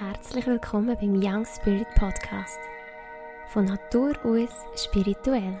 Herzlich 0.00 0.44
willkommen 0.48 0.96
beim 1.00 1.14
Young 1.22 1.46
Spirit 1.46 1.86
Podcast. 1.94 2.58
Von 3.46 3.66
Natur 3.66 4.14
aus 4.24 4.50
spirituell. 4.74 5.60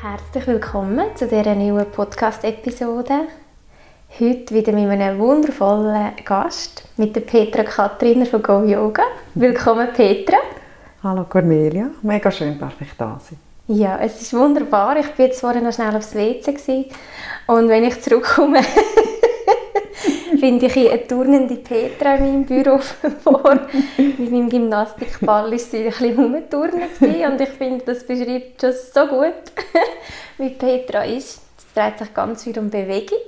Herzlich 0.00 0.46
willkommen 0.46 1.14
zu 1.16 1.26
dieser 1.28 1.54
neuen 1.54 1.90
Podcast-Episode. 1.90 3.26
Heute 4.18 4.54
wieder 4.54 4.72
mit 4.72 4.88
einem 4.88 5.18
wundervollen 5.18 6.12
Gast, 6.24 6.88
mit 6.96 7.14
der 7.14 7.20
Petra 7.20 7.62
Katriner 7.62 8.24
von 8.24 8.42
Go 8.42 8.62
Yoga. 8.62 9.02
Willkommen 9.34 9.92
Petra. 9.92 10.38
Hallo 11.02 11.24
Cornelia, 11.24 11.90
mega 12.00 12.30
schön, 12.30 12.58
darf 12.58 12.80
ich 12.80 12.96
da 12.96 13.20
sein. 13.22 13.53
Ja, 13.66 13.98
es 13.98 14.20
ist 14.20 14.34
wunderbar. 14.34 14.98
Ich 14.98 15.10
bin 15.12 15.26
jetzt 15.26 15.40
vorhin 15.40 15.64
noch 15.64 15.72
schnell 15.72 15.96
aufs 15.96 16.14
WC 16.14 16.52
gewesen. 16.52 16.84
und 17.46 17.70
wenn 17.70 17.84
ich 17.84 17.98
zurückkomme, 18.02 18.60
finde 20.38 20.66
ich 20.66 20.76
eine 20.76 21.06
turnende 21.06 21.56
Petra 21.56 22.16
in 22.16 22.24
meinem 22.24 22.44
Büro 22.44 22.78
vor. 23.24 23.60
Mit 23.96 24.30
meinem 24.30 24.50
Gymnastikball 24.50 25.50
ist 25.54 25.70
sie 25.70 25.78
ein 25.78 25.84
bisschen 25.84 26.14
rumturnen 26.14 26.90
und 27.00 27.40
ich 27.40 27.48
finde, 27.48 27.86
das 27.86 28.04
beschreibt 28.04 28.60
schon 28.60 28.72
so 28.72 29.06
gut, 29.06 29.32
wie 30.36 30.50
Petra 30.50 31.04
ist. 31.04 31.40
Es 31.56 31.72
dreht 31.74 31.98
sich 31.98 32.12
ganz 32.12 32.44
viel 32.44 32.58
um 32.58 32.68
Bewegung, 32.68 33.24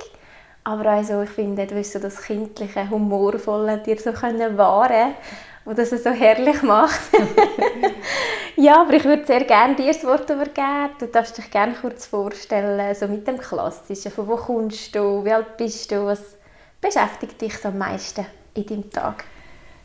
aber 0.65 0.91
also 0.91 1.23
ich 1.23 1.31
finde, 1.31 1.67
du 1.67 1.83
so 1.83 1.99
das 1.99 2.21
kindliche, 2.21 2.91
humorvolle 2.91 3.79
dir 3.79 3.99
so 3.99 4.13
können 4.13 4.59
wahren 4.59 5.15
wo 5.67 5.73
das 5.73 5.91
so 5.91 6.11
herrlich 6.11 6.63
macht. 6.63 7.01
Ja, 8.57 8.83
aber 8.83 8.95
ich 8.95 9.05
würde 9.05 9.27
sehr 9.27 9.45
gerne 9.45 9.77
dir 9.77 9.89
das 9.93 10.05
Wort 10.05 10.29
übergeben. 10.29 10.91
Du 10.99 11.07
darfst 11.07 11.39
dich 11.39 11.51
gerne 11.51 11.75
kurz 11.75 12.07
vorstellen, 12.07 12.95
so 12.95 13.07
mit 13.09 13.27
dem 13.27 13.39
Klassischen. 13.39 14.11
Von 14.11 14.29
wo 14.29 14.37
kommst 14.37 14.95
du? 14.95 15.25
Wie 15.25 15.33
alt 15.33 15.57
bist 15.57 15.91
du? 15.91 16.07
Was 16.07 16.37
beschäftigt 16.81 17.41
dich 17.41 17.57
so 17.59 17.69
am 17.69 17.79
meisten 17.79 18.27
in 18.55 18.67
deinem 18.67 18.91
Tag? 18.91 19.25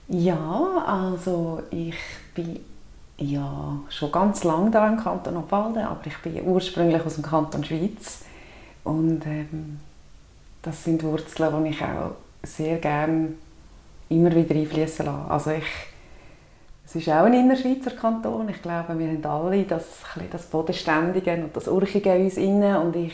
Ja, 0.08 0.84
also 0.86 1.62
ich 1.70 1.96
bin 2.36 2.60
ja 3.18 3.80
schon 3.90 4.12
ganz 4.12 4.44
lange 4.44 4.72
da 4.72 4.88
im 4.88 4.98
Kanton 4.98 5.38
Obwalden, 5.38 5.84
aber 5.84 6.06
ich 6.06 6.18
bin 6.18 6.42
ursprünglich 6.44 7.06
aus 7.06 7.16
dem 7.16 7.24
Kanton 7.24 7.64
Schweiz 7.64 8.26
und 8.84 9.26
ähm, 9.26 9.80
das 10.62 10.84
sind 10.84 11.04
Wurzeln, 11.04 11.64
die 11.64 11.70
ich 11.70 11.82
auch 11.82 12.16
sehr 12.44 12.78
gerne 12.78 13.34
immer 14.10 14.36
wieder 14.36 14.56
einfließen 14.56 15.06
lassen. 15.06 15.30
Also 15.32 15.52
ich, 15.52 15.64
es 16.92 16.98
ist 16.98 17.08
auch 17.08 17.24
ein 17.24 17.34
Innerschweizer 17.34 17.92
Kanton. 17.92 18.50
Ich 18.50 18.62
glaube, 18.62 19.00
wir 19.00 19.08
haben 19.08 19.26
alle 19.26 19.64
das, 19.64 19.86
das 20.30 20.46
Bodenständige 20.48 21.36
und 21.36 21.56
das 21.56 21.70
Urchige 21.70 22.14
in 22.14 22.26
uns 22.26 22.36
inne 22.36 22.82
und 22.82 22.94
ich 22.98 23.14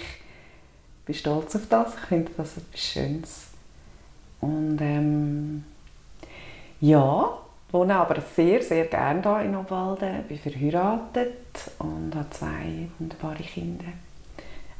bin 1.06 1.14
stolz 1.14 1.56
auf 1.56 1.67
das. 1.69 1.94
Ich 1.94 2.08
finde 2.08 2.31
das 2.36 2.58
etwas 2.58 2.81
Schönes. 2.81 3.47
Und 4.42 4.80
ähm, 4.81 5.64
ja, 6.81 7.38
wohne 7.72 7.95
aber 7.97 8.19
sehr, 8.36 8.64
sehr 8.64 8.86
gerne 8.86 9.22
hier 9.22 9.42
in 9.42 9.56
Obwalden. 9.56 10.23
Bin 10.28 10.39
verheiratet 10.39 11.72
und 11.78 12.16
habe 12.16 12.30
zwei 12.31 12.89
wunderbare 12.97 13.44
Kinder. 13.44 13.86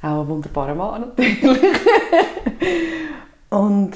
Auch 0.02 0.22
ein 0.22 0.28
wunderbarer 0.28 0.73
Mann 0.73 1.02
natürlich. 1.02 1.61
und 3.52 3.92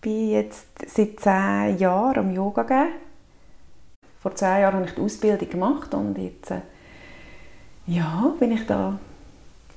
bin 0.00 0.30
jetzt 0.30 0.66
seit 0.86 1.20
zehn 1.20 1.76
Jahren 1.76 2.20
am 2.20 2.34
Yoga 2.34 2.62
geben. 2.62 3.05
Vor 4.26 4.34
zehn 4.34 4.60
Jahren 4.60 4.74
habe 4.74 4.86
ich 4.86 4.94
die 4.94 5.00
Ausbildung 5.02 5.48
gemacht 5.48 5.94
und 5.94 6.18
jetzt 6.18 6.50
äh, 6.50 6.62
ja, 7.86 8.34
bin 8.40 8.50
ich 8.50 8.66
da 8.66 8.98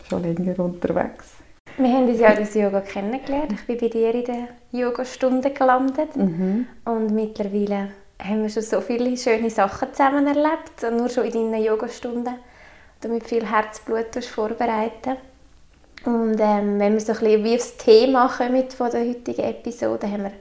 schon 0.09 0.23
länger 0.23 0.57
unterwegs. 0.57 1.35
Wir 1.77 1.93
haben 1.93 2.09
uns 2.09 2.19
ja 2.19 2.33
durch 2.33 2.55
Yoga 2.55 2.81
kennengelernt. 2.81 3.51
Ich 3.51 3.67
bin 3.67 3.77
bei 3.77 3.89
dir 3.89 4.11
in 4.11 4.25
der 4.25 4.47
Yogastunde 4.71 5.51
gelandet 5.51 6.15
mhm. 6.15 6.65
und 6.83 7.11
mittlerweile 7.11 7.89
haben 8.17 8.41
wir 8.41 8.49
schon 8.49 8.63
so 8.63 8.81
viele 8.81 9.15
schöne 9.17 9.51
Sachen 9.51 9.93
zusammen 9.93 10.25
erlebt, 10.25 10.81
nur 10.97 11.09
schon 11.09 11.25
in 11.25 11.51
deinen 11.51 11.63
Yogastunden, 11.63 12.33
damit 13.01 13.25
viel 13.25 13.45
Herzblut 13.45 14.15
vorbereiten. 14.25 15.17
Und 16.05 16.39
ähm, 16.39 16.79
wenn 16.79 16.93
wir 16.93 17.01
so 17.01 17.11
ein 17.11 17.19
bisschen 17.19 17.43
wie 17.43 17.55
aufs 17.55 17.77
Thema 17.77 18.27
kommen 18.29 18.67
von 18.71 18.89
der 18.89 19.01
heutigen 19.01 19.43
Episode, 19.43 20.11
haben 20.11 20.23
wir, 20.23 20.33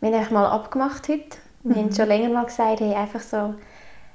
wir 0.00 0.20
haben 0.20 0.34
mal 0.34 0.46
abgemacht 0.46 1.08
heute. 1.08 1.45
Wir 1.66 1.76
mhm. 1.76 1.86
haben 1.86 1.94
schon 1.94 2.06
länger 2.06 2.28
mal 2.28 2.44
gesagt, 2.44 2.78
hey, 2.78 2.94
einfach 2.94 3.20
so, 3.20 3.54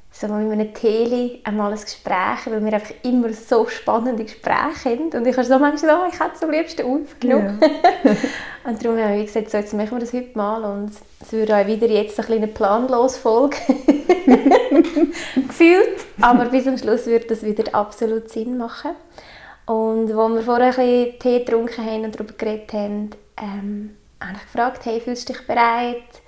so 0.09 0.28
mit 0.28 0.51
einem 0.51 0.73
Teli 0.73 1.41
einmal 1.44 1.73
ein 1.73 1.79
Gespräch, 1.79 2.45
weil 2.45 2.63
wir 2.63 2.73
einfach 2.73 2.94
immer 3.03 3.34
so 3.34 3.67
spannende 3.67 4.23
Gespräche 4.23 4.91
haben. 4.91 5.09
Und 5.13 5.28
ich 5.28 5.35
habe 5.35 5.45
so 5.45 5.59
manchmal 5.59 5.97
oh, 5.97 6.09
ich 6.09 6.17
hätte 6.17 6.31
es 6.35 6.44
am 6.44 6.51
liebsten 6.51 6.84
aufgenommen. 6.84 7.59
Ja. 7.61 8.11
und 8.69 8.84
darum 8.84 8.97
haben 8.97 9.17
wir 9.17 9.25
gesagt, 9.25 9.51
so, 9.51 9.57
jetzt 9.57 9.73
machen 9.73 9.91
wir 9.91 10.00
das 10.00 10.13
heute 10.13 10.38
mal 10.38 10.63
und 10.63 10.91
es 11.19 11.31
würde 11.34 11.57
auch 11.57 11.67
wieder 11.67 11.88
jetzt 11.88 12.17
ein 12.19 12.34
eine 12.34 12.47
planlose 12.47 13.19
Folge 13.19 13.57
gefühlt. 15.35 16.06
Aber 16.22 16.45
bis 16.45 16.63
zum 16.63 16.78
Schluss 16.78 17.06
wird 17.07 17.29
das 17.29 17.44
wieder 17.44 17.75
absolut 17.75 18.29
Sinn 18.29 18.57
machen. 18.57 18.91
Und 19.66 20.09
als 20.09 20.34
wir 20.34 20.41
vorher 20.41 20.67
ein 20.67 20.75
bisschen 20.75 21.19
Tee 21.19 21.40
getrunken 21.40 21.85
haben 21.85 22.06
und 22.06 22.16
darüber 22.16 22.34
geredet 22.34 22.72
haben, 22.72 23.09
ähm, 23.38 23.97
habe 24.22 24.38
ich 24.38 24.41
gefragt, 24.44 24.85
hey, 24.85 25.01
fühlst 25.01 25.28
du 25.28 25.34
dich 25.34 25.45
bereit? 25.45 26.21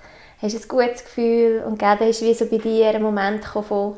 Hast 0.44 0.54
du 0.54 0.58
ein 0.58 0.68
gutes 0.68 1.04
Gefühl? 1.04 1.62
Und 1.66 1.80
dann 1.80 1.98
ist 2.00 2.20
wie 2.20 2.34
so 2.34 2.44
bei 2.44 2.58
dir 2.58 2.88
ein 2.90 3.02
Moment 3.02 3.42
von, 3.46 3.96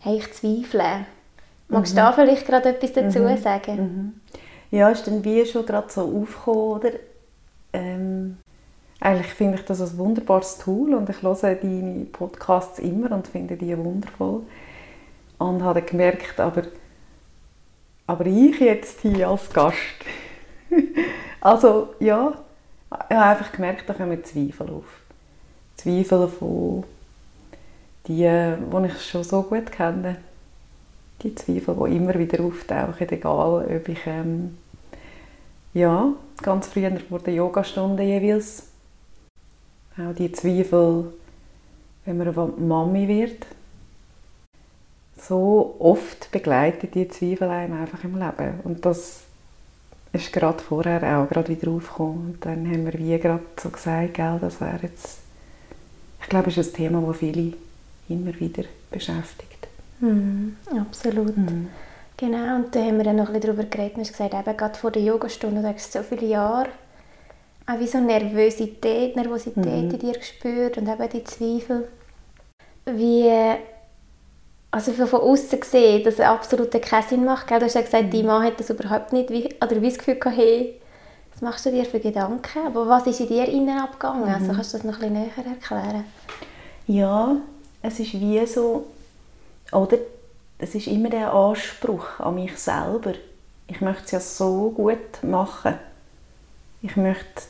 hey, 0.00 0.16
ich 0.16 0.32
zweifle. 0.32 1.06
Magst 1.68 1.92
mhm. 1.92 1.98
du 1.98 2.02
da 2.02 2.12
vielleicht 2.12 2.44
gerade 2.44 2.70
etwas 2.70 2.92
dazu 2.92 3.20
mhm. 3.20 3.36
sagen? 3.36 3.76
Mhm. 3.76 4.20
Ja, 4.76 4.88
ist 4.88 5.06
dann 5.06 5.22
wie 5.22 5.46
schon 5.46 5.64
gerade 5.64 5.88
so 5.88 6.00
aufgekommen, 6.00 6.72
oder? 6.72 6.90
Ähm, 7.72 8.38
eigentlich 8.98 9.32
finde 9.32 9.58
ich 9.58 9.64
das 9.64 9.80
ein 9.80 9.96
wunderbares 9.96 10.58
Tool 10.58 10.92
und 10.92 11.08
ich 11.08 11.22
höre 11.22 11.36
deine 11.36 12.06
Podcasts 12.06 12.80
immer 12.80 13.12
und 13.12 13.28
finde 13.28 13.56
die 13.56 13.78
wundervoll. 13.78 14.42
Und 15.38 15.62
habe 15.62 15.82
gemerkt, 15.82 16.40
aber 16.40 16.62
aber 18.08 18.26
ich 18.26 18.58
jetzt 18.58 19.02
hier 19.02 19.28
als 19.28 19.52
Gast. 19.52 19.76
also 21.40 21.90
ja, 22.00 22.32
ich 23.08 23.16
habe 23.16 23.22
einfach 23.22 23.52
gemerkt, 23.52 23.88
da 23.88 23.94
kommen 23.94 24.24
Zweifel 24.24 24.68
auf. 24.70 25.05
Zweifel 25.76 26.28
von 26.28 26.84
die, 28.06 28.14
die 28.14 28.86
ich 28.86 29.02
schon 29.02 29.24
so 29.24 29.42
gut 29.42 29.70
kenne. 29.72 30.16
Die 31.22 31.34
Zweifel, 31.34 31.74
die 31.74 31.96
immer 31.96 32.18
wieder 32.18 32.44
auftauchen, 32.44 33.08
egal 33.08 33.64
ob 33.64 33.88
ich 33.88 34.06
ähm, 34.06 34.58
ja, 35.74 36.12
ganz 36.42 36.68
früher 36.68 36.98
vor 37.08 37.18
der 37.18 37.34
Yogastunde 37.34 38.02
jeweils 38.02 38.64
auch 39.98 40.14
die 40.14 40.30
Zweifel, 40.30 41.12
wenn 42.04 42.18
man 42.18 42.68
Mami 42.68 43.08
wird, 43.08 43.46
so 45.18 45.76
oft 45.78 46.30
begleitet 46.30 46.94
die 46.94 47.08
Zweifel 47.08 47.48
einem 47.48 47.80
einfach 47.80 48.04
im 48.04 48.18
Leben. 48.18 48.60
Und 48.64 48.84
das 48.84 49.22
ist 50.12 50.32
gerade 50.32 50.62
vorher 50.62 51.18
auch 51.18 51.28
gerade 51.28 51.48
wieder 51.48 51.70
aufgekommen. 51.70 52.32
Und 52.32 52.44
dann 52.44 52.66
haben 52.66 52.84
wir 52.84 52.94
wie 52.94 53.18
gerade 53.18 53.42
so 53.60 53.70
gesagt, 53.70 54.14
gell, 54.14 54.38
das 54.40 54.60
wäre 54.60 54.80
jetzt, 54.82 55.18
ich 56.26 56.30
glaube, 56.30 56.50
es 56.50 56.58
ist 56.58 56.72
ein 56.72 56.76
Thema, 56.76 57.00
das 57.06 57.18
viele 57.18 57.52
immer 58.08 58.34
wieder 58.40 58.64
beschäftigt. 58.90 59.68
Mhm, 60.00 60.56
absolut. 60.76 61.36
Mhm. 61.36 61.68
Genau, 62.16 62.56
und 62.56 62.74
da 62.74 62.80
haben 62.80 62.96
wir 62.96 63.04
dann 63.04 63.14
noch 63.14 63.28
ein 63.28 63.34
bisschen 63.34 63.54
darüber 63.54 63.62
geredet. 63.62 63.96
Du 63.96 64.00
hast 64.00 64.10
gesagt, 64.10 64.34
eben 64.34 64.56
gerade 64.56 64.76
vor 64.76 64.90
der 64.90 65.02
Yogastunde, 65.02 65.62
du 65.62 65.72
hast 65.72 65.92
so 65.92 66.02
viele 66.02 66.26
Jahre 66.26 66.66
auch 67.68 67.78
wie 67.78 67.86
so 67.86 67.98
Nervosität, 67.98 69.14
Nervosität 69.14 69.64
mhm. 69.64 69.90
in 69.90 69.98
dir 70.00 70.14
gespürt 70.14 70.78
und 70.78 70.88
eben 70.88 71.08
die 71.08 71.22
Zweifel. 71.22 71.86
Wie 72.86 73.30
also 74.72 74.92
von 74.92 75.20
außen 75.20 75.60
gesehen, 75.60 76.02
dass 76.02 76.14
es 76.14 76.20
absolut 76.20 76.72
keinen 76.82 77.02
Sinn 77.04 77.24
macht. 77.24 77.46
Gell? 77.46 77.60
Du 77.60 77.66
hast 77.66 77.74
ja 77.74 77.82
gesagt, 77.82 78.12
dein 78.12 78.26
Mann 78.26 78.42
hat 78.42 78.58
das 78.58 78.70
überhaupt 78.70 79.12
nicht, 79.12 79.30
wie, 79.30 79.48
oder 79.62 79.80
wie 79.80 79.88
das 79.88 79.98
Gefühl 79.98 80.16
gehabt, 80.16 80.36
hey, 80.36 80.80
was 81.36 81.42
machst 81.42 81.66
du 81.66 81.70
dir 81.70 81.84
für 81.84 82.00
Gedanken? 82.00 82.66
Aber 82.66 82.88
was 82.88 83.06
ist 83.06 83.20
in 83.20 83.28
dir 83.28 83.46
innen 83.46 83.78
abgegangen? 83.78 84.24
Also 84.24 84.44
mhm. 84.44 84.50
Also 84.50 84.52
kannst 84.54 84.72
du 84.72 84.76
das 84.78 84.86
noch 84.86 84.94
ein 84.94 85.12
bisschen 85.12 85.12
näher 85.12 85.46
erklären? 85.52 86.04
Ja, 86.86 87.36
es 87.82 88.00
ist 88.00 88.14
wie 88.14 88.46
so, 88.46 88.86
oder 89.70 89.98
es 90.58 90.74
ist 90.74 90.86
immer 90.86 91.10
der 91.10 91.34
Anspruch 91.34 92.20
an 92.20 92.36
mich 92.36 92.56
selber. 92.56 93.12
Ich 93.66 93.82
möchte 93.82 94.04
es 94.04 94.10
ja 94.12 94.20
so 94.20 94.70
gut 94.70 95.22
machen. 95.22 95.74
Ich 96.80 96.96
möchte 96.96 97.42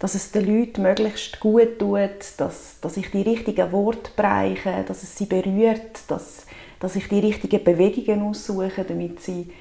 dass 0.00 0.14
es 0.14 0.32
den 0.32 0.46
Leuten 0.46 0.80
möglichst 0.80 1.40
gut 1.40 1.78
tut, 1.78 2.00
dass, 2.38 2.80
dass 2.80 2.96
ich 2.96 3.10
die 3.10 3.20
richtigen 3.20 3.70
Worte 3.70 4.10
bereiche, 4.16 4.82
dass 4.88 5.02
es 5.02 5.16
sie 5.16 5.26
berührt, 5.26 6.00
dass, 6.08 6.46
dass 6.80 6.96
ich 6.96 7.06
die 7.08 7.18
richtigen 7.18 7.62
Bewegungen 7.62 8.22
aussuche, 8.22 8.82
damit 8.82 9.20
sie 9.20 9.52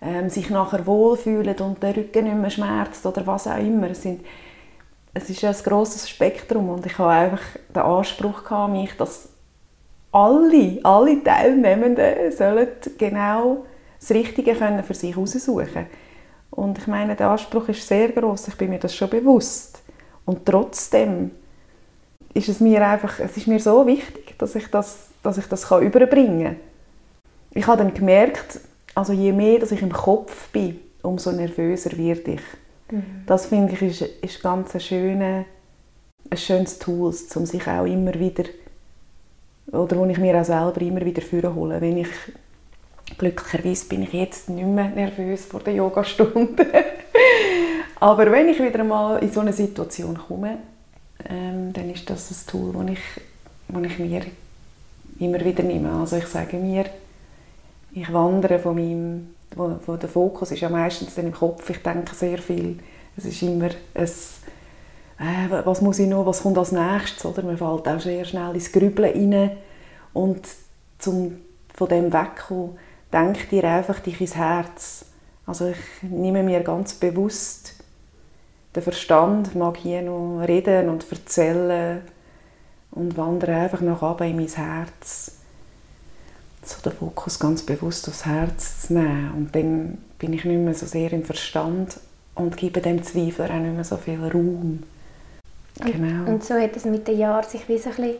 ähm, 0.00 0.28
sich 0.28 0.50
nachher 0.50 0.86
wohlfühlen 0.86 1.56
und 1.58 1.82
der 1.82 1.96
Rücken 1.96 2.24
nicht 2.24 2.36
mehr 2.36 2.50
schmerzt 2.50 3.04
oder 3.04 3.26
was 3.26 3.46
auch 3.46 3.58
immer. 3.58 3.90
Es, 3.90 4.02
sind, 4.02 4.24
es 5.14 5.28
ist 5.30 5.44
ein 5.44 5.54
grosses 5.64 6.08
Spektrum 6.08 6.68
und 6.68 6.86
ich 6.86 6.98
habe 6.98 7.10
einfach 7.10 7.42
den 7.74 7.82
Anspruch 7.82 8.50
an 8.50 8.72
mich, 8.72 8.96
dass 8.96 9.28
alle, 10.12 10.80
alle 10.82 11.22
Teilnehmenden 11.22 12.32
sollen 12.32 12.68
genau 12.96 13.64
das 14.00 14.10
Richtige 14.10 14.54
können 14.54 14.82
für 14.84 14.94
sich 14.94 15.14
heraussuchen 15.14 15.86
Und 16.50 16.78
ich 16.78 16.86
meine, 16.86 17.16
der 17.16 17.30
Anspruch 17.30 17.68
ist 17.68 17.86
sehr 17.86 18.10
groß. 18.10 18.48
Ich 18.48 18.56
bin 18.56 18.70
mir 18.70 18.78
das 18.78 18.94
schon 18.94 19.10
bewusst. 19.10 19.82
Und 20.24 20.46
trotzdem 20.46 21.32
ist 22.34 22.48
es 22.48 22.60
mir 22.60 22.86
einfach, 22.86 23.18
es 23.18 23.36
ist 23.36 23.48
mir 23.48 23.58
so 23.58 23.86
wichtig, 23.86 24.38
dass 24.38 24.54
ich 24.54 24.68
das, 24.70 25.08
dass 25.22 25.38
ich 25.38 25.46
das 25.46 25.68
kann 25.68 25.82
überbringen 25.82 26.44
kann. 26.44 26.56
Ich 27.54 27.66
habe 27.66 27.78
dann 27.78 27.94
gemerkt, 27.94 28.60
also 28.98 29.12
je 29.12 29.32
mehr, 29.32 29.60
dass 29.60 29.70
ich 29.70 29.80
im 29.80 29.92
Kopf 29.92 30.48
bin, 30.48 30.80
umso 31.02 31.30
nervöser 31.30 31.96
werde 31.96 32.32
ich. 32.32 32.40
Mhm. 32.90 33.22
Das 33.26 33.46
finde 33.46 33.72
ich 33.72 33.82
ist, 33.82 34.02
ist 34.02 34.42
ganz 34.42 34.74
ein, 34.74 34.80
schöne, 34.80 35.44
ein 36.28 36.36
schönes 36.36 36.80
Tool, 36.80 37.14
um 37.36 37.46
sich 37.46 37.66
auch 37.68 37.84
immer 37.84 38.12
wieder 38.14 38.42
oder 39.70 39.96
wo 39.96 40.04
ich 40.06 40.18
mir 40.18 40.40
auch 40.40 40.44
selber 40.44 40.80
immer 40.80 41.04
wieder 41.04 41.22
hole. 41.54 41.80
Wenn 41.80 41.98
ich 41.98 42.08
glücklicherweise 43.16 43.86
bin 43.86 44.02
ich 44.02 44.12
jetzt 44.14 44.48
nicht 44.48 44.66
mehr 44.66 44.88
nervös 44.88 45.44
vor 45.44 45.60
der 45.60 45.74
Yogastunde. 45.74 46.66
Aber 48.00 48.32
wenn 48.32 48.48
ich 48.48 48.60
wieder 48.60 48.82
mal 48.82 49.18
in 49.18 49.30
so 49.30 49.40
eine 49.40 49.52
Situation 49.52 50.18
komme, 50.26 50.58
ähm, 51.28 51.72
dann 51.72 51.88
ist 51.90 52.10
das 52.10 52.32
ein 52.32 52.50
Tool, 52.50 52.72
das 52.72 52.94
ich, 52.94 53.22
das 53.68 53.92
ich 53.92 53.98
mir 54.00 54.22
immer 55.20 55.44
wieder 55.44 55.62
nehme. 55.62 55.92
Also 55.92 56.16
ich 56.16 56.26
sage 56.26 56.56
mir, 56.56 56.86
ich 58.02 58.12
wandere 58.12 58.58
von 58.58 58.74
meinem, 58.74 59.34
wo, 59.54 59.76
wo 59.86 59.96
der 59.96 60.08
Fokus 60.08 60.50
ist 60.50 60.60
ja 60.60 60.68
meistens 60.68 61.16
im 61.18 61.32
Kopf, 61.32 61.68
ich 61.70 61.82
denke 61.82 62.14
sehr 62.14 62.38
viel. 62.38 62.78
Es 63.16 63.24
ist 63.24 63.42
immer 63.42 63.70
ein, 63.94 64.06
äh, 65.18 65.64
was 65.64 65.80
muss 65.80 65.98
ich 65.98 66.08
noch, 66.08 66.26
was 66.26 66.42
kommt 66.42 66.58
als 66.58 66.72
nächstes, 66.72 67.24
oder? 67.24 67.42
Man 67.42 67.58
fällt 67.58 67.88
auch 67.88 68.00
sehr 68.00 68.24
schnell 68.24 68.54
ins 68.54 68.72
Grübeln 68.72 69.32
rein 69.32 69.56
und 70.12 70.46
zum 70.98 71.38
von 71.74 71.88
dem 71.88 72.12
wegkommen, 72.12 72.76
denk 73.12 73.48
dir 73.50 73.64
einfach 73.64 74.00
dich 74.00 74.20
ins 74.20 74.34
Herz. 74.34 75.04
Also 75.46 75.68
ich 75.68 76.02
nehme 76.02 76.42
mir 76.42 76.60
ganz 76.60 76.94
bewusst 76.94 77.78
der 78.74 78.82
Verstand 78.82 79.54
mag 79.54 79.76
hier 79.76 80.02
noch 80.02 80.40
reden 80.46 80.88
und 80.88 81.10
erzählen 81.10 82.02
und 82.92 83.16
wandere 83.16 83.56
einfach 83.56 83.80
nach 83.80 84.02
oben 84.02 84.28
in 84.28 84.36
mein 84.36 84.46
Herz. 84.46 85.37
So 86.68 86.82
den 86.82 86.96
Fokus 86.96 87.38
ganz 87.38 87.62
bewusst 87.62 88.08
aufs 88.08 88.26
Herz 88.26 88.82
zu 88.82 88.94
nehmen. 88.94 89.32
Und 89.36 89.54
dann 89.54 89.98
bin 90.18 90.32
ich 90.32 90.44
nicht 90.44 90.58
mehr 90.58 90.74
so 90.74 90.86
sehr 90.86 91.12
im 91.12 91.24
Verstand 91.24 91.98
und 92.34 92.56
gebe 92.56 92.80
dem 92.80 93.02
Zweifel 93.02 93.46
auch 93.46 93.54
nicht 93.54 93.74
mehr 93.74 93.84
so 93.84 93.96
viel 93.96 94.20
Raum. 94.20 94.82
Genau. 95.80 96.30
Und 96.30 96.44
so 96.44 96.54
hat 96.54 96.76
es 96.76 96.84
mit 96.84 97.06
den 97.08 97.18
Jahren 97.18 97.48
sich 97.48 97.68
wie 97.68 97.78
so 97.78 97.90
ein 97.90 97.96
bisschen, 97.96 98.10
ich 98.10 98.18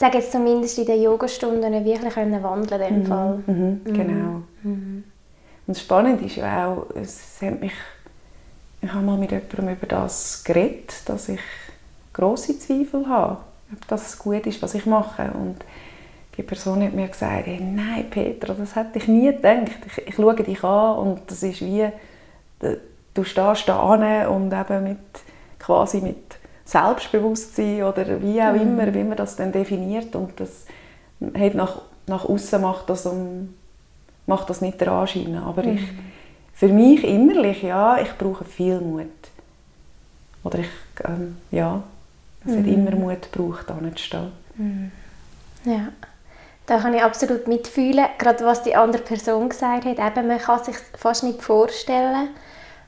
sage 0.00 0.18
jetzt 0.18 0.32
zumindest 0.32 0.78
in 0.78 0.86
den 0.86 1.02
Yogastunden, 1.02 1.84
wirklich 1.84 2.14
können 2.14 2.42
wandeln 2.42 2.82
in 2.82 2.88
dem 2.88 3.02
mhm. 3.02 3.06
Fall. 3.06 3.42
Mhm. 3.46 3.80
Genau. 3.84 4.42
Mhm. 4.62 5.04
Und 5.66 5.78
spannend 5.78 6.22
ist 6.22 6.36
ja 6.36 6.68
auch, 6.68 6.86
es 6.94 7.40
hat 7.40 7.60
mich 7.60 7.72
ich 8.80 8.92
habe 8.92 9.04
mal 9.04 9.18
mit 9.18 9.32
jemandem 9.32 9.70
über 9.70 9.86
das 9.86 10.44
geredet, 10.44 10.94
dass 11.06 11.28
ich 11.28 11.40
große 12.12 12.58
Zweifel 12.58 13.08
habe, 13.08 13.38
ob 13.72 13.88
das 13.88 14.18
gut 14.18 14.46
ist, 14.46 14.62
was 14.62 14.74
ich 14.74 14.86
mache. 14.86 15.30
Und 15.32 15.56
die 16.38 16.44
Person 16.44 16.82
hat 16.84 16.94
mir 16.94 17.08
gesagt, 17.08 17.46
hey, 17.46 17.60
nein 17.60 18.08
Petra, 18.08 18.54
das 18.54 18.76
hätte 18.76 18.98
ich 18.98 19.08
nie 19.08 19.26
gedacht. 19.26 19.72
Ich, 19.86 20.06
ich 20.06 20.14
schaue 20.14 20.36
dich 20.36 20.62
an 20.62 20.96
und 20.98 21.20
das 21.26 21.42
ist 21.42 21.60
wie, 21.60 21.88
du 23.12 23.24
stehst 23.24 23.68
da 23.68 23.80
und 23.80 24.52
eben 24.52 24.84
mit, 24.84 24.98
quasi 25.58 26.00
mit 26.00 26.38
Selbstbewusstsein 26.64 27.82
oder 27.82 28.22
wie 28.22 28.40
auch 28.40 28.52
mhm. 28.52 28.60
immer, 28.60 28.94
wie 28.94 29.02
man 29.02 29.16
das 29.16 29.34
dann 29.34 29.50
definiert 29.50 30.14
und 30.14 30.38
das 30.38 30.66
hat 31.36 31.54
nach, 31.54 31.82
nach 32.06 32.24
außen 32.24 32.62
macht 32.62 32.88
das, 32.88 33.04
um, 33.04 33.54
macht 34.26 34.48
das 34.48 34.60
nicht 34.60 34.80
der 34.80 34.92
Anschein, 34.92 35.36
aber 35.36 35.64
mhm. 35.64 35.74
ich 35.74 35.82
für 36.54 36.68
mich 36.68 37.02
innerlich, 37.04 37.62
ja, 37.62 37.98
ich 38.00 38.12
brauche 38.18 38.44
viel 38.44 38.80
Mut. 38.80 39.06
Oder 40.44 40.60
ich, 40.60 40.68
ähm, 41.04 41.36
ja, 41.50 41.82
es 42.44 42.52
mhm. 42.52 42.58
hat 42.58 42.66
immer 42.66 42.90
Mut 42.92 43.32
gebraucht, 43.32 43.64
da 43.68 43.78
zu 43.94 44.02
stehen. 44.02 44.32
Mhm. 44.56 44.92
Ja, 45.64 45.88
da 46.68 46.78
kann 46.78 46.92
ich 46.92 47.02
absolut 47.02 47.48
mitfühlen, 47.48 48.04
gerade 48.18 48.44
was 48.44 48.62
die 48.62 48.76
andere 48.76 49.02
Person 49.02 49.48
gesagt 49.48 49.86
hat. 49.86 49.98
Eben, 49.98 50.28
man 50.28 50.38
kann 50.38 50.62
sich 50.62 50.76
fast 50.98 51.24
nicht 51.24 51.42
vorstellen, 51.42 52.28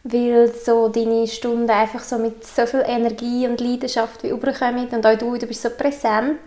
weil 0.05 0.53
so 0.53 0.88
deine 0.88 1.27
Stunden 1.27 1.71
einfach 1.71 2.00
so 2.00 2.19
mit 2.19 2.44
so 2.47 2.67
viel 2.67 2.85
Energie 2.87 3.49
und 3.49 3.59
Leidenschaft 3.59 4.23
wie 4.23 4.29
überkommen 4.29 4.87
und 4.88 5.06
auch 5.06 5.17
du, 5.17 5.35
du 5.38 5.47
bist 5.47 5.62
so 5.62 5.71
präsent. 5.71 6.41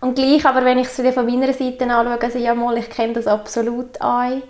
Und 0.00 0.16
gleich, 0.16 0.44
aber 0.44 0.64
wenn 0.64 0.78
ich 0.78 0.88
es 0.88 1.14
von 1.14 1.26
meiner 1.26 1.52
Seite 1.52 1.84
anschaue, 1.84 2.20
also 2.20 2.38
ja, 2.38 2.54
mal, 2.54 2.76
ich 2.76 2.90
kenne 2.90 3.12
das 3.12 3.28
absolut 3.28 4.00
ein. 4.00 4.42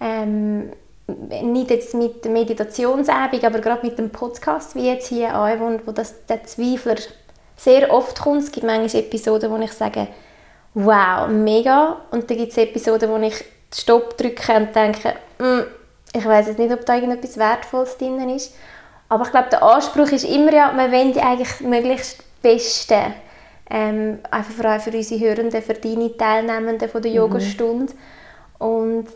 Ähm, 0.00 0.70
nicht 1.08 1.70
jetzt 1.70 1.94
mit 1.94 2.24
der 2.24 2.30
Meditationsübung, 2.30 3.44
aber 3.44 3.58
gerade 3.58 3.84
mit 3.84 3.98
dem 3.98 4.10
Podcast 4.10 4.76
wie 4.76 4.86
jetzt 4.86 5.08
hier 5.08 5.34
an, 5.34 5.58
wo, 5.58 5.88
wo 5.88 5.92
das, 5.92 6.26
der 6.26 6.44
Zweifler 6.44 6.96
sehr 7.56 7.92
oft 7.92 8.20
kommt. 8.20 8.42
Es 8.42 8.52
gibt 8.52 8.66
manchmal 8.66 9.02
Episoden, 9.02 9.50
wo 9.50 9.56
ich 9.58 9.72
sage, 9.72 10.06
wow, 10.76 11.28
mega. 11.28 11.96
Und 12.10 12.30
dann 12.30 12.36
gibt 12.36 12.52
es 12.52 12.58
Episoden, 12.58 13.10
wo 13.10 13.16
ich 13.16 13.44
Stopp 13.74 14.16
drücke 14.16 14.54
und 14.54 14.76
denke, 14.76 15.14
mm, 15.38 15.62
ich 16.12 16.24
weiß 16.24 16.46
jetzt 16.48 16.58
nicht, 16.58 16.72
ob 16.72 16.84
da 16.86 16.94
irgendetwas 16.94 17.36
Wertvolles 17.36 17.98
drin 17.98 18.28
ist. 18.28 18.54
Aber 19.08 19.24
ich 19.24 19.30
glaube, 19.30 19.48
der 19.50 19.62
Anspruch 19.62 20.08
ist 20.08 20.24
immer 20.24 20.52
ja, 20.52 20.72
man 20.72 20.92
will 20.92 21.18
eigentlich 21.18 21.60
möglichst 21.60 22.22
Beste. 22.42 23.14
Ähm, 23.68 24.20
einfach 24.30 24.52
vor 24.52 24.66
allem 24.66 24.80
für 24.80 24.90
unsere 24.90 25.20
Hörenden, 25.20 25.62
für 25.62 25.74
deine 25.74 26.16
Teilnehmenden 26.16 26.88
von 26.88 27.02
der 27.02 27.10
mhm. 27.10 27.16
Yogastunde. 27.16 27.92
Und 28.58 29.06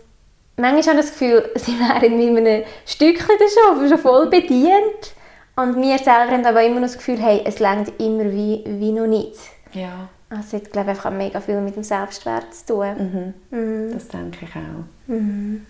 manchmal 0.56 0.96
habe 0.96 1.00
ich 1.00 1.10
das 1.10 1.12
Gefühl, 1.12 1.50
sie 1.56 1.78
wären 1.78 2.34
mit 2.34 2.46
einem 2.46 2.64
Stückchen 2.86 3.36
schon, 3.38 3.88
schon 3.88 3.98
voll 3.98 4.26
bedient. 4.26 5.14
Und 5.56 5.80
wir 5.80 5.98
selber 5.98 6.32
haben 6.32 6.46
aber 6.46 6.62
immer 6.62 6.80
noch 6.80 6.88
das 6.88 6.96
Gefühl, 6.96 7.20
hey, 7.20 7.42
es 7.44 7.58
längt 7.58 7.92
immer 8.00 8.24
wie, 8.24 8.64
wie 8.66 8.92
noch 8.92 9.06
nicht. 9.06 9.38
Ja. 9.72 10.08
Also 10.30 10.56
es 10.56 10.62
hat, 10.62 10.72
glaube 10.72 10.92
ich, 10.92 10.96
einfach 10.96 11.10
mega 11.10 11.40
viel 11.40 11.60
mit 11.60 11.76
dem 11.76 11.82
Selbstwert 11.82 12.54
zu 12.54 12.74
tun. 12.74 13.34
Mhm. 13.50 13.58
Mhm. 13.58 13.92
Das 13.92 14.08
denke 14.08 14.44
ich 14.44 14.56
auch. 14.56 14.84
Mhm. 15.08 15.66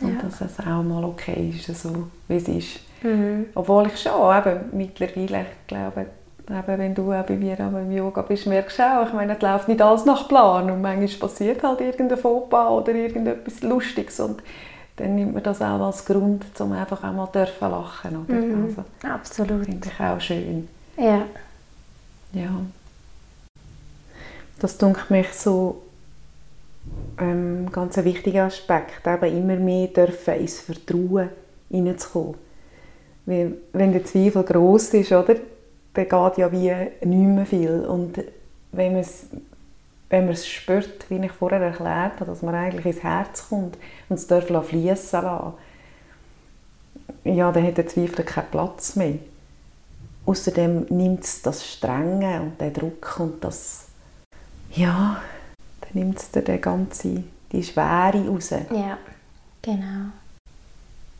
Und 0.00 0.14
ja. 0.14 0.22
dass 0.22 0.40
es 0.40 0.58
auch 0.58 0.82
mal 0.82 1.04
okay 1.04 1.54
ist, 1.56 1.80
so 1.80 2.08
wie 2.26 2.36
es 2.36 2.48
ist. 2.48 2.80
Mhm. 3.02 3.46
Obwohl 3.54 3.86
ich 3.86 4.00
schon 4.00 4.36
eben 4.36 4.60
mittlerweile 4.72 5.46
glaube, 5.68 6.06
eben, 6.48 6.78
wenn 6.78 6.94
du 6.94 7.12
auch 7.12 7.24
bei 7.24 7.36
mir 7.36 7.58
im 7.58 7.92
Yoga 7.92 8.22
bist, 8.22 8.46
merkst 8.46 8.80
du 8.80 8.82
auch, 8.82 9.06
ich 9.06 9.12
meine, 9.12 9.36
es 9.36 9.42
läuft 9.42 9.68
nicht 9.68 9.80
alles 9.80 10.04
nach 10.04 10.26
Plan 10.26 10.68
und 10.70 10.82
manchmal 10.82 11.28
passiert 11.30 11.62
halt 11.62 11.80
irgendein 11.80 12.18
Fauxpas 12.18 12.70
oder 12.70 12.94
irgendetwas 12.94 13.62
Lustiges 13.62 14.18
und 14.18 14.42
dann 14.96 15.14
nimmt 15.14 15.34
man 15.34 15.42
das 15.42 15.62
auch 15.62 15.80
als 15.80 16.04
Grund, 16.04 16.44
um 16.58 16.72
einfach 16.72 17.02
auch 17.02 17.12
mal 17.12 17.28
dürfen 17.32 17.70
lachen. 17.70 18.24
Oder? 18.24 18.34
Mhm, 18.34 18.64
also, 18.64 18.84
absolut. 19.08 19.64
Finde 19.64 19.88
ich 19.88 20.00
auch 20.00 20.20
schön. 20.20 20.68
Ja. 20.96 21.22
Ja. 22.32 22.50
Das 24.62 24.78
dunkelt 24.78 25.10
mich 25.10 25.32
so 25.32 25.82
ähm, 27.18 27.68
ganz 27.72 27.98
ein 27.98 28.04
wichtiger 28.04 28.44
Aspekt, 28.44 29.04
eben 29.04 29.36
immer 29.36 29.56
mehr 29.56 29.88
dürfen 29.88 30.34
ins 30.34 30.60
Vertrauen 30.60 31.30
hineinzukommen. 31.68 32.36
Wenn 33.26 33.92
der 33.92 34.04
Zweifel 34.04 34.44
groß 34.44 34.94
ist, 34.94 35.10
oder, 35.10 35.34
dann 35.94 36.08
geht 36.08 36.38
ja 36.38 36.52
wie 36.52 36.72
nicht 37.04 37.28
mehr 37.28 37.44
viel. 37.44 37.80
Und 37.80 38.22
wenn 38.70 38.92
man 38.92 39.00
es 39.00 39.26
wenn 40.10 40.26
man 40.26 40.34
es 40.34 40.46
spürt, 40.46 41.10
wie 41.10 41.24
ich 41.24 41.32
vorher 41.32 41.60
erklärt 41.60 42.20
habe, 42.20 42.26
dass 42.26 42.42
man 42.42 42.54
eigentlich 42.54 42.84
ins 42.84 43.02
Herz 43.02 43.48
kommt 43.48 43.78
und 44.08 44.16
es 44.16 44.28
darf 44.28 44.46
fließen 44.46 45.22
lassen, 45.22 45.54
ja, 47.24 47.50
dann 47.50 47.66
hat 47.66 47.78
der 47.78 47.88
Zweifel 47.88 48.24
keinen 48.24 48.50
Platz 48.50 48.94
mehr. 48.94 49.14
Außerdem 50.26 50.86
nimmt 50.90 51.24
es 51.24 51.42
das 51.42 51.66
Strenge 51.66 52.42
und 52.42 52.60
den 52.60 52.72
Druck 52.74 53.18
und 53.18 53.42
das, 53.42 53.86
ja, 54.74 55.22
dann 55.80 55.90
nimmt 55.92 56.18
es 56.18 56.30
dir 56.30 56.58
ganze, 56.58 57.24
die 57.52 57.62
Schwere 57.62 58.26
raus. 58.26 58.50
Ja, 58.50 58.98
genau. 59.60 60.10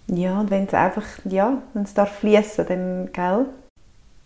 Ja, 0.09 0.41
und 0.41 0.51
wenn 0.51 0.65
es 0.65 0.75
einfach, 0.75 1.05
ja, 1.25 1.59
wenn 1.75 1.85
es 1.85 1.95
darf 1.95 2.19
fließen, 2.19 2.67
dann, 2.67 3.11
gell, 3.13 3.47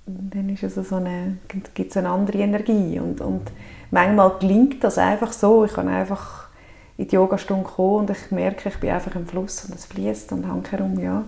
dann 0.06 0.48
ist 0.48 0.62
es 0.62 0.88
so 0.88 0.96
eine, 0.96 1.38
gibt 1.74 1.90
es 1.90 1.96
eine 1.96 2.10
andere 2.10 2.38
Energie 2.38 2.98
und, 2.98 3.20
und 3.20 3.50
manchmal 3.90 4.38
gelingt 4.38 4.82
das 4.82 4.98
einfach 4.98 5.32
so, 5.32 5.64
ich 5.64 5.72
kann 5.72 5.88
einfach 5.88 6.48
in 6.96 7.08
die 7.08 7.14
Yogastunde 7.14 7.64
kommen 7.64 8.00
und 8.00 8.10
ich 8.10 8.30
merke, 8.30 8.68
ich 8.68 8.78
bin 8.78 8.90
einfach 8.90 9.14
im 9.16 9.26
Fluss 9.26 9.64
und 9.64 9.74
es 9.74 9.84
fließt 9.86 10.32
und 10.32 10.50
hängt 10.50 10.72
herum, 10.72 10.98
ja. 10.98 11.24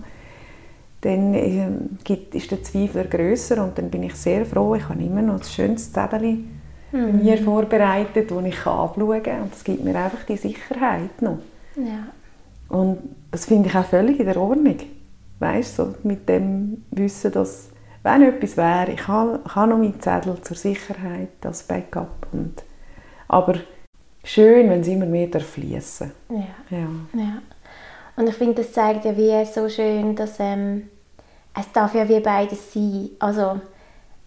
Dann 1.01 1.33
ähm, 1.33 1.97
ist 2.33 2.51
der 2.51 2.63
Zweifel 2.63 3.05
grösser 3.05 3.63
und 3.63 3.77
dann 3.77 3.89
bin 3.89 4.03
ich 4.03 4.15
sehr 4.15 4.45
froh, 4.45 4.75
ich 4.75 4.89
habe 4.89 5.01
immer 5.01 5.21
noch 5.21 5.39
das 5.39 5.53
schönste 5.53 5.93
Zettel 5.93 6.39
mhm. 6.91 7.05
bei 7.05 7.11
mir 7.11 7.37
vorbereitet, 7.37 8.31
das 8.31 8.45
ich 8.45 8.65
anschauen 8.65 9.23
kann 9.23 9.41
und 9.43 9.53
das 9.53 9.63
gibt 9.63 9.83
mir 9.83 9.95
einfach 9.95 10.23
die 10.27 10.37
Sicherheit 10.37 11.21
noch. 11.21 11.39
Ja. 11.75 12.07
Und 12.69 12.99
das 13.31 13.45
finde 13.45 13.69
ich 13.69 13.75
auch 13.75 13.85
völlig 13.85 14.19
in 14.19 14.25
der 14.25 14.37
Ordnung, 14.37 14.77
weißt 15.39 15.79
du, 15.79 15.83
so 15.83 15.95
mit 16.03 16.27
dem 16.29 16.85
Wissen, 16.91 17.31
dass 17.31 17.69
wenn 18.03 18.21
etwas 18.23 18.55
wäre, 18.55 18.91
ich 18.91 19.07
habe, 19.07 19.39
ich 19.45 19.55
habe 19.55 19.71
noch 19.71 19.77
meinen 19.77 19.99
Zettel 19.99 20.41
zur 20.41 20.55
Sicherheit, 20.55 21.29
als 21.43 21.63
Backup. 21.63 22.27
Und, 22.31 22.63
aber 23.27 23.55
schön, 24.23 24.69
wenn 24.69 24.81
es 24.81 24.87
immer 24.87 25.05
mehr 25.05 25.27
fließen 25.39 26.11
ja. 26.29 26.77
ja. 26.77 26.87
ja. 27.13 27.41
Und 28.15 28.27
ich 28.27 28.35
finde, 28.35 28.55
das 28.55 28.73
zeigt 28.73 29.05
ja 29.05 29.15
wie 29.15 29.45
so 29.45 29.69
schön, 29.69 30.15
dass 30.15 30.39
ähm, 30.39 30.89
es 31.57 31.71
darf 31.71 31.95
ja 31.95 32.07
wie 32.07 32.19
beides 32.19 32.73
sein. 32.73 33.09
Also 33.19 33.61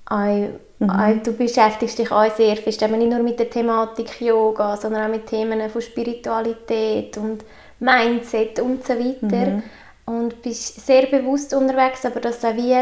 auch, 0.07 0.49
mhm. 0.87 1.23
du 1.23 1.33
beschäftigst 1.33 1.99
dich 1.99 2.11
auch 2.11 2.35
sehr 2.35 2.57
fest, 2.57 2.81
nicht 2.81 3.11
nur 3.11 3.23
mit 3.23 3.39
der 3.39 3.51
Thematik 3.51 4.21
Yoga, 4.21 4.77
sondern 4.77 5.05
auch 5.05 5.15
mit 5.15 5.27
Themen 5.27 5.69
von 5.71 5.83
Spiritualität 5.83 7.17
und 7.19 7.45
Mindset 7.79 8.61
und 8.61 8.87
so 8.87 8.95
weiter. 8.95 9.47
Mhm. 9.47 9.63
Und 10.05 10.43
bist 10.43 10.85
sehr 10.85 11.07
bewusst 11.07 11.55
unterwegs, 11.55 12.05
aber 12.05 12.21
dass 12.21 12.45
auch 12.45 12.57
wie 12.57 12.77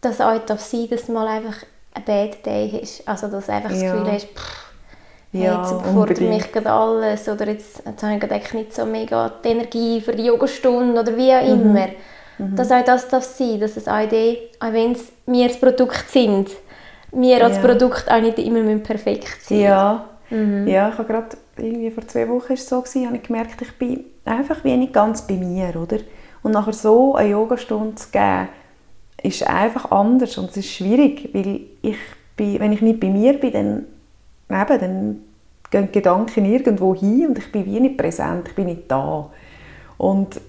das 0.00 0.20
auch 0.20 0.38
darf 0.38 0.60
sein, 0.60 0.88
dass 0.88 1.06
du 1.06 1.12
mal 1.12 1.26
einfach 1.26 1.56
ein 1.94 2.04
Bad 2.04 2.44
Day 2.44 2.80
hast. 2.80 3.06
Also 3.06 3.28
dass 3.28 3.46
du 3.46 3.52
einfach 3.52 3.70
ja. 3.70 3.76
das 3.76 3.92
Gefühl 3.92 4.12
hast, 4.12 4.26
pff, 4.28 4.66
ja, 5.32 5.60
jetzt 5.60 5.72
überfordert 5.72 6.20
mich 6.20 6.52
gerade 6.52 6.70
alles 6.70 7.28
oder 7.28 7.48
jetzt, 7.48 7.82
jetzt 7.84 8.02
habe 8.02 8.14
ich 8.14 8.20
gerade 8.20 8.56
nicht 8.56 8.74
so 8.74 8.86
mega 8.86 9.30
die 9.44 9.48
Energie 9.48 10.00
für 10.00 10.14
die 10.14 10.24
Yogastunde 10.24 11.00
oder 11.00 11.16
wie 11.16 11.34
auch 11.34 11.42
mhm. 11.42 11.62
immer. 11.62 11.88
Mhm. 12.38 12.56
Dass 12.56 12.70
auch 12.70 12.84
das 12.84 13.08
darf 13.08 13.24
sein, 13.24 13.60
dass 13.60 13.76
es 13.76 13.88
auch, 13.88 14.08
die, 14.08 14.38
auch 14.60 14.72
wenn 14.72 14.92
es 14.92 15.12
wir 15.26 15.48
das 15.48 15.58
Produkt 15.58 16.10
sind, 16.10 16.50
wir 17.16 17.44
als 17.44 17.56
ja. 17.56 17.62
Produkt 17.62 18.10
auch 18.10 18.20
nicht 18.20 18.38
immer 18.38 18.62
perfekt 18.78 19.42
sein 19.42 19.60
Ja, 19.60 20.04
mhm. 20.30 20.66
ja 20.66 20.88
ich 20.90 20.98
habe 20.98 21.12
gerade 21.12 21.36
irgendwie 21.56 21.90
vor 21.90 22.06
zwei 22.06 22.28
Wochen 22.28 22.52
es 22.52 22.68
so, 22.68 22.80
gewesen, 22.80 23.06
habe 23.06 23.16
ich 23.16 23.22
gemerkt, 23.22 23.60
ich 23.62 23.72
bin 23.78 24.04
einfach 24.24 24.62
wenig 24.64 24.92
ganz 24.92 25.26
bei 25.26 25.34
mir, 25.34 25.74
oder? 25.76 25.98
Und 26.42 26.52
nachher 26.52 26.72
so 26.72 27.14
eine 27.14 27.30
Yogastunde 27.30 27.94
zu 27.96 28.10
geben, 28.10 28.48
ist 29.22 29.46
einfach 29.48 29.90
anders 29.90 30.36
und 30.38 30.50
es 30.50 30.58
ist 30.58 30.70
schwierig, 30.70 31.30
weil 31.32 31.60
ich 31.82 31.96
bin, 32.36 32.60
wenn 32.60 32.72
ich 32.72 32.82
nicht 32.82 33.00
bei 33.00 33.08
mir 33.08 33.34
bin, 33.34 33.52
dann, 33.52 33.86
eben, 34.50 34.80
dann 34.80 35.22
gehen 35.70 35.92
Gedanken 35.92 36.44
irgendwo 36.44 36.94
hin 36.94 37.28
und 37.28 37.38
ich 37.38 37.50
bin 37.50 37.66
wie 37.66 37.80
nicht 37.80 37.96
präsent, 37.96 38.48
ich 38.48 38.54
bin 38.54 38.66
nicht 38.66 38.90
da. 38.90 39.30
Und 39.98 40.40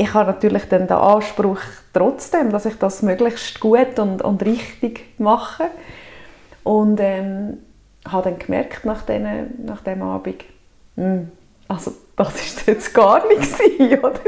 ich 0.00 0.14
habe 0.14 0.30
natürlich 0.30 0.68
dann 0.68 0.86
den 0.86 0.96
Anspruch 0.96 1.60
trotzdem, 1.92 2.50
dass 2.50 2.66
ich 2.66 2.78
das 2.78 3.02
möglichst 3.02 3.58
gut 3.58 3.98
und, 3.98 4.22
und 4.22 4.44
richtig 4.44 5.18
mache. 5.18 5.64
Und 6.62 7.00
ähm, 7.00 7.58
habe 8.06 8.30
dann 8.30 8.38
gemerkt 8.38 8.84
nach, 8.84 9.02
den, 9.02 9.64
nach 9.66 9.80
dem 9.82 10.02
Abend, 10.02 10.44
mh, 10.94 11.04
hm, 11.04 11.32
also 11.66 11.92
das 12.14 12.34
ist 12.36 12.66
jetzt 12.68 12.94
gar 12.94 13.26
nicht 13.26 13.52
oder? 14.02 14.20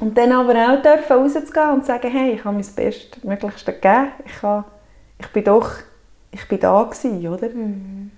Und 0.00 0.16
dann 0.16 0.32
aber 0.32 0.54
auch 0.54 0.82
dürfen 0.82 1.18
rauszugehen 1.18 1.70
und 1.72 1.84
sagen, 1.84 2.10
hey, 2.10 2.32
ich 2.32 2.44
habe 2.44 2.56
mein 2.56 2.66
Bestmöglichste 2.74 3.74
gegeben, 3.74 4.08
ich, 4.24 4.42
habe, 4.42 4.64
ich 5.18 5.26
bin 5.28 5.44
doch, 5.44 5.70
ich 6.30 6.48
bin 6.48 6.60
da 6.60 6.82
gewesen, 6.82 7.28
oder? 7.28 7.48
Mhm. 7.50 8.10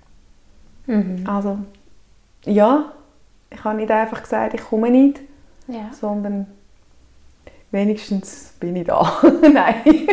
Mhm. 0.86 1.24
Also, 1.26 1.58
ja, 2.44 2.92
ich 3.50 3.64
habe 3.64 3.76
nicht 3.76 3.90
einfach 3.90 4.22
gesagt, 4.22 4.54
ich 4.54 4.64
komme 4.64 4.90
nicht, 4.90 5.20
ja. 5.68 5.90
sondern 5.92 6.46
wenigstens 7.70 8.54
bin 8.58 8.76
ich 8.76 8.86
da. 8.86 9.20
Nein. 9.42 10.06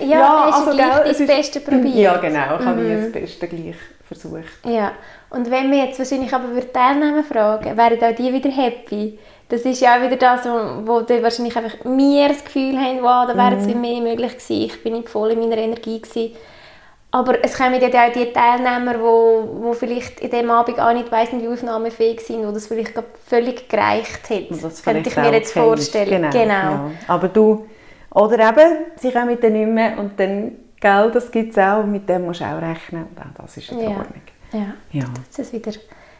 ja, 0.00 0.06
ja 0.06 0.46
hast 0.46 0.68
also, 0.68 0.76
gleich 0.76 1.18
das 1.18 1.26
Beste 1.26 1.60
probiert. 1.60 1.96
Ja, 1.96 2.16
genau, 2.18 2.56
ich 2.56 2.60
mhm. 2.60 2.66
habe 2.66 3.02
das 3.02 3.12
Beste 3.12 3.48
gleich 3.48 3.76
versucht. 4.06 4.64
Ja, 4.64 4.92
und 5.30 5.50
wenn 5.50 5.70
wir 5.70 5.86
jetzt 5.86 5.98
wahrscheinlich 5.98 6.32
aber 6.32 6.48
über 6.48 6.72
Teilnehmer 6.72 7.24
fragen, 7.24 7.76
wären 7.76 8.02
auch 8.02 8.14
die 8.14 8.32
wieder 8.32 8.50
happy? 8.50 9.18
Das 9.48 9.62
ist 9.62 9.80
ja 9.80 9.96
auch 9.96 10.02
wieder 10.02 10.16
das, 10.16 10.44
wo, 10.46 10.86
wo 10.86 11.00
die 11.02 11.22
wahrscheinlich 11.22 11.56
einfach 11.56 11.84
mir 11.84 12.28
das 12.28 12.44
Gefühl 12.44 12.76
haben, 12.78 13.02
wow, 13.02 13.26
da 13.26 13.36
wäre 13.36 13.54
jetzt 13.54 13.68
mhm. 13.72 13.80
mehr 13.80 14.00
möglich 14.00 14.32
gewesen, 14.32 14.64
ich 14.64 14.82
bin 14.82 14.94
nicht 14.94 15.08
voll 15.08 15.32
in 15.32 15.40
meiner 15.40 15.58
Energie 15.58 16.00
gewesen. 16.00 16.34
Aber 17.14 17.44
es 17.44 17.56
kommen 17.56 17.80
ja 17.80 17.86
auch 17.86 18.12
die 18.12 18.32
Teilnehmer, 18.32 18.94
die 18.94 18.98
wo, 18.98 19.48
wo 19.60 19.72
vielleicht 19.72 20.18
in 20.18 20.30
dem 20.30 20.50
Abend 20.50 20.80
auch 20.80 20.92
nicht 20.92 21.12
weiss, 21.12 21.28
wie 21.30 21.46
aufnahmefähig 21.46 22.20
sind, 22.20 22.44
wo 22.44 22.50
das 22.50 22.66
vielleicht 22.66 22.92
völlig 23.24 23.68
gereicht 23.68 24.28
hat. 24.28 24.46
Das 24.50 24.82
könnte 24.82 25.10
ich 25.10 25.16
mir 25.16 25.32
jetzt 25.32 25.52
vorstellen. 25.52 26.10
Genau. 26.10 26.30
genau. 26.30 26.52
Ja. 26.52 26.90
Aber 27.06 27.28
du, 27.28 27.68
oder 28.12 28.50
eben, 28.50 28.86
sie 28.96 29.12
kommen 29.12 29.38
dann 29.40 29.52
nicht 29.52 29.68
mehr 29.68 29.96
und 29.96 30.18
dann, 30.18 30.56
gell, 30.80 31.10
das 31.12 31.30
gibt 31.30 31.52
es 31.52 31.58
auch, 31.58 31.84
mit 31.84 32.08
dem 32.08 32.24
musst 32.24 32.40
du 32.40 32.46
auch 32.46 32.60
rechnen. 32.60 33.04
Und 33.04 33.20
auch 33.20 33.42
das 33.44 33.58
ist 33.58 33.70
in 33.70 33.78
ja. 33.78 33.88
Ordnung. 33.90 34.22
Ja, 34.52 34.74
ja. 34.90 35.04
das 35.36 35.52
wieder 35.52 35.70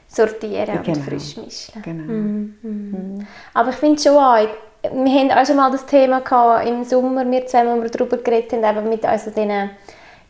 sortieren 0.07 0.81
genau. 0.81 0.97
und 0.97 1.05
frisch 1.05 1.37
mischen. 1.39 1.83
Genau. 1.83 2.05
Mm, 2.05 2.55
mm. 2.63 2.69
Mm. 2.69 3.27
Aber 3.53 3.71
ich 3.71 3.77
finde 3.77 4.01
schon 4.01 4.13
auch, 4.13 4.47
wir 4.81 5.21
haben 5.21 5.31
auch 5.33 5.45
schon 5.45 5.57
mal 5.57 5.73
das 5.73 5.87
Thema 5.87 6.21
gehabt, 6.21 6.69
im 6.69 6.85
Sommer, 6.85 7.29
wir 7.29 7.45
zwei, 7.47 7.67
wo 7.67 7.83
wir 7.83 7.91
darüber 7.91 8.17
geredet 8.19 8.53
haben, 8.53 8.79
eben 8.79 8.89
mit 8.91 9.05
also 9.05 9.33
diesen 9.33 9.71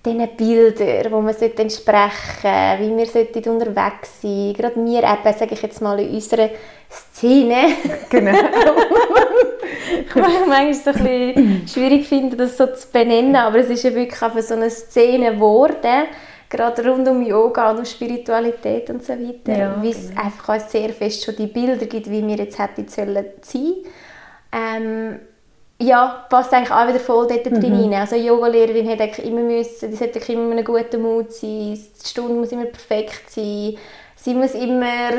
diesen 0.05 0.29
Bildern, 0.37 1.13
wo 1.13 1.21
man 1.21 1.35
entsprechen 1.35 2.79
wie 2.79 2.97
wir 2.97 3.07
unterwegs 3.51 4.21
sein 4.23 4.53
Gerade 4.55 4.77
wir 4.77 5.03
eben, 5.03 5.39
sage 5.39 5.55
ich 5.55 5.63
jetzt 5.63 5.81
mal, 5.81 5.99
in 6.01 6.15
unserer 6.15 6.51
Szene. 6.91 7.69
Genau. 8.11 8.33
ich 10.07 10.15
manchmal 10.15 10.75
so 10.75 10.91
ein 10.91 10.97
bisschen 10.97 11.69
schwierig 11.69 12.07
finde, 12.07 12.37
das 12.37 12.57
so 12.57 12.67
zu 12.67 12.89
benennen, 12.93 13.37
aber 13.37 13.59
es 13.59 13.71
ist 13.71 13.83
ja 13.83 13.95
wirklich 13.95 14.21
einfach 14.23 14.43
so 14.43 14.55
eine 14.55 14.71
Szene 14.71 15.35
geworden, 15.35 16.07
gerade 16.49 16.89
rund 16.89 17.09
um 17.09 17.23
Yoga 17.23 17.71
und 17.71 17.79
um 17.79 17.85
Spiritualität 17.85 18.91
und 18.91 19.03
so 19.03 19.15
weiter, 19.15 19.59
ja, 19.59 19.83
wie 19.83 19.91
es 19.91 20.11
genau. 20.11 20.23
einfach 20.23 20.57
auch 20.57 20.69
sehr 20.69 20.91
fest 20.91 21.25
schon 21.25 21.37
die 21.37 21.47
Bilder 21.47 21.87
gibt, 21.87 22.11
wie 22.11 22.27
wir 22.27 22.37
jetzt 22.37 22.59
hätten 22.59 22.87
sein 22.89 23.15
sollen. 23.43 23.85
Ähm, 24.53 25.19
ja, 25.81 26.25
passt 26.29 26.53
eigentlich 26.53 26.71
auch 26.71 26.87
wieder 26.87 27.01
voll 27.01 27.27
dort 27.27 27.51
mhm. 27.51 27.61
drin 27.61 27.95
Also 27.95 28.15
eine 28.15 28.25
Yoga-Lehrerin 28.25 28.89
hat 28.89 29.01
eigentlich 29.01 29.27
immer 29.27 29.41
müssen, 29.41 29.91
die 29.91 29.97
sollte 29.97 30.21
immer 30.33 30.53
in 30.53 30.53
einem 30.53 30.65
guten 30.65 31.03
Mut 31.03 31.33
sein, 31.33 31.79
die 31.79 32.09
Stunde 32.09 32.35
muss 32.35 32.53
immer 32.53 32.67
perfekt 32.67 33.31
sein, 33.31 33.77
sie 34.17 34.35
muss 34.35 34.55
immer 34.55 35.11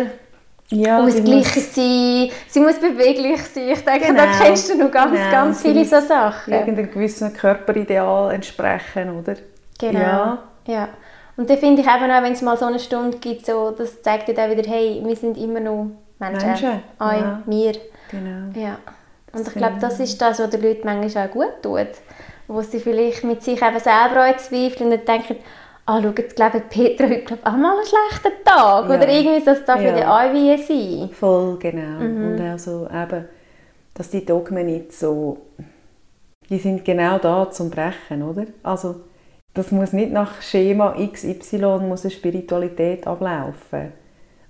ja, 0.69 0.99
ausgeglichen 0.99 1.61
sein, 1.61 2.29
sie 2.47 2.59
muss 2.59 2.79
beweglich 2.79 3.41
sein. 3.43 3.69
Ich 3.69 3.83
denke, 3.83 4.07
genau. 4.07 4.23
da 4.23 4.31
kennst 4.41 4.69
du 4.69 4.77
noch 4.77 4.91
ganz, 4.91 5.11
genau. 5.11 5.31
ganz 5.31 5.61
viele 5.61 5.85
so 5.85 5.99
Sachen. 5.99 6.53
Irgendeinem 6.53 6.91
gewissen 6.91 7.33
Körperideal 7.33 8.33
entsprechen, 8.33 9.19
oder? 9.19 9.35
Genau, 9.79 9.99
ja. 9.99 10.43
ja. 10.65 10.89
Und 11.37 11.49
dann 11.49 11.57
finde 11.57 11.81
ich 11.81 11.87
eben 11.87 12.11
auch, 12.11 12.23
wenn 12.23 12.33
es 12.33 12.41
mal 12.41 12.57
so 12.57 12.65
eine 12.65 12.79
Stunde 12.79 13.17
gibt, 13.17 13.45
so, 13.45 13.71
das 13.71 14.01
zeigt 14.01 14.29
dir 14.29 14.33
dann 14.33 14.49
wieder, 14.49 14.67
hey, 14.67 15.01
wir 15.05 15.15
sind 15.17 15.37
immer 15.37 15.59
noch 15.59 15.91
Menschen. 16.17 16.47
Menschen. 16.47 16.83
Auch 16.97 17.11
ja. 17.11 17.43
wir. 17.45 17.73
Genau. 18.09 18.57
Ja. 18.57 18.77
Und 19.35 19.47
ich 19.47 19.53
glaube, 19.53 19.77
das 19.79 19.99
ist 19.99 20.21
das, 20.21 20.39
was 20.39 20.49
den 20.49 20.61
Leuten 20.61 20.85
manchmal 20.85 21.27
auch 21.27 21.31
gut 21.31 21.61
tut. 21.61 21.87
Wo 22.47 22.61
sie 22.61 22.79
vielleicht 22.79 23.23
mit 23.23 23.43
sich 23.43 23.61
eben 23.61 23.79
selber 23.79 24.37
zweifeln 24.37 24.91
und 24.91 25.07
denken, 25.07 25.37
ah, 25.85 26.01
schau, 26.01 26.13
jetzt 26.17 26.35
glaube 26.35 26.61
Petra 26.69 27.05
heute 27.05 27.23
glaub, 27.23 27.45
auch 27.45 27.57
mal 27.57 27.75
einen 27.77 27.85
schlechten 27.85 28.43
Tag. 28.43 28.89
Ja. 28.89 28.95
Oder 28.95 29.07
irgendwie, 29.07 29.43
das 29.43 29.65
darf 29.65 29.81
ja. 29.81 30.09
auch 30.09 30.33
wie 30.33 30.57
sein. 30.57 31.09
Voll, 31.09 31.57
genau. 31.59 31.99
Mhm. 31.99 32.31
Und 32.31 32.41
auch 32.41 32.59
so 32.59 32.87
eben, 32.87 33.25
dass 33.93 34.09
die 34.09 34.25
Dogmen 34.25 34.65
nicht 34.65 34.93
so, 34.93 35.37
die 36.49 36.59
sind 36.59 36.85
genau 36.85 37.17
da 37.17 37.49
zum 37.49 37.69
Brechen, 37.69 38.23
oder? 38.23 38.45
Also, 38.63 39.01
das 39.53 39.71
muss 39.71 39.93
nicht 39.93 40.11
nach 40.11 40.41
Schema 40.41 40.95
XY 40.97 41.79
muss 41.79 42.03
eine 42.03 42.11
Spiritualität 42.11 43.07
ablaufen. 43.07 43.93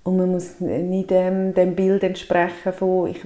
Und 0.02 0.16
man 0.18 0.32
muss 0.32 0.60
nicht 0.60 1.10
dem, 1.10 1.54
dem 1.54 1.74
Bild 1.74 2.02
entsprechen 2.02 2.72
von, 2.72 3.08
ich 3.08 3.20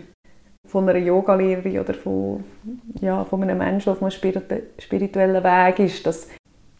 von 0.71 0.89
einer 0.89 0.99
Yogalehrerin 0.99 1.81
oder 1.81 1.95
von, 1.95 2.45
ja, 3.01 3.25
von 3.25 3.43
einem 3.43 3.59
Menschen 3.59 3.93
auf 3.93 4.01
einem 4.01 4.13
spirituellen 4.13 5.43
Weg 5.43 5.79
ist, 5.81 6.07
dass, 6.07 6.29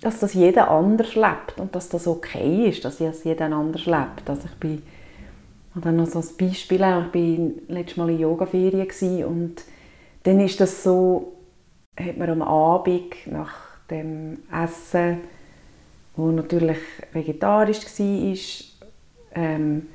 dass 0.01 0.21
das 0.21 0.33
jeder 0.35 0.71
anders 0.71 1.17
lebt 1.17 1.59
und 1.59 1.75
dass 1.75 1.89
das 1.89 2.07
okay 2.07 2.69
ist, 2.69 2.85
dass 2.85 2.99
das 2.99 3.25
jeder 3.25 3.47
anders 3.47 3.87
lebt. 3.87 4.29
Also 4.29 4.43
ich 4.45 4.61
bin 4.61 4.83
und 5.75 5.85
dann 5.85 5.97
noch 5.97 6.07
so 6.07 6.19
ein 6.19 6.27
Beispiel, 6.39 6.77
ich 6.77 6.81
war 6.81 7.07
letztes 7.69 7.97
Mal 7.97 8.11
in 8.11 8.21
Yogaferien 8.21 9.25
und 9.25 9.65
dann 10.25 10.41
ist 10.41 10.61
das 10.61 10.83
so, 10.83 11.33
hat 11.99 12.17
man 12.17 12.31
am 12.31 12.43
Abend 12.43 13.15
nach 13.27 13.55
dem 13.91 14.39
Essen, 14.53 15.19
wo 16.17 16.27
natürlich 16.31 16.79
vegetarisch 17.13 17.85
war, 17.87 19.43
ähm, 19.43 19.87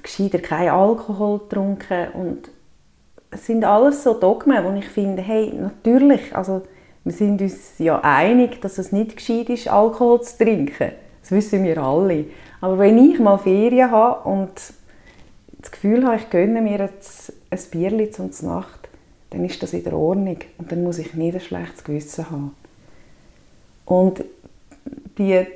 gescheiter 0.00 0.38
kein 0.38 0.68
Alkohol 0.68 1.40
getrunken 1.40 2.08
und 2.12 2.50
sind 3.32 3.64
alles 3.64 4.02
so 4.02 4.14
Dogmen, 4.14 4.64
wo 4.64 4.76
ich 4.78 4.88
finde, 4.88 5.22
hey, 5.22 5.52
natürlich, 5.52 6.34
also 6.34 6.62
wir 7.04 7.12
sind 7.12 7.40
uns 7.40 7.78
ja 7.78 8.00
einig, 8.00 8.60
dass 8.60 8.78
es 8.78 8.92
nicht 8.92 9.16
gescheit 9.16 9.48
ist, 9.50 9.68
Alkohol 9.68 10.22
zu 10.22 10.38
trinken. 10.38 10.92
Das 11.22 11.30
wissen 11.30 11.64
wir 11.64 11.78
alle. 11.78 12.26
Aber 12.60 12.78
wenn 12.78 12.98
ich 12.98 13.18
mal 13.18 13.38
Ferien 13.38 13.90
habe 13.90 14.28
und 14.28 14.50
das 15.58 15.70
Gefühl 15.70 16.06
habe, 16.06 16.16
ich 16.16 16.30
gönne 16.30 16.60
mir 16.60 16.78
jetzt 16.78 17.32
ein 17.50 17.58
Bierchen 17.70 18.32
zum 18.32 18.48
Nacht, 18.48 18.88
dann 19.30 19.44
ist 19.44 19.62
das 19.62 19.72
in 19.72 19.84
der 19.84 19.92
Ordnung 19.92 20.38
und 20.56 20.72
dann 20.72 20.82
muss 20.82 20.98
ich 20.98 21.14
nicht 21.14 21.34
ein 21.34 21.40
schlechtes 21.40 21.84
Gewissen 21.84 22.30
haben. 22.30 22.54
Und 23.84 24.24
die 25.18 25.46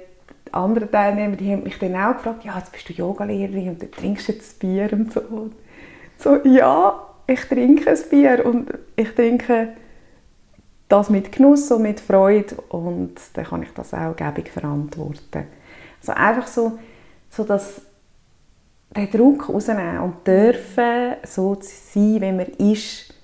anderen 0.52 0.90
Teilnehmer, 0.90 1.36
die 1.36 1.52
haben 1.52 1.62
mich 1.62 1.78
dann 1.78 1.96
auch 1.96 2.14
gefragt, 2.14 2.44
ja, 2.44 2.58
jetzt 2.58 2.72
bist 2.72 2.88
du 2.88 2.92
Yogalehrerin 2.92 3.70
und 3.70 3.82
du 3.82 3.90
trinkst 3.90 4.28
jetzt 4.28 4.58
Bier 4.58 4.92
und 4.92 5.12
so. 5.12 5.50
So, 6.18 6.36
ja, 6.44 7.00
ich 7.32 7.44
trinke 7.46 7.90
ein 7.90 7.98
Bier 8.10 8.44
und 8.44 8.70
ich 8.96 9.14
trinke 9.14 9.68
das 10.88 11.08
mit 11.08 11.32
Genuss 11.32 11.70
und 11.70 11.82
mit 11.82 12.00
Freude 12.00 12.54
und 12.68 13.14
dann 13.34 13.44
kann 13.44 13.62
ich 13.62 13.72
das 13.72 13.94
auch 13.94 14.14
gäbig 14.14 14.50
verantworten. 14.50 15.46
Also 16.00 16.12
einfach 16.12 16.46
so, 16.46 16.78
so 17.30 17.44
das, 17.44 17.80
den 18.94 19.10
Druck 19.10 19.48
rausnehmen 19.48 20.00
und 20.00 20.26
dürfen 20.26 21.14
so 21.24 21.56
sein, 21.60 22.20
wie 22.20 22.32
man 22.32 22.46
ist. 22.58 23.14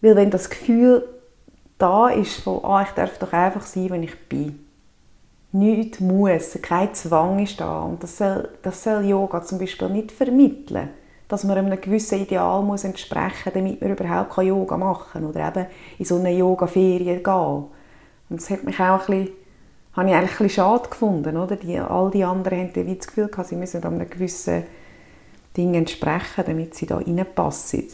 Weil 0.00 0.16
wenn 0.16 0.30
das 0.30 0.48
Gefühl 0.48 1.06
da 1.78 2.08
ist, 2.08 2.40
von, 2.40 2.64
ah, 2.64 2.82
ich 2.82 2.90
darf 2.90 3.18
doch 3.18 3.32
einfach 3.32 3.66
sein, 3.66 3.90
wenn 3.90 4.02
ich 4.02 4.18
bin. 4.28 4.64
Nichts 5.52 6.00
muss, 6.00 6.58
kein 6.62 6.94
Zwang 6.94 7.38
ist 7.38 7.60
da. 7.60 7.82
Und 7.82 8.02
das 8.02 8.16
soll, 8.16 8.48
das 8.62 8.82
soll 8.82 9.04
Yoga 9.04 9.42
zum 9.42 9.58
Beispiel 9.58 9.88
nicht 9.90 10.12
vermitteln, 10.12 10.90
dass 11.28 11.44
man 11.44 11.58
einem 11.58 11.80
gewissen 11.80 12.20
Ideal 12.20 12.62
muss 12.62 12.84
entsprechen 12.84 13.44
muss, 13.44 13.54
damit 13.54 13.80
man 13.80 13.90
überhaupt 13.90 14.36
Yoga 14.38 14.76
machen 14.76 15.08
kann 15.12 15.24
oder 15.24 15.48
eben 15.48 15.66
in 15.98 16.04
so 16.04 16.16
eine 16.16 16.30
Yoga-Ferien 16.30 17.22
gehen. 17.22 17.64
Und 18.28 18.40
das 18.40 18.50
hat 18.50 18.64
mich 18.64 18.78
auch 18.78 19.00
ein 19.00 19.06
bisschen, 19.06 19.28
habe 19.94 20.08
ich 20.08 20.14
eigentlich 20.14 20.30
ein 20.30 20.38
bisschen 20.38 20.50
schade 20.50 20.88
gefunden. 20.88 21.36
Oder? 21.36 21.56
Die, 21.56 21.78
all 21.78 22.10
die 22.10 22.24
anderen 22.24 22.58
haben 22.58 22.98
das 22.98 23.06
Gefühl 23.06 23.28
gehabt, 23.28 23.48
sie 23.48 23.56
müssen 23.56 23.82
einem 23.82 24.08
gewissen 24.08 24.64
Ding 25.56 25.74
entsprechen, 25.74 26.44
damit 26.46 26.74
sie 26.74 26.86
da 26.86 26.98
reinpassen. 26.98 27.88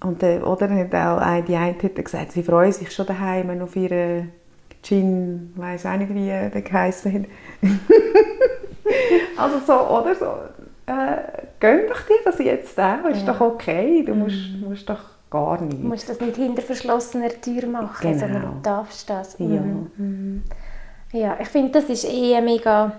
Und 0.00 0.22
äh, 0.22 0.40
oder 0.40 0.68
hat 0.68 0.94
auch 0.94 1.44
die 1.44 1.56
eine 1.56 1.74
hat 1.82 1.94
gesagt, 1.96 2.32
sie 2.32 2.42
freuen 2.42 2.72
sich 2.72 2.92
schon 2.92 3.06
daheim 3.06 3.60
auf 3.62 3.74
ihre 3.74 4.26
Gin, 4.82 5.52
ich 5.54 5.60
weiß 5.60 5.86
auch 5.86 5.96
nicht, 5.96 6.14
wie 6.14 6.26
der 6.26 6.50
geheißen 6.50 7.12
hat. 7.12 7.22
also 9.36 9.58
so, 9.66 9.72
oder 9.72 10.14
so, 10.14 10.26
äh, 10.86 11.16
gönn 11.60 11.88
doch 11.88 12.00
dir 12.02 12.16
das 12.24 12.38
jetzt 12.38 12.78
auch, 12.78 13.04
ist 13.10 13.26
ja. 13.26 13.32
doch 13.32 13.40
okay, 13.40 14.04
du 14.04 14.14
musst, 14.14 14.52
mhm. 14.52 14.68
musst 14.68 14.88
doch 14.88 15.02
gar 15.30 15.60
nicht. 15.60 15.82
Du 15.82 15.88
musst 15.88 16.08
das 16.08 16.20
nicht 16.20 16.36
hinter 16.36 16.62
verschlossener 16.62 17.28
Tür 17.28 17.66
machen, 17.66 18.12
genau. 18.12 18.18
sondern 18.18 18.42
du 18.42 18.60
darfst 18.62 19.10
das. 19.10 19.36
Ja, 19.38 19.46
mhm. 19.46 19.90
mhm. 19.96 20.42
ja 21.12 21.36
ich 21.40 21.48
finde, 21.48 21.72
das 21.72 21.84
ist 21.84 22.04
eh 22.04 22.36
eine 22.36 22.46
mega 22.46 22.92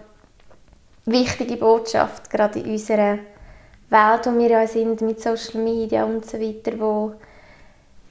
wichtige 1.05 1.57
Botschaft, 1.57 2.29
gerade 2.29 2.59
in 2.59 2.71
unserer 2.71 3.19
Welt, 3.89 4.25
wo 4.25 4.37
wir 4.37 4.49
ja 4.49 4.67
sind, 4.67 5.01
mit 5.01 5.21
Social 5.21 5.63
Media 5.63 6.03
und 6.03 6.25
so 6.25 6.37
weiter, 6.39 6.77
wo 6.77 7.13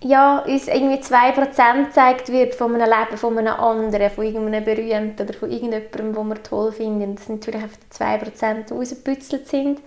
ja, 0.03 0.41
uns 0.41 0.69
irgendwie 0.69 1.01
2% 1.03 1.87
gezeigt 1.87 2.29
wird 2.31 2.55
von 2.55 2.75
einem 2.75 2.89
Leben 2.89 3.17
von 3.17 3.39
einem 3.39 3.55
anderen, 3.55 4.11
von 4.11 4.25
irgendeinem 4.25 4.65
Berühmten 4.65 5.23
oder 5.23 5.35
von 5.35 5.51
irgendjemandem, 5.51 6.15
den 6.15 6.29
wir 6.29 6.43
toll 6.43 6.73
finden. 6.73 7.17
Das 7.17 7.27
sind 7.27 7.41
natürlich 7.41 7.63
einfach 7.63 7.79
die 7.79 8.31
2%, 8.31 8.67
die 8.69 8.75
rausgebützelt 8.75 9.49
sind. 9.49 9.81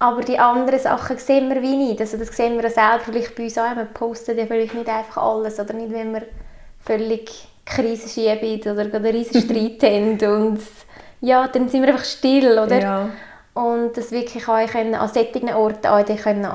Aber 0.00 0.20
die 0.22 0.38
anderen 0.38 0.78
Sachen 0.78 1.18
sehen 1.18 1.48
wir 1.48 1.60
wie 1.62 1.76
nicht. 1.76 2.00
Also 2.00 2.18
das 2.18 2.36
sehen 2.36 2.56
wir 2.56 2.64
ja 2.64 2.70
selber 2.70 3.00
vielleicht 3.04 3.34
bei 3.34 3.44
uns 3.44 3.58
auch. 3.58 3.74
Wir 3.74 3.84
posten 3.84 4.38
ja 4.38 4.46
vielleicht 4.46 4.74
nicht 4.74 4.88
einfach 4.88 5.22
alles. 5.22 5.58
Oder 5.58 5.74
nicht, 5.74 5.92
wenn 5.92 6.12
wir 6.12 6.22
völlig 6.80 7.48
Krise 7.64 8.08
schieben 8.08 8.60
oder 8.72 8.82
einen 8.82 9.06
riesen 9.06 9.42
Streit 9.42 9.82
haben. 9.82 10.44
Und 10.44 10.60
ja, 11.20 11.48
dann 11.48 11.68
sind 11.68 11.82
wir 11.82 11.88
einfach 11.88 12.04
still, 12.04 12.58
oder? 12.58 12.80
Ja. 12.80 13.08
Und 13.54 13.96
das 13.96 14.12
wirklich 14.12 14.46
auch 14.48 14.54
an 14.54 15.08
solchen 15.08 15.48
Orten 15.48 15.86
auch, 15.86 16.04
können 16.04 16.46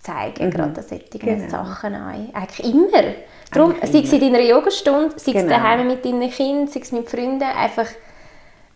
zeigen, 0.00 0.46
mhm. 0.46 0.50
gerade 0.50 0.80
an 0.80 0.82
solchen 0.82 1.18
genau. 1.18 1.48
Sachen 1.48 1.94
auch. 1.94 2.34
Eigentlich 2.34 2.72
immer. 2.72 3.14
Darum, 3.52 3.74
sei 3.82 4.00
es 4.00 4.12
in 4.12 4.20
deiner 4.20 4.40
Yogastunde, 4.40 5.12
sei 5.16 5.32
es 5.32 5.42
genau. 5.42 5.48
daheim 5.48 5.86
mit 5.86 6.04
deinen 6.04 6.30
Kindern, 6.30 6.68
sei 6.68 6.80
es 6.80 6.92
mit 6.92 7.08
Freunden, 7.08 7.42
einfach 7.42 7.86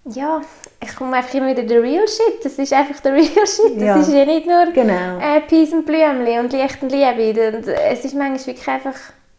ja, 0.06 0.42
ich 0.82 0.94
komme 0.96 1.16
einfach 1.16 1.32
immer 1.32 1.48
wieder 1.48 1.62
der 1.62 1.82
Real 1.82 2.06
Shit. 2.06 2.44
Das 2.44 2.58
ist 2.58 2.72
einfach 2.74 3.00
der 3.00 3.14
Real 3.14 3.24
Shit. 3.46 3.76
Das 3.76 3.82
ja. 3.82 3.96
ist 3.96 4.12
ja 4.12 4.24
nicht 4.26 4.46
nur 4.46 4.66
genau. 4.72 5.18
äh, 5.18 5.40
Peace 5.40 5.72
und 5.72 5.86
Blümchen 5.86 6.40
und 6.40 6.52
Licht 6.52 6.82
und 6.82 6.92
Liebe. 6.92 7.56
Und 7.56 7.66
es 7.68 8.04
ist 8.04 8.14
manchmal 8.14 8.46
wirklich 8.46 8.68
einfach 8.68 8.96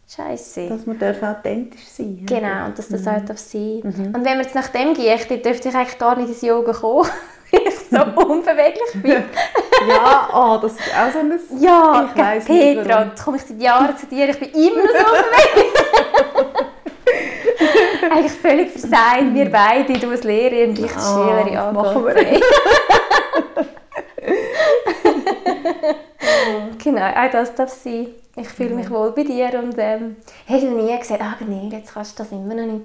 Scheiße. 0.08 0.68
Dass 0.68 0.86
man 0.86 0.98
darf 0.98 1.22
authentisch 1.22 1.84
sein 1.84 2.24
Genau, 2.26 2.66
und 2.66 2.78
dass 2.78 2.88
das 2.88 3.02
mhm. 3.02 3.08
auch 3.08 3.24
darf 3.24 3.38
sein 3.38 3.80
mhm. 3.82 4.06
Und 4.06 4.24
wenn 4.24 4.36
man 4.36 4.42
jetzt 4.42 4.54
nach 4.54 4.68
dem 4.68 4.94
geht, 4.94 5.30
dann 5.30 5.42
dürfte 5.42 5.68
ich 5.68 5.74
eigentlich 5.74 5.98
gar 5.98 6.16
nicht 6.16 6.28
ins 6.28 6.42
Yoga 6.42 6.72
kommen, 6.72 7.08
weil 7.50 7.60
ich 7.66 7.74
so 7.90 7.96
unbeweglich 8.26 9.02
bin. 9.02 9.24
Ja, 9.88 10.28
oh, 10.32 10.58
das 10.60 10.72
ist 10.72 10.80
auch 10.80 11.12
so 11.12 11.18
ein... 11.18 11.40
Ja, 11.60 12.10
ich 12.10 12.20
weiss 12.20 12.44
Petra, 12.44 13.04
jetzt 13.04 13.24
komme 13.24 13.36
ich 13.36 13.44
seit 13.44 13.60
Jahren 13.60 13.96
zu 13.96 14.06
dir, 14.06 14.28
ich 14.28 14.38
bin 14.38 14.50
immer 14.50 14.82
so 14.82 15.04
unbeweglich. 15.04 15.72
eigentlich 18.10 18.32
völlig 18.32 18.70
versagt, 18.70 19.34
wir 19.34 19.50
beide, 19.50 19.92
du 19.94 20.10
als 20.10 20.24
Lehrerin 20.24 20.70
und 20.70 20.78
ich 20.78 20.94
als 20.94 21.08
oh, 21.08 21.24
Schülerin. 21.24 21.52
Ja, 21.52 21.72
machen 21.72 22.04
wir 22.04 22.14
nicht. 22.14 22.44
genau, 26.82 27.06
auch 27.06 27.30
das 27.30 27.54
darf 27.54 27.70
sein. 27.70 28.08
Ich 28.36 28.48
fühle 28.48 28.74
mich 28.74 28.90
wohl 28.90 29.12
bei 29.12 29.22
dir 29.24 29.58
und 29.58 29.74
ähm, 29.78 30.16
hätte 30.44 30.66
nie 30.66 30.98
gesagt, 30.98 31.22
ah 31.22 31.36
nee, 31.46 31.70
jetzt 31.72 31.94
kannst 31.94 32.18
du 32.18 32.22
das 32.22 32.32
immer 32.32 32.54
noch 32.54 32.66
nicht. 32.66 32.84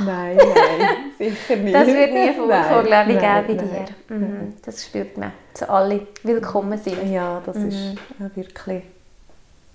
Nein, 0.00 0.36
nein, 0.36 1.12
sicher 1.18 1.56
nicht. 1.56 1.74
Das 1.74 1.86
wird 1.86 2.12
nie 2.12 2.32
vorkommen, 2.32 2.86
glaube 2.86 3.12
ich, 3.12 3.20
nein, 3.20 3.44
bei 3.46 3.54
dir. 3.54 3.86
Mhm. 4.08 4.54
Das 4.64 4.84
spürt 4.84 5.16
man, 5.16 5.32
so 5.54 5.66
alle 5.66 6.06
willkommen 6.22 6.78
sind. 6.78 7.10
Ja, 7.10 7.42
das 7.44 7.56
mhm. 7.56 7.68
ist 7.68 7.96
wirklich, 8.34 8.82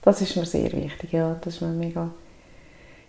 das 0.02 0.22
ist 0.22 0.36
mir 0.36 0.46
sehr 0.46 0.72
wichtig, 0.72 1.14
ja, 1.14 1.36
das 1.42 1.56
ist 1.56 1.62
mir 1.62 1.70
mega, 1.70 2.10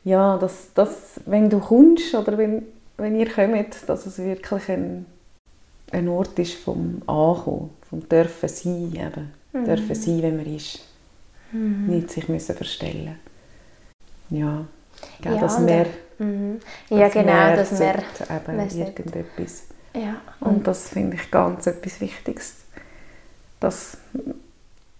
ja, 0.04 0.38
dass, 0.38 0.72
dass 0.74 1.20
wenn 1.26 1.50
du 1.50 1.58
kommst 1.58 2.14
oder 2.14 2.38
wenn, 2.38 2.66
wenn 2.96 3.18
ihr 3.18 3.30
kommt, 3.30 3.88
dass 3.88 4.06
es 4.06 4.18
wirklich 4.18 4.68
ein, 4.68 5.06
ein 5.92 6.08
Ort 6.08 6.38
ist 6.38 6.54
vom 6.54 7.02
Ankommen, 7.06 7.70
vom 7.88 8.08
Dürfen 8.08 8.48
sein 8.48 8.92
eben, 8.94 9.32
mhm. 9.52 9.64
dürfen 9.64 9.94
sein, 9.94 10.22
wenn 10.22 10.36
man 10.36 10.54
ist. 10.54 10.80
Mhm. 11.52 11.86
Nicht 11.86 12.10
sich 12.10 12.28
müssen 12.28 12.54
verstellen 12.54 13.18
Ja, 14.30 14.66
Gell, 15.20 15.34
ja 15.34 15.40
dass 15.40 15.66
wir, 15.66 15.86
mhm. 16.18 16.60
ja, 16.90 17.08
genau, 17.08 17.56
dass 17.56 17.78
wir 17.78 17.94
eben 17.94 18.60
irgendetwas. 18.60 19.64
Ja. 19.94 20.20
Und, 20.40 20.48
und 20.48 20.66
das 20.66 20.88
finde 20.88 21.16
ich 21.16 21.30
ganz 21.30 21.66
etwas 21.66 22.00
Wichtiges, 22.00 22.56
dass 23.60 23.98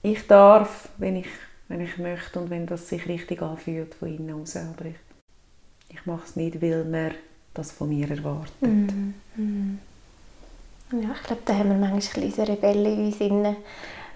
ich 0.02 0.26
darf, 0.26 0.88
wenn 0.98 1.16
ich, 1.16 1.28
wenn 1.68 1.80
ich 1.80 1.98
möchte 1.98 2.40
und 2.40 2.50
wenn 2.50 2.66
das 2.66 2.88
sich 2.88 3.06
richtig 3.08 3.42
anfühlt 3.42 3.94
von 3.94 4.08
innen 4.08 4.40
aus. 4.40 4.56
Aber 4.56 4.86
ich, 4.86 4.96
ich 5.90 6.06
mache 6.06 6.24
es 6.24 6.36
nicht, 6.36 6.60
weil 6.62 6.84
man 6.84 7.12
das 7.54 7.72
von 7.72 7.88
mir 7.88 8.10
erwartet. 8.10 8.60
Mhm. 8.60 9.14
Mhm. 9.36 9.78
Ja, 10.92 11.10
ich 11.14 11.22
glaube, 11.26 11.42
da 11.44 11.54
haben 11.54 11.68
wir 11.68 11.76
manchmal 11.76 12.24
unsere 12.24 12.48
Rebellen 12.48 12.86
in 12.86 13.06
uns 13.06 13.18
drin 13.18 13.56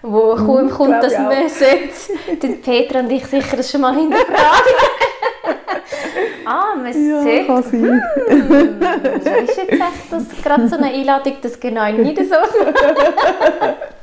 wo 0.03 0.35
mhm, 0.35 0.45
kaum 0.45 0.69
kommt, 0.69 1.03
dass 1.03 1.13
man 1.13 1.49
sollte, 1.49 2.37
dann 2.41 2.61
Petra 2.61 2.99
und 2.99 3.11
ich 3.11 3.25
sicher 3.25 3.57
das 3.57 3.71
schon 3.71 3.81
mal 3.81 3.95
hinterfragen. 3.95 4.37
ah, 6.45 6.75
man 6.75 6.87
ja, 6.87 7.21
sollte. 7.21 7.45
Kann 7.45 7.63
hm, 7.71 8.01
ist 9.47 9.57
jetzt 9.57 9.71
echt 9.71 10.11
das, 10.11 10.23
gerade 10.43 10.67
so 10.67 10.75
eine 10.75 10.87
Einladung, 10.93 11.33
das 11.41 11.59
genau 11.59 11.91
nicht 11.91 12.17
so 12.17 12.35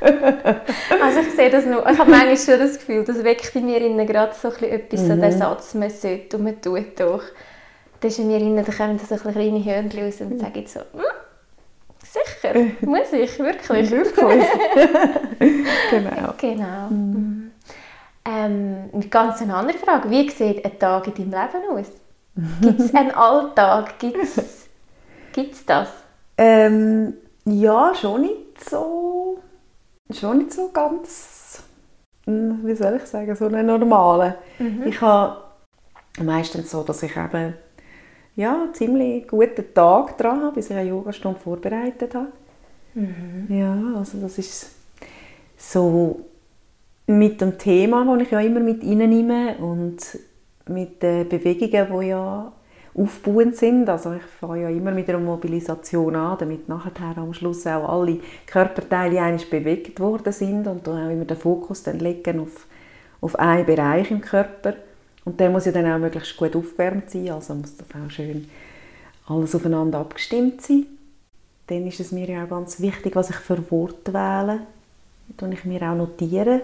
Also 0.00 1.20
ich 1.20 1.30
sehe 1.34 1.50
das 1.50 1.66
nur, 1.66 1.88
ich 1.88 1.98
habe 1.98 2.10
manchmal 2.10 2.36
schon 2.36 2.58
das 2.58 2.78
Gefühl, 2.78 3.04
das 3.04 3.22
weckt 3.22 3.54
in 3.54 3.66
mir 3.66 3.80
innen 3.80 4.06
gerade 4.06 4.32
so 4.34 4.48
etwas, 4.48 5.00
mhm. 5.02 5.08
so 5.08 5.16
den 5.16 5.32
Satz, 5.32 5.74
man 5.74 5.90
sollte 5.90 6.36
und 6.36 6.44
man 6.44 6.60
tut 6.60 6.98
doch. 6.98 7.22
Das 8.00 8.12
ist 8.12 8.18
in 8.18 8.28
mir 8.28 8.38
innen, 8.38 8.64
da 8.64 8.72
kommen 8.72 8.98
so 8.98 9.16
kleine 9.16 9.64
Hörnchen 9.64 10.04
raus 10.04 10.20
und 10.20 10.38
sagen 10.40 10.64
so, 10.66 10.80
hm? 10.80 11.04
Sicher, 12.02 12.54
muss 12.80 13.12
ich, 13.12 13.38
wirklich. 13.38 13.90
wirklich. 13.90 14.44
genau. 15.90 16.34
genau. 16.38 16.88
Mhm. 16.88 17.50
Ähm, 18.24 18.90
eine 18.92 19.06
ganz 19.08 19.40
andere 19.42 19.78
Frage. 19.78 20.10
Wie 20.10 20.28
sieht 20.28 20.64
ein 20.64 20.78
Tag 20.78 21.06
in 21.06 21.30
deinem 21.30 21.52
Leben 21.52 21.78
aus? 21.78 21.86
Gibt 22.60 22.80
es 22.80 22.94
einen 22.94 23.10
Alltag? 23.12 23.98
Gibt 23.98 25.52
es 25.52 25.66
das? 25.66 25.88
Ähm, 26.36 27.14
ja, 27.44 27.92
schon 27.94 28.22
nicht 28.22 28.68
so. 28.68 29.38
Schon 30.12 30.38
nicht 30.38 30.52
so 30.52 30.70
ganz. 30.72 31.62
Hm, 32.26 32.60
wie 32.64 32.74
soll 32.74 32.96
ich 32.96 33.06
sagen? 33.06 33.34
So 33.36 33.46
einen 33.46 33.66
normalen. 33.66 34.34
Mhm. 34.58 34.84
Ich 34.86 35.00
habe 35.00 35.36
meistens 36.22 36.70
so, 36.70 36.82
dass 36.82 37.02
ich 37.02 37.16
eben 37.16 37.54
ja, 38.36 38.68
ziemlich 38.72 39.28
guten 39.28 39.74
Tag 39.74 40.16
dran 40.16 40.42
habe, 40.42 40.54
bis 40.54 40.70
ich 40.70 40.76
eine 40.76 40.88
Yogastunde 40.88 41.38
vorbereitet 41.38 42.14
habe. 42.14 42.32
Mhm. 42.94 43.46
Ja, 43.48 43.76
also 43.96 44.18
das 44.20 44.38
ist 44.38 44.70
so 45.56 46.20
mit 47.06 47.40
dem 47.40 47.58
Thema, 47.58 48.04
das 48.04 48.22
ich 48.22 48.30
ja 48.30 48.40
immer 48.40 48.60
mit 48.60 48.82
nehme 48.82 49.56
und 49.58 49.98
mit 50.70 51.02
den 51.02 51.28
Bewegungen, 51.28 52.00
die 52.00 52.06
ja 52.08 52.52
aufbauend 52.94 53.56
sind. 53.56 53.88
Also 53.88 54.14
ich 54.14 54.22
fange 54.22 54.62
ja 54.62 54.68
immer 54.68 54.90
mit 54.90 55.08
einer 55.08 55.18
Mobilisation 55.18 56.16
an, 56.16 56.38
damit 56.38 56.68
nachher 56.68 57.16
am 57.16 57.32
Schluss 57.32 57.66
auch 57.66 57.88
alle 57.88 58.20
Körperteile 58.46 59.20
eigentlich 59.20 59.48
bewegt 59.48 60.00
worden 60.00 60.32
sind 60.32 60.66
und 60.66 60.86
dann 60.86 61.06
auch 61.06 61.10
immer 61.10 61.24
den 61.24 61.36
Fokus 61.36 61.82
dann 61.82 61.98
legen 61.98 62.40
auf, 62.40 62.66
auf 63.20 63.38
einen 63.38 63.66
Bereich 63.66 64.10
im 64.10 64.20
Körper. 64.20 64.74
Und 65.24 65.38
der 65.38 65.50
muss 65.50 65.66
ja 65.66 65.72
dann 65.72 65.90
auch 65.90 65.98
möglichst 65.98 66.36
gut 66.36 66.56
aufgewärmt 66.56 67.10
sein, 67.10 67.30
also 67.30 67.54
muss 67.54 67.76
das 67.76 67.86
auch 67.88 68.10
schön 68.10 68.48
alles 69.26 69.54
aufeinander 69.54 69.98
abgestimmt 69.98 70.60
sein. 70.62 70.86
Dann 71.68 71.86
ist 71.86 72.00
es 72.00 72.10
mir 72.10 72.28
ja 72.28 72.44
auch 72.44 72.48
ganz 72.48 72.80
wichtig, 72.80 73.14
was 73.14 73.30
ich 73.30 73.36
für 73.36 73.70
Worte 73.70 74.12
wähle. 74.12 74.60
Das 75.36 75.52
ich 75.52 75.64
mir 75.64 75.82
auch 75.82 75.94
notieren 75.94 76.62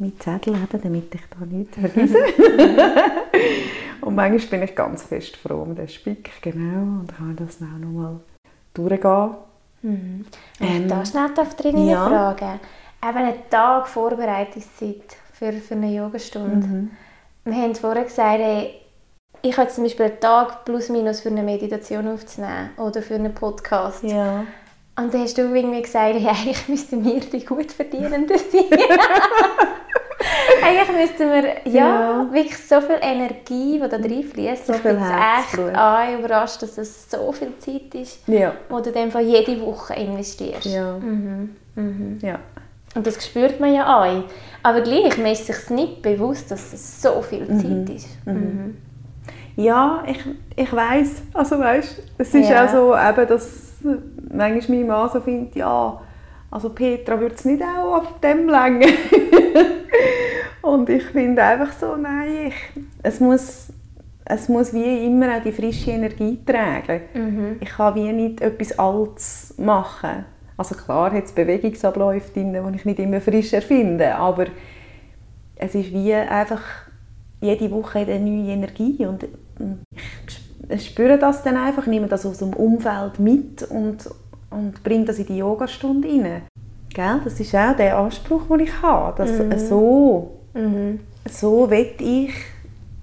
mit 0.00 0.22
Zettel 0.22 0.54
haben, 0.54 0.80
damit 0.82 1.14
ich 1.14 1.20
da 1.30 1.44
nichts 1.44 1.76
vergesse. 1.80 2.18
und 4.00 4.14
manchmal 4.14 4.48
bin 4.48 4.62
ich 4.62 4.74
ganz 4.74 5.02
fest 5.04 5.36
froh 5.36 5.62
um 5.62 5.74
den 5.74 5.88
Spick, 5.88 6.30
genau, 6.42 7.00
und 7.00 7.14
kann 7.16 7.36
das 7.36 7.58
auch 7.62 7.78
nochmal 7.78 8.20
durchgehen. 8.74 9.36
Mhm. 9.82 10.26
Wenn 10.58 10.68
Ähm, 10.68 10.82
ich 10.82 10.88
da 10.88 11.04
schnell 11.04 11.30
darf 11.34 11.54
drin 11.54 11.86
ja. 11.86 12.06
fragen 12.06 12.60
Eben 13.02 13.16
einen 13.16 13.34
Tag 13.48 13.88
Vorbereitungszeit 13.88 15.16
für, 15.32 15.52
für 15.54 15.74
eine 15.74 15.94
Yogastunde. 15.94 16.66
Mhm. 16.66 16.90
Wir 17.44 17.54
haben 17.54 17.74
vorher 17.74 18.04
gesagt, 18.04 18.40
hey, 18.40 18.74
ich 19.40 19.56
habe 19.56 19.70
zum 19.70 19.84
Beispiel 19.84 20.06
einen 20.06 20.20
Tag 20.20 20.66
plus 20.66 20.90
minus 20.90 21.20
für 21.20 21.30
eine 21.30 21.42
Meditation 21.42 22.08
aufzunehmen 22.08 22.70
oder 22.76 23.00
für 23.00 23.14
einen 23.14 23.34
Podcast. 23.34 24.02
Ja. 24.02 24.44
Und 24.96 25.14
dann 25.14 25.22
hast 25.22 25.38
du 25.38 25.42
irgendwie 25.42 25.80
gesagt, 25.80 26.14
hey, 26.14 26.28
eigentlich 26.28 26.68
müssten 26.68 27.02
wir 27.02 27.20
die 27.20 27.44
gut 27.44 27.72
verdienen 27.72 28.28
sein. 28.52 28.64
eigentlich 30.64 30.96
müssten 31.08 31.30
wir 31.30 31.72
ja, 31.72 32.20
Ja. 32.20 32.26
wirklich 32.32 32.56
so 32.58 32.80
viel 32.80 32.98
Energie, 33.00 33.80
die 33.82 33.88
da 33.88 33.96
reinfließt. 33.96 34.66
So 34.66 34.72
ich 34.74 34.80
viel 34.80 34.94
bin 34.94 35.02
echt 35.02 36.18
überrascht, 36.18 36.62
dass 36.62 36.78
es 36.78 37.10
so 37.10 37.32
viel 37.32 37.52
Zeit 37.58 37.94
ist, 37.94 38.26
Ja. 38.28 38.52
wo 38.68 38.80
du 38.80 38.90
dann 38.92 39.10
jede 39.26 39.60
Woche 39.62 39.94
investierst. 39.94 40.66
Ja. 40.66 40.98
Mhm. 40.98 41.56
Mhm. 41.74 42.18
Ja. 42.22 42.38
Und 42.94 43.06
das 43.06 43.24
spürt 43.24 43.60
man 43.60 43.72
ja 43.74 44.00
auch. 44.00 44.24
Aber 44.62 44.80
gleich, 44.80 45.16
man 45.18 45.26
ist 45.32 45.46
sich 45.46 45.70
nicht 45.70 46.02
bewusst, 46.02 46.50
dass 46.50 46.72
es 46.72 47.00
so 47.02 47.22
viel 47.22 47.46
Zeit 47.46 47.88
ist. 47.94 48.08
Mhm. 48.26 48.76
Ja, 49.56 50.02
ich, 50.06 50.18
ich 50.56 50.72
weiß, 50.72 51.22
also 51.34 51.58
weißt, 51.58 52.02
es 52.18 52.34
ist 52.34 52.48
Ja. 52.48 52.64
auch 52.64 52.68
so, 52.70 52.94
eben, 52.96 53.28
dass 53.28 53.74
manchmal 54.32 54.78
mein 54.78 54.86
Mann 54.86 55.10
so 55.12 55.20
findet, 55.20 55.54
ja, 55.56 56.00
also 56.50 56.70
Petra 56.70 57.18
würde 57.20 57.34
es 57.34 57.44
nicht 57.44 57.62
auch 57.62 57.98
auf 57.98 58.20
dem 58.20 58.48
länger. 58.48 58.88
Und 60.62 60.88
ich 60.88 61.04
finde 61.04 61.42
einfach 61.42 61.72
so, 61.72 61.96
nein, 61.96 62.48
ich, 62.48 62.82
es, 63.02 63.20
muss, 63.20 63.68
es 64.24 64.48
muss 64.48 64.74
wie 64.74 65.06
immer 65.06 65.36
auch 65.36 65.42
die 65.42 65.52
frische 65.52 65.92
Energie 65.92 66.38
tragen. 66.44 67.02
Mhm. 67.14 67.56
Ich 67.60 67.68
kann 67.68 67.94
wie 67.94 68.12
nicht 68.12 68.40
etwas 68.40 68.78
Altes 68.78 69.54
machen. 69.58 70.24
Also 70.56 70.74
klar 70.74 71.10
hat 71.12 71.24
es 71.24 71.32
Bewegungsabläufe 71.32 72.32
drin, 72.32 72.52
die 72.52 72.76
ich 72.76 72.84
nicht 72.84 72.98
immer 72.98 73.20
frisch 73.20 73.54
erfinde, 73.54 74.14
aber 74.14 74.46
es 75.56 75.74
ist 75.74 75.92
wie 75.92 76.12
einfach 76.14 76.62
jede 77.40 77.70
Woche 77.70 78.00
eine 78.00 78.20
neue 78.20 78.52
Energie 78.52 79.06
und 79.06 79.26
ich 80.68 80.86
spüre 80.86 81.18
das 81.18 81.42
dann 81.42 81.56
einfach, 81.56 81.86
nehme 81.86 82.08
das 82.08 82.26
aus 82.26 82.38
dem 82.38 82.52
Umfeld 82.52 83.18
mit 83.18 83.62
und, 83.62 84.10
und 84.50 84.82
bringe 84.82 85.04
das 85.04 85.18
in 85.18 85.26
die 85.26 85.36
Yogastunde 85.38 86.08
rein. 86.08 86.42
Gell? 86.92 87.20
Das 87.24 87.38
ist 87.38 87.54
auch 87.54 87.76
der 87.76 87.96
Anspruch, 87.98 88.46
den 88.48 88.60
ich 88.60 88.82
habe, 88.82 89.16
dass 89.16 89.68
so, 89.68 90.30
Mhm. 90.54 91.00
so 91.30 91.70
will 91.70 91.92
ich 92.00 92.32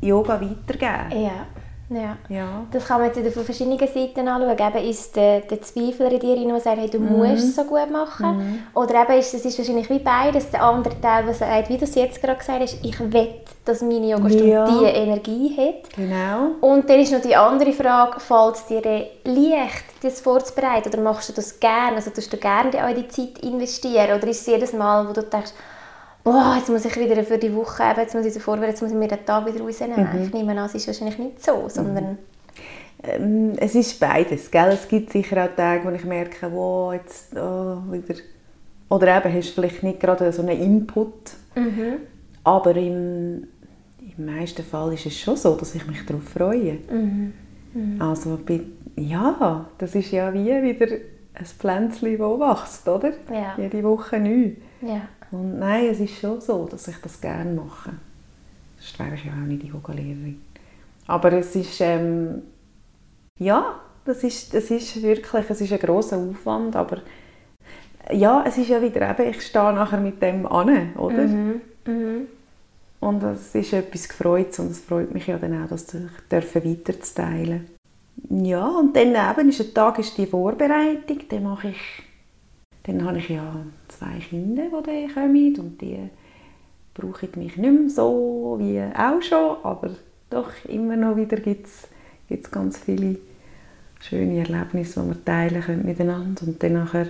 Yoga 0.01 0.39
weitergeben. 0.41 1.23
Ja. 1.23 1.45
Ja. 1.89 2.17
Ja. 2.27 2.65
Das 2.71 2.85
kann 2.85 2.99
man 3.01 3.11
jetzt 3.13 3.33
von 3.33 3.45
verschiedenen 3.45 3.79
Seiten 3.79 4.27
anschauen. 4.27 4.57
Eben 4.75 4.89
ist 4.89 5.15
der, 5.15 5.41
der 5.41 5.61
Zweifler 5.61 6.11
in 6.11 6.19
dir, 6.19 6.35
der 6.35 6.59
sagt, 6.59 6.77
hey, 6.77 6.89
du 6.89 6.99
musst 6.99 7.43
es 7.43 7.55
so 7.55 7.63
gut 7.63 7.89
machen. 7.89 8.63
Oder 8.73 9.03
eben 9.03 9.19
ist 9.19 9.33
es 9.33 9.45
ist 9.45 9.57
wahrscheinlich 9.57 9.89
wie 9.89 9.99
beides. 9.99 10.51
Der 10.51 10.63
andere 10.63 10.99
Teil, 10.99 11.23
der 11.25 11.33
sagt, 11.33 11.69
wie 11.69 11.77
du 11.77 11.85
es 11.85 11.95
jetzt 11.95 12.21
gerade 12.21 12.37
gesagt 12.39 12.61
hast, 12.61 12.77
ich 12.83 12.99
will, 12.99 13.29
dass 13.63 13.81
meine 13.81 14.09
Yogastunde 14.09 14.47
Ja. 14.47 14.65
diese 14.67 14.85
Energie 14.87 15.55
hat. 15.57 15.95
Genau. 15.95 16.55
Und 16.61 16.89
dann 16.89 16.99
ist 16.99 17.13
noch 17.13 17.21
die 17.21 17.35
andere 17.35 17.71
Frage, 17.71 18.19
fällt 18.19 18.55
es 18.55 18.65
dir 18.65 18.81
leicht, 19.23 19.85
das 20.01 20.19
vorzubereiten? 20.19 20.89
Oder 20.89 21.01
machst 21.01 21.29
du 21.29 21.33
das 21.33 21.57
gerne? 21.59 21.95
Also 21.95 22.09
tust 22.11 22.31
du 22.31 22.37
gerne 22.37 22.69
in 22.69 22.95
die 22.95 23.07
Zeit 23.07 23.39
investieren? 23.43 24.17
Oder 24.17 24.27
ist 24.27 24.41
es 24.41 24.47
jedes 24.47 24.73
Mal, 24.73 25.07
wo 25.07 25.13
du 25.13 25.23
denkst, 25.23 25.51
boah, 26.27 26.55
jetzt 26.57 26.69
muss 26.69 26.83
ich 26.83 26.95
wieder 26.97 27.23
für 27.23 27.37
die 27.37 27.53
Woche, 27.55 27.83
eben, 27.83 28.01
jetzt 28.01 28.13
muss 28.13 28.25
ich 28.25 28.33
so 28.33 28.41
vorbereiten, 28.41 28.71
jetzt 28.71 28.81
muss 28.81 28.91
ich 28.91 28.97
mir 28.97 29.07
den 29.07 29.25
Tag 29.25 29.45
wieder 29.45 29.63
rausnehmen. 29.63 30.23
Ich 30.23 30.33
nehme 30.33 30.51
an, 30.51 30.65
es 30.65 30.75
ist 30.75 30.87
wahrscheinlich 30.87 31.17
nicht 31.17 31.43
so, 31.43 31.69
sondern... 31.69 32.17
Ähm, 33.03 33.53
es 33.57 33.75
ist 33.75 33.97
beides. 33.99 34.51
Gell? 34.51 34.71
Es 34.73 34.87
gibt 34.87 35.11
sicher 35.11 35.45
auch 35.45 35.55
Tage, 35.55 35.85
wo 35.85 35.91
ich 35.91 36.03
merke, 36.03 36.51
wow, 36.51 36.93
jetzt 36.93 37.33
oh, 37.37 37.81
wieder... 37.91 38.15
Oder 38.89 39.17
eben 39.17 39.33
hast 39.33 39.49
du 39.49 39.61
vielleicht 39.61 39.83
nicht 39.83 39.99
gerade 40.01 40.31
so 40.33 40.41
einen 40.41 40.59
Input. 40.59 41.13
Mhm. 41.55 41.99
Aber 42.43 42.75
im, 42.75 43.47
im 44.01 44.25
meisten 44.25 44.63
Fall 44.63 44.93
ist 44.93 45.05
es 45.05 45.17
schon 45.17 45.37
so, 45.37 45.55
dass 45.55 45.75
ich 45.75 45.87
mich 45.87 46.05
darauf 46.05 46.23
freue. 46.23 46.79
Mhm. 46.89 47.33
Also 47.99 48.37
bin, 48.37 48.73
ja, 48.97 49.65
das 49.77 49.95
ist 49.95 50.11
ja 50.11 50.33
wie 50.33 50.45
wieder 50.45 50.87
ein 51.35 51.45
Pflänzchen, 51.45 52.17
das 52.17 52.39
wächst, 52.39 52.87
oder? 52.87 53.11
Ja. 53.31 53.53
Jede 53.57 53.83
Woche 53.83 54.19
neu. 54.19 54.51
Ja. 54.81 55.01
Und 55.31 55.59
nein, 55.59 55.87
es 55.91 55.99
ist 55.99 56.19
schon 56.19 56.39
so, 56.41 56.65
dass 56.65 56.87
ich 56.87 56.97
das 56.97 57.19
gerne 57.19 57.51
mache. 57.53 57.91
Sonst 58.79 58.99
wäre 58.99 59.15
ich 59.15 59.25
ja 59.25 59.31
auch 59.31 59.47
nicht 59.47 59.63
Yoga-Lehrerin. 59.63 60.41
Aber 61.07 61.33
es 61.33 61.55
ist, 61.55 61.81
ähm, 61.81 62.43
ja, 63.39 63.79
das 64.05 64.23
ist, 64.23 64.53
das 64.53 64.69
ist 64.71 65.01
wirklich, 65.01 65.49
es 65.49 65.61
ist 65.61 65.73
ein 65.73 65.79
grosser 65.79 66.17
Aufwand, 66.17 66.75
aber 66.75 66.99
ja, 68.11 68.43
es 68.47 68.57
ist 68.57 68.69
ja 68.69 68.81
wieder 68.81 69.09
eben, 69.09 69.29
ich 69.29 69.41
stehe 69.41 69.73
nachher 69.73 69.99
mit 69.99 70.21
dem 70.21 70.45
an, 70.45 70.95
oder? 70.95 71.23
Mhm. 71.23 71.61
Mhm. 71.85 72.27
Und 72.99 73.23
es 73.23 73.53
ist 73.53 73.73
etwas 73.73 74.09
Gefreutes 74.09 74.59
und 74.59 74.71
es 74.71 74.79
freut 74.79 75.13
mich 75.13 75.27
ja 75.27 75.37
dann 75.37 75.63
auch, 75.63 75.67
das 75.67 75.85
dürfen 75.85 76.65
weiterzuteilen. 76.65 77.67
Ja, 78.29 78.67
und 78.67 78.95
dann 78.95 79.09
eben 79.09 79.49
ist 79.49 79.61
ein 79.61 79.73
Tag 79.73 79.99
ist 79.99 80.17
die 80.17 80.25
Vorbereitung, 80.25 81.19
dann 81.29 81.43
mache 81.43 81.69
ich, 81.69 82.03
dann 82.87 83.05
habe 83.05 83.17
ich 83.17 83.29
ja 83.29 83.55
zwei 83.89 84.19
Kinder, 84.19 84.63
die 84.81 85.13
kommen 85.13 85.59
und 85.59 85.81
die 85.81 86.09
brauchen 86.93 87.29
mich 87.35 87.57
nicht 87.57 87.57
mehr 87.57 87.89
so 87.89 88.57
wie 88.59 88.81
auch 88.81 89.21
schon, 89.21 89.57
aber 89.63 89.91
doch 90.29 90.51
immer 90.67 90.95
noch 90.95 91.15
wieder 91.15 91.37
gibt 91.37 91.67
es 91.67 92.51
ganz 92.51 92.79
viele 92.79 93.17
schöne 94.01 94.39
Erlebnisse, 94.39 95.01
die 95.01 95.09
wir 95.09 95.25
teilen 95.25 95.61
können 95.61 95.85
miteinander 95.85 96.43
und 96.45 96.61
dann 96.63 96.73
nachher 96.73 97.07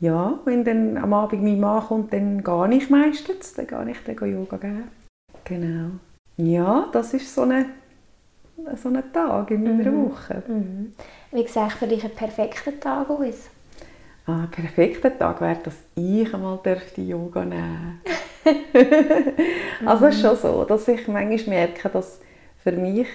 ja, 0.00 0.40
wenn 0.44 0.64
dann 0.64 0.98
am 0.98 1.14
Abend 1.14 1.44
mein 1.44 1.60
Mann 1.60 1.84
kommt, 1.84 2.12
dann 2.12 2.42
gehe 2.42 2.76
ich 2.76 2.90
meistens, 2.90 3.54
dann 3.54 3.68
gehe 3.68 3.92
ich 3.92 3.98
dann 4.04 4.32
Yoga 4.32 4.56
geben. 4.56 4.88
Genau. 5.44 5.90
Ja, 6.36 6.88
das 6.92 7.14
ist 7.14 7.32
so 7.32 7.42
ein 7.42 7.66
so 8.74 8.90
Tag 9.12 9.50
in 9.52 9.62
meiner 9.62 9.92
Woche. 9.92 10.42
Mhm. 10.48 10.92
Wie 11.30 11.46
sieht 11.46 11.72
für 11.72 11.86
dich 11.86 12.04
ein 12.04 12.10
perfekter 12.16 12.78
Tag 12.80 13.10
aus? 13.10 13.48
Ah, 14.26 14.42
ein 14.44 14.50
perfekter 14.50 15.16
Tag 15.18 15.40
wäre, 15.40 15.58
dass 15.64 15.74
ich 15.96 16.32
einmal 16.32 16.58
dürfte 16.64 17.00
Yoga 17.00 17.44
nehmen 17.44 18.00
Also 19.84 20.06
es 20.06 20.16
ist 20.16 20.20
schon 20.20 20.36
so, 20.36 20.64
dass 20.64 20.86
ich 20.88 21.08
manchmal 21.08 21.66
merke, 21.66 21.88
dass 21.88 22.20
für 22.62 22.72
mich 22.72 23.08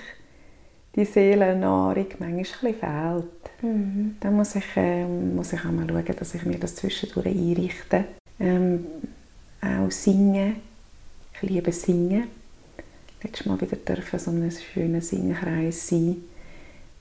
die 0.96 1.06
Seelennahrung 1.06 2.08
manchmal 2.20 2.72
ein 2.72 2.76
fehlt. 2.76 3.62
Mhm. 3.62 4.18
Dann 4.20 4.36
muss 4.36 4.56
ich, 4.56 4.66
ähm, 4.76 5.36
muss 5.36 5.54
ich 5.54 5.60
auch 5.60 5.72
mal 5.72 5.88
schauen, 5.88 6.16
dass 6.18 6.36
ich 6.36 6.44
mir 6.44 6.58
das 6.58 6.76
zwischendurch 6.76 7.28
einrichte. 7.28 8.06
Ähm, 8.40 8.86
auch 9.62 9.92
singen. 9.92 10.58
Ich 11.34 11.50
liebe 11.50 11.72
singen. 11.72 12.28
Letztes 13.24 13.46
Mal 13.46 13.60
wieder 13.62 13.78
dürfen 13.78 14.20
so 14.20 14.32
einen 14.32 14.52
schönen 14.52 15.02
Singkreis 15.02 15.88
sein, 15.88 16.18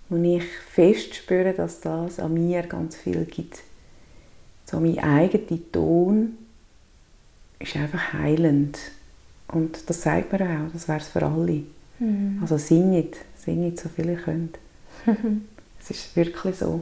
wo 0.09 0.16
ich 0.16 0.45
fest 0.45 1.14
spüre, 1.14 1.53
dass 1.53 1.81
das 1.81 2.21
an 2.21 2.35
mir 2.35 2.62
ganz 2.62 2.97
viel 2.97 3.25
gibt. 3.25 3.62
So 4.66 4.79
mein 4.81 4.98
eigener 4.98 5.59
Ton 5.72 6.37
ist 7.59 7.76
einfach 7.76 8.12
heilend. 8.12 8.79
Und 9.48 9.88
das 9.88 10.02
sagt 10.02 10.33
man 10.33 10.42
auch, 10.42 10.72
das 10.72 10.88
wäre 10.88 10.98
es 10.98 11.09
für 11.09 11.24
alle. 11.24 11.62
Mhm. 11.98 12.38
Also 12.42 12.59
singet, 12.59 13.16
singet 13.37 13.79
so 13.81 13.88
viel 13.88 14.11
ihr 14.11 14.16
könnt. 14.16 14.59
Es 15.79 15.90
ist 15.90 16.16
wirklich 16.16 16.57
so. 16.57 16.81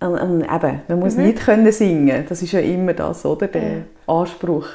Und, 0.00 0.18
und 0.18 0.42
eben, 0.42 0.80
man 0.86 0.98
muss 0.98 1.16
nicht 1.16 1.38
können 1.38 1.72
singen, 1.72 2.26
das 2.28 2.42
ist 2.42 2.52
ja 2.52 2.60
immer 2.60 2.92
das, 2.92 3.24
oder? 3.24 3.48
Der 3.48 3.84
Anspruch. 4.06 4.66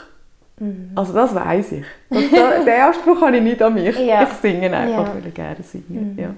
Also 0.96 1.14
das 1.14 1.36
weiß 1.36 1.72
ich. 1.74 1.86
Das, 2.10 2.20
den 2.66 2.82
Anspruch 2.82 3.22
habe 3.22 3.38
ich 3.38 3.44
nicht 3.44 3.62
an 3.62 3.76
mich. 3.76 3.96
Ja. 4.00 4.24
Ich 4.24 4.30
singe 4.42 4.76
einfach, 4.76 5.08
Ja. 5.08 5.14
weil 5.14 5.28
ich 5.28 5.34
gerne 5.36 5.58
singe. 5.62 6.16
Ja. 6.18 6.34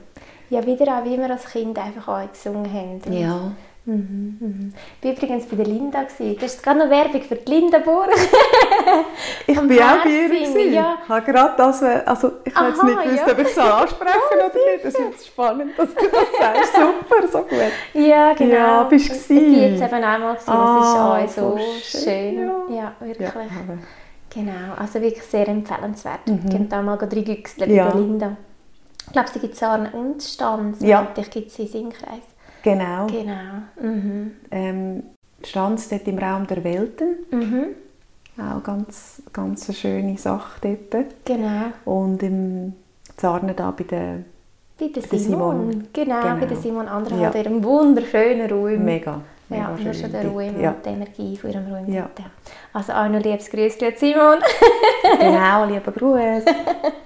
Ja, 0.49 0.65
wieder 0.65 0.97
auch, 0.99 1.06
wie 1.06 1.17
wir 1.17 1.30
als 1.30 1.45
Kind 1.45 1.78
einfach 1.80 2.08
auch 2.08 2.32
gesungen 2.32 2.65
haben. 2.71 3.13
Ja. 3.13 3.54
Mhm, 3.86 4.38
mhm. 4.39 4.74
Ich 5.02 5.06
war 5.08 5.12
übrigens 5.13 5.46
bei 5.48 5.56
der 5.58 5.65
Linda. 5.65 6.04
gewesen. 6.04 6.38
Das 6.39 6.54
ist 6.56 6.63
gerade 6.63 6.80
noch 6.80 6.89
Werbung 6.89 7.22
für 7.22 7.36
die 7.36 7.52
Linda 7.52 7.80
Burg. 7.80 8.10
Ich 9.46 9.60
bin 9.60 9.80
auch 9.82 10.04
bei 10.04 10.10
ihr. 10.10 10.30
Gewesen. 10.30 10.74
ja. 10.74 10.98
Ich 11.04 11.10
habe 11.10 11.32
gerade 11.32 11.54
das, 11.58 11.82
äh, 11.82 12.02
also 12.06 12.32
ich 12.46 12.56
habe 12.56 12.69
jetzt 12.69 12.80
Aha, 12.80 12.86
nicht 12.88 13.04
gewusst, 13.04 13.24
ja. 13.28 13.34
ob 13.34 13.39
ich 13.39 13.48
es 13.48 13.58
ansprechen 13.58 14.19
oder 14.36 14.46
nicht. 14.46 14.86
Das 14.86 14.93
ist 14.93 15.00
jetzt 15.00 15.28
spannend, 15.28 15.72
dass 15.78 15.89
du 15.96 16.02
das 16.06 16.39
sagst. 16.39 16.74
Super, 16.76 17.28
so 17.28 17.38
gut. 17.39 17.60
ja, 17.93 18.34
genau. 18.34 18.54
Ja, 18.54 18.84
bist 18.84 19.10
du 19.10 19.13
Ich 19.13 19.30
war 19.30 19.38
gewesen? 19.38 19.62
jetzt 19.62 19.82
eben 19.93 20.04
auch 20.04 20.19
mal. 20.19 20.34
Gewesen. 20.34 20.50
Ah, 20.52 21.19
das 21.22 21.32
ist 21.32 21.39
auch 21.39 21.43
so 21.43 21.58
so 21.58 22.00
schön. 22.00 22.04
schön, 22.04 22.50
Ja, 22.69 22.76
ja. 22.76 22.93
wirklich. 23.00 23.30
Ja, 23.30 23.41
Genau, 24.34 24.74
also 24.80 25.00
wirklich 25.02 25.24
sehr 25.24 25.48
empfehlenswert. 25.48 26.26
Mhm. 26.28 26.50
Könnt 26.50 26.72
da 26.72 26.82
mal 26.82 26.96
reingüchseln 26.98 27.69
Ja. 27.74 27.86
bei 27.86 27.91
der 27.91 28.00
Linda. 28.02 28.38
Ich 29.06 29.12
glaube, 29.13 29.30
sie 29.30 29.39
gibt 29.39 29.56
Sarne 29.56 29.91
und 29.91 30.24
Stanz. 30.24 30.80
Ja. 30.82 31.08
Ich 31.17 31.30
gibt 31.30 31.52
sie 31.52 31.63
in 31.63 31.67
Singkreis. 31.67 32.24
Genau. 32.63 33.08
Genau. 33.08 33.62
Mhm. 33.82 34.32
Ähm, 34.52 35.04
stand 35.45 35.91
dort 35.91 36.08
im 36.08 36.17
Raum 36.17 36.47
der 36.47 36.63
Welten. 36.63 37.15
Mhm. 37.32 37.65
Auch 38.38 38.63
ganz, 38.63 39.21
ganz 39.32 39.67
eine 39.69 39.76
schöne 39.76 40.17
Sache 40.17 40.78
dort. 40.89 41.08
Genau. 41.26 41.65
Und 41.86 42.23
im 42.23 42.73
Zarnen 43.17 43.56
da 43.56 43.69
bei 43.71 43.84
der 43.84 44.19
Bei 44.80 44.88
der 44.88 45.04
Simon. 45.04 45.19
Simon. 45.19 45.88
Genau, 45.93 46.21
bei 46.21 46.34
Genau. 46.36 46.45
der 46.47 46.58
Simon 46.58 46.88
Anderer 46.88 47.17
Ja. 47.19 47.28
hat 47.28 47.36
ihrem 47.36 47.63
wunderschönen 47.63 48.49
Raum. 48.49 48.84
Mega. 48.84 49.21
Ja, 49.49 49.58
Mega 49.58 49.69
nur 49.69 49.78
schön 49.78 49.93
schon 49.93 50.12
der. 50.12 50.26
Ruhe 50.28 50.52
Ja. 50.60 50.71
und 50.71 50.86
die 50.86 50.89
Energie 50.89 51.38
von 51.38 51.52
ihrem 51.52 51.71
Raum. 51.71 51.93
Ja. 51.93 52.10
Also 52.73 52.93
auch 52.93 53.08
noch 53.08 53.21
liebes 53.21 53.49
Grüßchen 53.52 53.93
Simon. 53.97 54.39
Genau, 55.19 55.65
lieber 55.65 55.91
Gruß. 55.91 56.43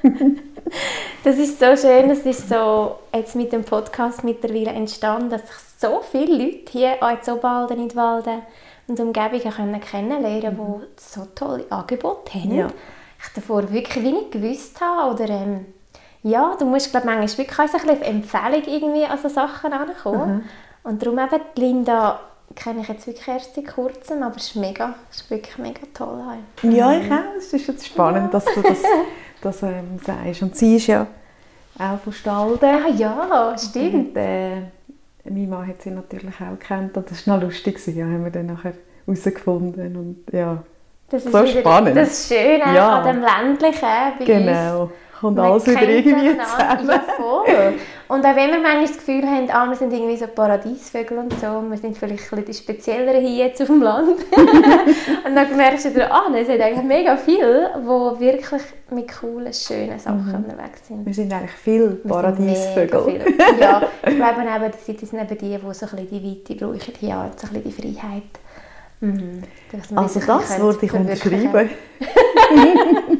Das 1.23 1.37
ist 1.37 1.59
so 1.59 1.75
schön, 1.75 2.09
es 2.09 2.19
ist 2.19 2.47
so 2.47 2.99
jetzt 3.13 3.35
mit 3.35 3.51
dem 3.51 3.63
Podcast 3.63 4.23
mittlerweile 4.23 4.69
entstanden, 4.69 5.29
dass 5.29 5.41
sich 5.41 5.57
so 5.77 6.01
viele 6.09 6.43
Leute 6.43 6.71
hier 6.71 7.03
an 7.03 7.17
Zobalden, 7.21 7.79
in 7.79 7.95
Walden 7.95 8.41
und 8.87 8.99
Umgebungen 8.99 9.51
können 9.51 9.81
kennenlernen 9.81 10.55
können, 10.57 10.85
die 10.87 11.01
so 11.01 11.27
tolle 11.35 11.65
Angebote 11.69 12.33
haben. 12.33 12.55
Ja. 12.55 12.67
Ich 13.19 13.33
davor 13.33 13.71
wirklich 13.71 14.03
wenig 14.03 14.31
gewusst 14.31 14.79
habe 14.79 15.13
oder 15.13 15.29
ähm, 15.29 15.65
ja, 16.23 16.55
du 16.57 16.65
musst 16.65 16.91
glaube 16.91 17.07
manchmal 17.07 17.37
wirklich 17.37 17.59
auch 17.59 17.63
ein 17.63 17.71
bisschen 17.71 17.89
auf 17.89 18.07
Empfehlung 18.07 18.63
irgendwie 18.65 19.05
an 19.05 19.19
so 19.21 19.29
Sachen 19.29 19.71
herankommen. 19.71 20.43
Und 20.83 21.01
darum 21.01 21.19
eben 21.19 21.41
die 21.55 21.61
Linda 21.61 22.19
kenne 22.55 22.81
ich 22.81 22.87
jetzt 22.87 23.07
wirklich 23.07 23.27
erst 23.27 23.55
seit 23.55 23.67
kurzem, 23.67 24.23
aber 24.23 24.37
es 24.37 24.47
ist 24.47 24.55
mega, 24.55 24.95
es 25.11 25.17
ist 25.17 25.29
wirklich 25.29 25.57
mega 25.57 25.81
toll. 25.93 26.21
auch. 26.21 26.63
Ja, 26.63 26.97
ich 26.97 27.11
auch. 27.11 27.35
Es 27.37 27.53
ist 27.53 27.67
jetzt 27.67 27.85
spannend, 27.85 28.33
dass 28.33 28.45
du 28.45 28.61
das, 28.61 28.81
das 29.41 29.63
ähm, 29.63 29.99
sagst. 30.03 30.41
Und 30.41 30.55
sie 30.55 30.75
ist 30.77 30.87
ja 30.87 31.07
auch 31.79 31.99
von 31.99 32.13
Stalden. 32.13 32.69
Ah 32.69 32.89
ja, 32.95 33.55
stimmt. 33.57 34.09
Und, 34.09 34.17
äh, 34.17 34.61
mein 35.29 35.49
Mann 35.49 35.67
hat 35.67 35.81
sie 35.81 35.91
natürlich 35.91 36.35
auch 36.35 36.57
gekannt 36.57 36.95
und 36.97 37.09
das 37.11 37.27
war 37.27 37.35
noch 37.37 37.43
lustig. 37.43 37.79
Ja, 37.87 38.05
haben 38.05 38.23
wir 38.23 38.31
dann 38.31 38.45
nachher 38.47 38.73
herausgefunden. 39.05 39.95
Und, 39.95 40.23
ja, 40.33 40.63
Das 41.09 41.25
ist 41.25 41.31
So 41.31 41.43
wieder 41.43 41.59
spannend. 41.59 41.97
Das 41.97 42.27
Schöne 42.27 42.73
Ja. 42.75 42.99
an 42.99 43.05
dem 43.15 43.21
ländlichen 43.23 43.81
bei 44.19 44.77
uns. 44.81 44.91
Kommt 45.19 45.37
Man 45.37 45.51
alles 45.51 45.65
wieder 45.65 45.89
irgendwie 45.89 46.37
zusammen. 46.37 46.89
Ja, 46.89 46.99
voll. 47.15 47.73
Und 48.07 48.25
auch 48.25 48.35
wenn 48.35 48.51
wir 48.51 48.59
manchmal 48.59 48.81
das 48.87 48.97
Gefühl 48.97 49.25
haben, 49.25 49.49
ah, 49.51 49.67
wir 49.67 49.75
sind 49.75 49.91
irgendwie 49.91 50.15
so 50.15 50.27
Paradiesvögel 50.27 51.17
und 51.17 51.33
so, 51.39 51.63
wir 51.67 51.77
sind 51.77 51.97
vielleicht 51.97 52.31
ein 52.31 52.43
bisschen 52.43 52.45
die 52.45 52.53
Spezielleren 52.53 53.21
hier 53.25 53.47
jetzt 53.47 53.61
auf 53.61 53.67
dem 53.67 53.81
Land. 53.81 54.09
und 55.25 55.35
dann 55.35 55.57
merkst 55.57 55.85
du 55.85 55.89
dir, 55.91 56.11
ah, 56.13 56.27
es 56.35 56.47
sind 56.47 56.61
eigentlich 56.61 56.83
mega 56.85 57.17
viele, 57.17 57.71
die 57.75 58.19
wirklich 58.19 58.61
mit 58.91 59.11
coolen, 59.19 59.51
schönen 59.53 59.99
Sachen 59.99 60.27
Mhm. 60.27 60.35
unterwegs 60.35 60.87
sind. 60.87 61.05
Wir 61.05 61.13
sind 61.13 61.33
eigentlich 61.33 61.51
viel 61.51 61.89
Paradiesvögel. 62.07 63.01
viele. 63.05 63.59
Ja, 63.59 63.81
ich 64.07 64.15
glaube 64.15 64.41
eben, 64.41 64.71
das 64.71 64.85
sind 64.85 65.01
eben 65.01 65.27
die, 65.27 65.35
die 65.35 65.57
so 65.57 65.67
ein 65.67 65.73
bisschen 65.73 66.07
die 66.09 66.45
Weite 66.45 66.55
brauchen, 66.65 66.93
hier 66.99 67.17
auch 67.17 67.37
so 67.37 67.47
ein 67.47 67.61
bisschen 67.61 67.63
die 67.63 67.71
Freiheit. 67.71 68.23
Mhm. 68.99 69.43
Also 69.95 70.19
das 70.25 70.59
würde 70.59 70.85
ich 70.85 70.93
unterschreiben. 70.93 71.69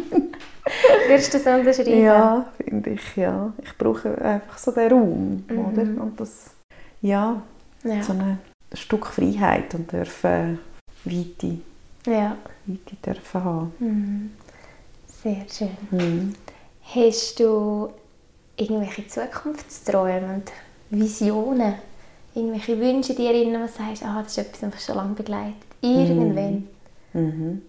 Würdest 1.08 1.34
du 1.34 1.40
das 1.40 1.60
unterschreiben? 1.60 2.02
Ja, 2.04 2.46
finde 2.64 2.90
ich, 2.92 3.16
ja. 3.16 3.54
Ich 3.64 3.78
brauche 3.78 4.18
einfach 4.22 4.58
so 4.58 4.72
den 4.72 4.92
Raum, 4.92 5.44
Mhm. 5.50 5.66
oder? 5.66 5.82
Und 6.04 6.20
das, 6.20 6.52
ja, 7.02 7.42
Ja. 7.84 8.04
so 8.04 8.14
ein 8.14 8.40
Stück 8.74 9.06
Freiheit 9.08 9.74
und 9.76 9.92
dürfen 9.92 10.60
Weite, 11.06 11.58
ja. 12.06 12.36
Weite 12.66 12.96
dürfen 13.06 13.44
haben. 13.44 13.74
Mhm. 13.80 14.32
Sehr 15.24 15.46
schön. 15.52 15.78
Mhm. 15.92 16.34
Hast 16.84 17.40
du 17.40 17.90
irgendwelche 18.56 19.08
Zukunftsträume 19.08 20.36
und 20.36 20.52
Visionen? 20.90 21.76
Irgendwelche 22.34 22.80
Wünsche 22.80 23.14
dir 23.16 23.32
wo 23.34 23.66
du 23.66 23.68
sagst, 23.68 24.04
ah, 24.04 24.22
das 24.22 24.32
ist 24.34 24.38
etwas, 24.38 24.60
das 24.60 24.74
mich 24.74 24.84
schon 24.84 24.96
lange 24.96 25.14
begleitet? 25.14 25.56
Irgendwann? 25.82 26.68
Mhm. 27.14 27.62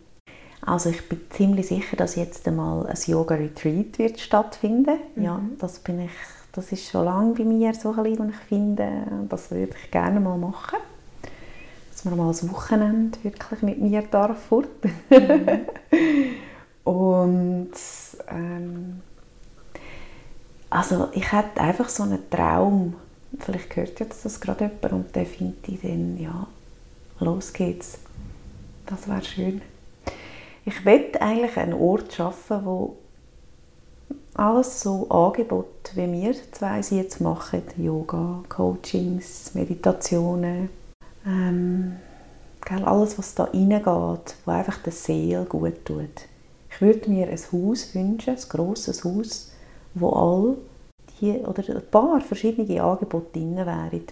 Also 0.68 0.90
ich 0.90 1.08
bin 1.08 1.18
ziemlich 1.30 1.68
sicher, 1.68 1.96
dass 1.96 2.14
jetzt 2.14 2.46
einmal 2.46 2.86
ein 2.86 2.98
Yoga-Retreat 3.06 3.98
wird 3.98 4.20
stattfinden. 4.20 4.98
Ja, 5.16 5.40
das 5.58 5.78
bin 5.78 5.98
ich, 6.00 6.10
das 6.52 6.70
ist 6.72 6.90
schon 6.90 7.06
lange 7.06 7.32
bei 7.32 7.44
mir 7.44 7.72
so 7.72 7.92
ein 7.92 8.02
bisschen, 8.02 8.18
und 8.18 8.30
ich 8.30 8.36
finde, 8.36 8.90
das 9.30 9.50
würde 9.50 9.72
ich 9.82 9.90
gerne 9.90 10.20
mal 10.20 10.36
machen. 10.36 10.78
Dass 11.90 12.04
man 12.04 12.18
mal 12.18 12.28
ein 12.30 12.50
Wochenende 12.50 13.18
wirklich 13.22 13.62
mit 13.62 13.80
mir 13.80 14.02
darf 14.02 14.38
fort. 14.42 14.68
und 16.84 17.70
ähm, 18.28 19.00
also 20.68 21.08
ich 21.12 21.32
hätte 21.32 21.62
einfach 21.62 21.88
so 21.88 22.02
einen 22.02 22.28
Traum. 22.28 22.94
Vielleicht 23.38 23.74
hört 23.74 24.00
jetzt 24.00 24.22
das 24.22 24.38
gerade 24.38 24.66
jemand 24.66 24.92
und 24.92 25.16
der 25.16 25.24
findet 25.24 25.66
ich 25.66 25.80
dann, 25.80 26.18
ja, 26.18 26.46
los 27.20 27.54
geht's. 27.54 27.98
Das 28.84 29.08
wäre 29.08 29.24
schön. 29.24 29.62
Ich 30.64 30.84
möchte 30.84 31.20
eigentlich 31.20 31.56
einen 31.56 31.74
Ort 31.74 32.12
schaffen, 32.12 32.64
wo 32.64 32.96
alles 34.34 34.80
so 34.80 35.08
Angebote, 35.08 35.96
wie 35.96 36.12
wir 36.12 36.34
zwei 36.52 36.80
sie 36.82 36.98
jetzt 36.98 37.20
machen, 37.20 37.62
Yoga, 37.76 38.42
Coachings, 38.48 39.54
Meditationen, 39.54 40.68
ähm, 41.26 41.96
alles, 42.84 43.18
was 43.18 43.34
da 43.34 43.44
reingeht, 43.44 43.84
wo 44.44 44.50
einfach 44.50 44.78
der 44.82 44.92
Seele 44.92 45.44
gut 45.44 45.84
tut. 45.84 46.28
Ich 46.70 46.80
würde 46.80 47.10
mir 47.10 47.28
ein 47.28 47.38
Haus 47.52 47.94
wünschen, 47.94 48.36
ein 48.36 48.48
grosses 48.48 49.04
Haus, 49.04 49.52
wo 49.94 50.10
all 50.10 50.56
die, 51.20 51.38
oder 51.38 51.62
ein 51.76 51.90
paar 51.90 52.20
verschiedene 52.20 52.82
Angebote 52.82 53.38
drin 53.38 53.56
wären. 53.56 54.04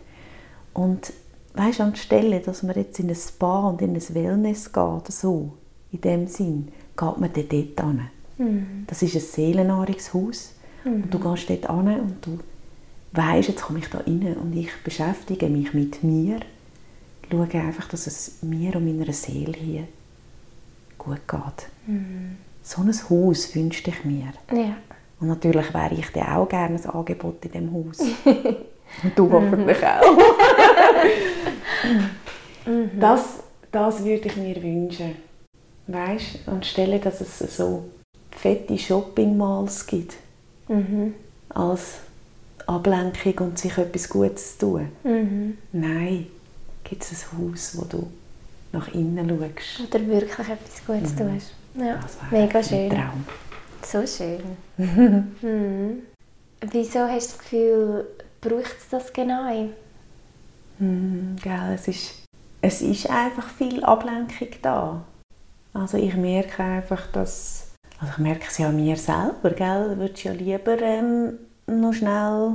Und 0.74 1.12
weißt, 1.54 1.80
anstelle, 1.80 2.40
dass 2.40 2.62
man 2.62 2.76
jetzt 2.76 2.98
in 2.98 3.08
ein 3.08 3.14
Spa 3.14 3.68
und 3.68 3.82
in 3.82 3.94
ein 3.94 4.14
Wellness 4.14 4.72
geht, 4.72 5.12
so, 5.12 5.52
in 5.96 6.00
dem 6.00 6.26
Sinn, 6.26 6.68
geht 6.96 7.18
man 7.18 7.32
dann 7.32 7.48
dort 7.48 7.80
hin. 7.80 8.00
Mhm. 8.38 8.84
Das 8.86 9.02
ist 9.02 9.14
ein 9.14 9.20
Seelennahrungshaus. 9.20 10.54
Und 10.84 11.12
du 11.12 11.18
gehst 11.18 11.50
dort 11.50 11.66
hin 11.66 12.00
und 12.00 12.24
du 12.24 12.38
weißt, 13.12 13.48
jetzt 13.48 13.62
komme 13.62 13.80
ich 13.80 13.88
da 13.88 13.98
rein 13.98 14.36
und 14.40 14.54
ich 14.54 14.70
beschäftige 14.84 15.48
mich 15.48 15.74
mit 15.74 16.04
mir. 16.04 16.40
Schaue 17.28 17.48
einfach, 17.54 17.88
dass 17.88 18.06
es 18.06 18.42
mir 18.42 18.76
und 18.76 18.98
meiner 18.98 19.12
Seele 19.12 19.54
hier 19.54 19.88
gut 20.96 21.26
geht. 21.26 21.68
So 22.62 22.82
ein 22.82 22.92
Haus 23.10 23.54
wünschte 23.54 23.90
ich 23.90 24.04
mir. 24.04 24.32
Ja. 24.52 24.76
Und 25.18 25.28
natürlich 25.28 25.72
wäre 25.74 25.94
ich 25.94 26.10
dann 26.12 26.28
auch 26.36 26.48
gerne 26.48 26.76
ein 26.76 26.90
Angebot 26.90 27.44
in 27.46 27.50
diesem 27.50 27.72
Haus. 27.72 27.98
Und 29.02 29.18
du 29.18 29.30
hoffentlich 29.30 29.78
auch. 29.84 30.18
das, 33.00 33.42
das 33.72 34.04
würde 34.04 34.28
ich 34.28 34.36
mir 34.36 34.62
wünschen. 34.62 35.16
Weißt 35.86 36.40
du, 36.46 36.50
anstelle, 36.50 36.98
dass 36.98 37.20
es 37.20 37.38
so 37.56 37.84
fette 38.30 38.76
Shopping-Malls 38.78 39.86
gibt, 39.86 40.14
Mhm. 40.68 41.14
als 41.50 41.98
Ablenkung 42.66 43.38
und 43.46 43.58
sich 43.58 43.76
etwas 43.78 44.08
Gutes 44.08 44.58
zu 44.58 44.66
tun. 44.66 44.88
Mhm. 45.04 45.58
Nein, 45.72 46.26
gibt 46.82 47.02
es 47.02 47.12
ein 47.32 47.38
Haus, 47.52 47.76
wo 47.78 47.84
du 47.84 48.08
nach 48.72 48.88
innen 48.92 49.28
schaust. 49.28 49.88
Oder 49.94 50.06
wirklich 50.06 50.48
etwas 50.48 50.84
Gutes 50.86 51.14
tust. 51.14 51.54
Ja. 51.74 52.00
Mega 52.30 52.58
ein 52.58 52.64
schön. 52.64 52.90
Traum. 52.90 53.24
So 53.84 54.04
schön. 54.06 54.40
mhm. 55.40 56.02
Wieso 56.72 57.00
hast 57.00 57.28
du 57.28 57.32
das 57.32 57.38
Gefühl, 57.38 58.06
braucht 58.40 58.76
es 58.78 58.88
das 58.90 59.12
genau? 59.12 59.68
Hm, 60.78 61.36
gell, 61.42 61.72
es, 61.74 61.86
ist, 61.88 62.10
es 62.60 62.82
ist 62.82 63.08
einfach 63.08 63.48
viel 63.50 63.84
Ablenkung 63.84 64.48
da. 64.62 65.04
Also 65.80 65.98
ich 65.98 66.14
merke 66.16 66.62
einfach, 66.62 67.06
dass... 67.12 67.72
Also 68.00 68.12
ich 68.12 68.18
merke 68.18 68.46
es 68.48 68.58
ja 68.58 68.68
an 68.68 68.76
mir 68.76 68.96
selber, 68.96 69.50
gell? 69.50 69.96
Würdest 69.98 70.24
ja 70.24 70.32
lieber 70.32 70.80
ähm, 70.80 71.38
noch 71.66 71.92
schnell... 71.92 72.52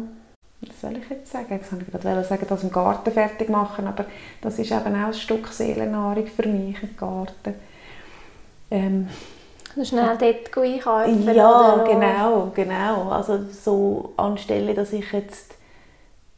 Was 0.61 0.81
soll 0.81 0.97
ich 0.97 1.09
jetzt 1.09 1.31
sagen? 1.31 1.47
Jetzt 1.49 1.71
wollte 1.71 1.85
ich 1.85 1.91
gerade 1.91 2.23
sagen, 2.23 2.45
das 2.47 2.63
im 2.63 2.71
Garten 2.71 3.11
fertig 3.11 3.49
machen, 3.49 3.87
aber 3.87 4.05
das 4.41 4.59
ist 4.59 4.71
eben 4.71 4.95
auch 4.95 5.07
ein 5.07 5.13
Stück 5.13 5.47
Seelennahrung 5.47 6.27
für 6.27 6.47
mich, 6.47 6.81
im 6.83 6.95
Garten. 6.95 7.55
Ähm, 8.69 9.07
So 9.75 9.83
schnell 9.83 10.17
dort 10.19 10.57
einkaufen? 10.57 11.33
ja, 11.33 11.73
oder 11.73 11.83
genau, 11.83 12.51
genau. 12.53 13.09
Also 13.09 13.39
so 13.51 14.13
anstelle, 14.17 14.75
dass 14.75 14.93
ich 14.93 15.11
jetzt 15.11 15.55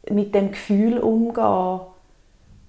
mit 0.08 0.34
dem 0.34 0.52
Gefühl 0.52 0.98
umgehe, 0.98 1.80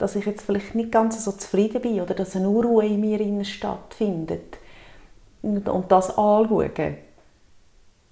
dass 0.06 0.16
ich 0.16 0.28
jetzt 0.28 0.44
vielleicht 0.44 0.76
nicht 0.76 0.92
ganz 0.92 1.26
so 1.26 1.32
zufrieden 1.32 1.82
bin 1.82 2.00
oder 2.00 2.14
dass 2.14 2.36
eine 2.36 2.48
Unruhe 2.48 2.86
in 2.86 3.02
mir 3.02 3.44
stattfindet 3.44 4.60
und 5.42 5.66
das 5.90 6.10
anschauen. 6.10 6.98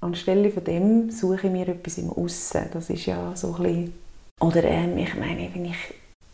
Anstelle 0.02 0.50
von 0.50 0.64
dem 0.64 1.12
suche 1.12 1.46
ich 1.46 1.54
mir 1.54 1.68
etwas 1.68 2.00
im 2.00 2.10
Aussen. 2.10 2.68
Das 2.74 2.90
ist 2.90 3.06
ja 3.06 3.36
so 3.36 3.54
ein 3.54 3.62
bisschen... 3.62 3.94
Oder 4.42 4.64
ähm, 4.64 4.98
ich 4.98 5.14
meine, 5.14 5.48
wenn 5.54 5.66
ich, 5.66 5.78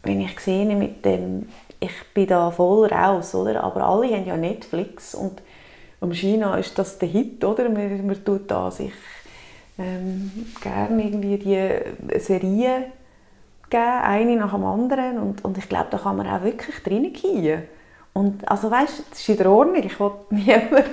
wenn 0.03 0.21
ich 0.21 0.39
sehe 0.39 0.73
mit 0.77 1.03
dem, 1.03 1.49
ich 1.81 1.91
bin 2.13 2.27
da 2.27 2.51
voll 2.51 2.87
raus, 2.87 3.35
oder? 3.35 3.61
Aber 3.61 3.83
alle 3.83 4.15
haben 4.15 4.25
ja 4.25 4.37
Netflix 4.37 5.13
und 5.13 5.41
um 5.99 6.13
China 6.13 6.55
ist 6.55 6.79
das 6.79 6.97
der 6.99 7.09
Hit, 7.09 7.43
oder? 7.43 7.67
Man, 7.67 8.07
man 8.07 8.23
tut 8.23 8.49
da 8.49 8.71
sich 8.71 8.93
ähm, 9.77 10.31
gerne 10.61 11.03
irgendwie 11.03 11.37
die 11.37 12.17
Serien 12.17 12.85
geben, 13.69 14.01
eine 14.03 14.35
nach 14.35 14.53
dem 14.53 14.63
anderen 14.63 15.17
und, 15.19 15.43
und 15.45 15.57
ich 15.57 15.69
glaube, 15.69 15.87
da 15.91 15.97
kann 15.97 16.17
man 16.17 16.27
auch 16.27 16.43
wirklich 16.43 16.75
reingehen. 16.85 17.63
Und 18.13 18.49
also 18.49 18.69
weißt, 18.69 19.03
das 19.11 19.19
ist 19.19 19.29
in 19.29 19.37
der 19.37 19.51
Ordnung, 19.51 19.83
ich 19.83 19.99
will 19.99 20.11
niemanden 20.31 20.83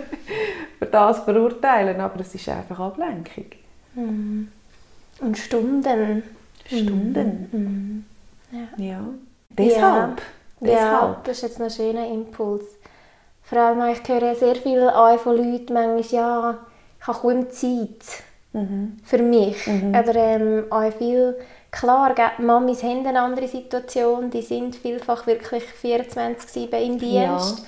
für 0.79 0.87
das 0.87 1.21
verurteilen, 1.21 2.01
aber 2.01 2.21
es 2.21 2.35
ist 2.35 2.49
einfach 2.49 2.79
Ablenkung. 2.79 3.47
Mhm. 3.95 4.49
Und 5.21 5.39
Stunden. 5.39 6.23
Stunden. 6.67 7.49
Mhm. 7.53 8.05
Ja. 8.79 8.85
Ja. 8.85 9.01
Deshalb. 9.51 10.23
Ja, 10.61 10.71
ja, 10.71 11.21
das 11.25 11.37
ist 11.37 11.43
jetzt 11.43 11.61
ein 11.61 11.71
schöner 11.71 12.07
Impuls. 12.07 12.65
Vor 13.43 13.59
allem, 13.59 13.93
ich 13.93 14.09
höre 14.09 14.35
sehr 14.35 14.57
viel 14.57 14.91
von 15.19 15.37
Leuten, 15.37 15.75
manchmal, 15.75 16.01
ja, 16.11 16.59
ich 16.99 17.07
habe 17.07 17.19
kaum 17.21 17.51
Zeit 17.51 18.23
mhm. 18.53 18.97
für 19.05 19.23
mich. 19.23 19.67
Mhm. 19.67 19.91
Oder 19.91 20.15
ähm, 20.15 20.65
auch 20.71 20.93
viel, 20.93 21.37
klar, 21.71 22.15
Mamis 22.39 22.83
haben 22.83 23.07
eine 23.07 23.21
andere 23.21 23.49
Situation, 23.49 24.31
die 24.31 24.43
sind 24.43 24.77
vielfach 24.77 25.27
wirklich 25.27 25.65
24-7 25.83 26.75
im 26.77 26.99
Dienst. 26.99 27.59
Ja. 27.59 27.65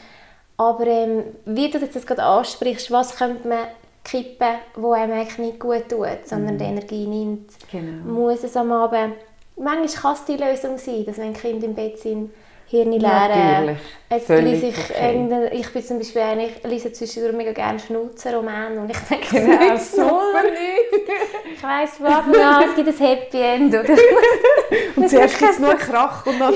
Aber 0.56 0.86
ähm, 0.86 1.24
wie 1.44 1.70
du 1.70 1.78
das 1.78 2.06
gerade 2.06 2.22
ansprichst, 2.22 2.90
was 2.90 3.16
könnte 3.16 3.46
man 3.46 3.66
kippen, 4.04 4.56
wo 4.74 4.92
einem 4.92 5.12
eigentlich 5.12 5.38
nicht 5.38 5.60
gut 5.60 5.88
tut, 5.88 6.26
sondern 6.26 6.54
mhm. 6.54 6.58
die 6.58 6.64
Energie 6.64 7.06
nimmt, 7.06 7.50
genau. 7.70 8.10
muss 8.10 8.42
es 8.42 8.56
am 8.56 8.72
Abend 8.72 9.14
manchmal 9.58 10.02
kann 10.02 10.14
es 10.14 10.24
die 10.24 10.36
Lösung 10.36 10.78
sein, 10.78 11.04
dass 11.04 11.18
wenn 11.18 11.34
Kinder 11.34 11.66
im 11.66 11.74
Bett 11.74 11.98
sind, 11.98 12.30
Hirn 12.70 12.92
leeren. 12.92 13.78
Jetzt 14.10 14.28
lese 14.28 14.66
ich, 14.66 14.90
okay. 14.90 15.50
ich 15.52 15.72
bin 15.72 15.82
zum 15.82 15.98
Beispiel 15.98 16.22
eine, 16.22 16.46
ich 16.46 16.62
lese 16.64 16.92
zwischendurch 16.92 17.34
mega 17.34 17.52
gerne 17.52 17.78
Schnauzenroman 17.78 18.78
und 18.78 18.90
ich 18.90 18.98
denke, 18.98 19.26
genau, 19.30 19.68
das 19.70 19.92
super 19.96 20.42
nicht. 20.44 21.10
ich 21.54 21.62
weiss 21.62 22.00
Anfang 22.04 22.42
an, 22.42 22.64
es 22.68 22.74
gibt 22.74 22.88
ein 22.88 23.06
Happy 23.06 23.40
End. 23.40 23.74
Oder? 23.74 23.84
und 24.96 25.08
zuerst 25.08 25.38
gibt 25.38 25.50
es 25.50 25.58
nur 25.58 25.74
Krach 25.74 26.26
und 26.26 26.38
dann... 26.38 26.54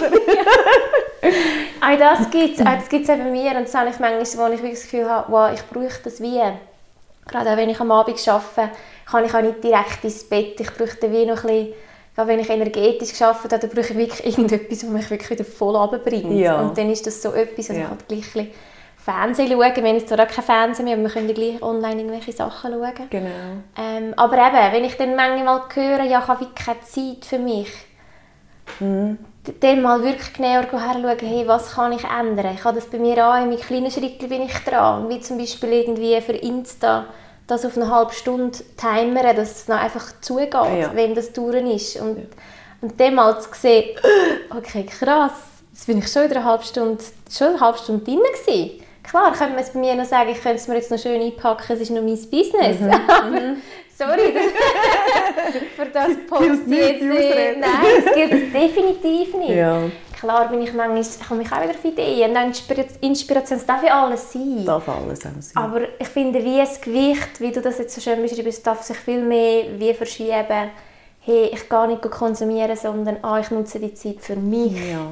Auch 1.80 1.98
das 1.98 2.30
gibt 2.30 2.58
es, 2.58 2.64
das 2.64 2.88
gibt 2.88 3.08
es 3.08 3.08
bei 3.08 3.16
mir 3.16 3.50
und 3.52 3.64
das 3.64 3.74
habe 3.74 3.90
ich 3.90 3.98
manchmal, 3.98 4.50
wo 4.50 4.54
ich 4.54 4.70
das 4.70 4.82
Gefühl 4.82 5.08
habe, 5.08 5.32
wow, 5.32 5.50
ich 5.52 5.62
brauche 5.66 6.02
das 6.04 6.20
wie. 6.20 6.40
Gerade 7.26 7.50
auch 7.50 7.56
wenn 7.56 7.70
ich 7.70 7.80
am 7.80 7.90
Abend 7.90 8.28
arbeite, 8.28 8.70
kann 9.10 9.24
ich 9.24 9.34
auch 9.34 9.42
nicht 9.42 9.62
direkt 9.64 10.04
ins 10.04 10.28
Bett, 10.28 10.60
ich 10.60 10.70
brauche 10.74 11.10
wie 11.10 11.26
noch 11.26 11.44
ein 11.44 11.48
bisschen 11.48 11.74
gerade 12.14 12.28
wenn 12.28 12.40
ich 12.40 12.50
energetisch 12.50 13.18
gearbeitet 13.18 13.52
habe, 13.52 13.66
dann 13.66 13.70
brauche 13.70 13.92
ich 13.92 13.96
wirklich 13.96 14.26
irgendetwas, 14.26 14.84
was 14.84 14.90
mich 14.90 15.10
wirklich 15.10 15.30
wieder 15.30 15.44
voll 15.44 15.76
runterbringt. 15.76 16.32
Ja. 16.32 16.60
Und 16.60 16.76
dann 16.76 16.90
ist 16.90 17.06
das 17.06 17.22
so 17.22 17.32
etwas, 17.32 17.70
also 17.70 17.80
ja. 17.80 17.90
ich 17.92 18.08
kann 18.08 18.32
gleich 18.34 18.52
Fernsehen 19.02 19.48
schauen. 19.48 19.58
Wir 19.58 19.82
haben 19.82 19.96
jetzt 19.96 20.08
zwar 20.08 20.20
auch 20.20 20.28
kein 20.28 20.44
Fernsehen 20.44 20.84
mehr, 20.84 20.94
aber 20.94 21.04
wir 21.04 21.10
können 21.10 21.34
gleich 21.34 21.62
online 21.62 22.02
irgendwelche 22.02 22.32
Sachen 22.32 22.72
schauen. 22.72 23.08
Genau. 23.10 23.28
Ähm, 23.76 24.14
aber 24.16 24.36
eben, 24.36 24.72
wenn 24.72 24.84
ich 24.84 24.96
dann 24.96 25.16
manchmal 25.16 25.62
höre, 25.74 26.04
ja, 26.04 26.20
ich 26.20 26.28
habe 26.28 26.40
wirklich 26.40 26.64
keine 26.64 26.80
Zeit 26.82 27.24
für 27.24 27.38
mich, 27.38 27.70
mhm. 28.78 29.18
dann 29.60 29.82
mal 29.82 30.04
wirklich 30.04 30.32
genauer 30.34 30.70
herschauen, 30.70 31.18
hey, 31.20 31.48
was 31.48 31.74
kann 31.74 31.92
ich 31.92 32.04
ändern? 32.04 32.54
Ich 32.54 32.64
habe 32.64 32.76
das 32.76 32.86
bei 32.86 32.98
mir 32.98 33.26
auch, 33.26 33.42
in 33.42 33.48
meinen 33.48 33.60
kleinen 33.60 33.90
Schritten 33.90 34.28
bin 34.28 34.42
ich 34.42 34.54
dran, 34.58 35.08
wie 35.08 35.20
zum 35.20 35.36
Beispiel 35.36 35.72
irgendwie 35.72 36.20
für 36.20 36.34
Insta 36.34 37.06
das 37.52 37.64
auf 37.64 37.76
eine 37.76 37.90
halbe 37.90 38.12
Stunde 38.12 38.58
timern, 38.76 39.36
dass 39.36 39.62
es 39.62 39.68
noch 39.68 39.78
einfach 39.78 40.20
zugeht, 40.20 40.52
ja. 40.52 40.90
wenn 40.94 41.14
das 41.14 41.32
durch 41.32 41.62
ist. 41.74 41.96
Und, 42.00 42.18
ja. 42.18 42.24
und 42.80 42.98
dann 43.00 43.14
mal 43.14 43.40
zu 43.40 43.48
sehen, 43.52 43.96
okay, 44.56 44.84
krass, 44.84 45.32
jetzt 45.72 45.86
bin 45.86 45.98
ich 45.98 46.08
schon 46.08 46.24
wieder 46.24 46.36
eine 46.36 46.44
halbe 46.44 46.64
Stunde, 46.64 47.02
schon 47.30 47.48
eine 47.48 47.60
halbe 47.60 47.78
Stunde 47.78 48.04
drin 48.04 48.18
gewesen. 48.18 48.82
Klar, 49.02 49.32
könnte 49.32 49.54
man 49.54 49.62
es 49.62 49.70
bei 49.70 49.80
mir 49.80 49.94
noch 49.94 50.04
sagen, 50.04 50.30
ich 50.30 50.40
könnte 50.40 50.58
es 50.58 50.68
mir 50.68 50.76
jetzt 50.76 50.90
noch 50.90 50.98
schön 50.98 51.20
einpacken, 51.20 51.72
es 51.72 51.80
ist 51.80 51.90
noch 51.90 52.02
mein 52.02 52.14
Business. 52.30 52.80
Mhm. 52.80 52.86
mhm. 53.30 53.62
Sorry, 53.96 54.34
für 55.76 55.86
das 55.86 56.10
Post 56.28 56.42
jetzt 56.66 57.02
nicht. 57.02 57.02
Nein, 57.02 58.04
das 58.04 58.14
gilt 58.14 58.54
definitiv 58.54 59.34
nicht. 59.34 59.50
Ja 59.50 59.82
klar 60.22 60.48
bin 60.48 60.62
ich 60.62 60.72
manchmal, 60.72 61.04
komme 61.28 61.42
ich 61.42 61.52
auch 61.52 61.62
wieder 61.62 61.70
auf 61.70 61.84
Ideen. 61.84 62.36
Und 62.36 62.62
Inspiration, 63.00 63.58
es 63.58 63.66
darf 63.66 63.82
ja 63.84 64.04
alles 64.04 64.32
sein. 64.32 64.64
Darf 64.64 64.88
alles 64.88 65.20
sein. 65.20 65.34
Aber 65.54 65.80
ich 65.98 66.08
finde, 66.08 66.42
wie 66.42 66.58
das 66.58 66.80
Gewicht, 66.80 67.40
wie 67.40 67.50
du 67.50 67.60
das 67.60 67.78
jetzt 67.78 67.94
so 67.94 68.00
schön 68.00 68.22
beschreibst, 68.22 68.66
darf 68.66 68.82
sich 68.82 68.96
viel 68.96 69.22
mehr 69.22 69.64
wie 69.78 69.92
verschieben. 69.92 70.70
Hey, 71.20 71.50
ich 71.52 71.68
gehe 71.68 71.86
nicht 71.88 72.02
konsumieren, 72.02 72.76
sondern 72.76 73.18
ah, 73.22 73.38
ich 73.40 73.50
nutze 73.50 73.80
die 73.80 73.94
Zeit 73.94 74.20
für 74.20 74.36
mich. 74.36 74.72
Ja. 74.72 75.06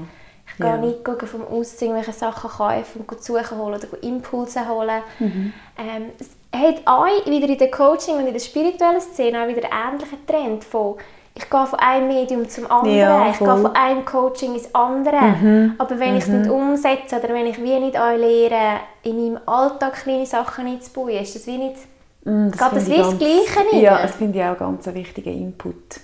Ich 0.47 0.57
gehe 0.57 0.67
ja. 0.67 0.77
nicht 0.77 1.01
vom 1.27 1.47
Aussehen 1.47 1.95
welche 1.95 2.13
Sachen 2.13 2.51
kaufen 2.51 3.05
und 3.07 3.23
suchen 3.23 3.59
holen 3.59 3.75
oder 3.75 4.03
Impulse 4.03 4.69
holen. 4.69 5.03
Mhm. 5.19 5.53
Ähm, 5.79 6.07
es 6.19 6.31
hat 6.53 6.83
auch 6.85 7.07
wieder 7.27 7.49
in 7.49 7.59
der 7.59 7.71
Coaching 7.71 8.17
und 8.17 8.27
in 8.27 8.33
der 8.33 8.41
spirituellen 8.41 9.01
Szene 9.01 9.43
auch 9.43 9.49
wieder 9.49 9.73
einen 9.73 10.01
ähnlichen 10.01 10.27
Trend 10.27 10.65
von 10.65 10.97
ich 11.43 11.49
gehe 11.49 11.67
von 11.67 11.79
einem 11.79 12.09
Medium 12.09 12.49
zum 12.49 12.71
anderen, 12.71 12.97
ja, 12.97 13.31
ich 13.31 13.39
gehe 13.39 13.47
von 13.47 13.75
einem 13.75 14.05
Coaching 14.05 14.55
ins 14.55 14.75
andere. 14.75 15.21
Mhm. 15.21 15.75
Aber 15.79 15.99
wenn 15.99 16.11
mhm. 16.11 16.17
ich 16.17 16.25
es 16.25 16.29
nicht 16.29 16.51
umsetze 16.51 17.17
oder 17.17 17.31
wenn 17.31 17.47
ich 17.47 17.63
wie 17.63 17.79
nicht 17.79 17.95
lehre, 17.95 18.81
in 19.03 19.17
meinem 19.17 19.41
Alltag 19.47 19.95
kleine 19.95 20.27
Sachen 20.27 20.67
einzubauen, 20.67 21.11
ist 21.11 21.35
das 21.35 21.47
wie 21.47 21.57
nicht 21.57 21.77
mm, 22.25 22.51
das, 22.51 22.71
das, 22.71 22.91
wie 22.91 22.97
das 22.97 23.19
Gleiche 23.19 23.61
nicht? 23.73 23.83
Ja, 23.83 24.03
das 24.03 24.17
finde 24.17 24.39
ich 24.39 24.45
auch 24.45 24.59
ganz 24.59 24.87
einen 24.87 24.97
wichtigen 24.97 25.33
Input. 25.33 26.01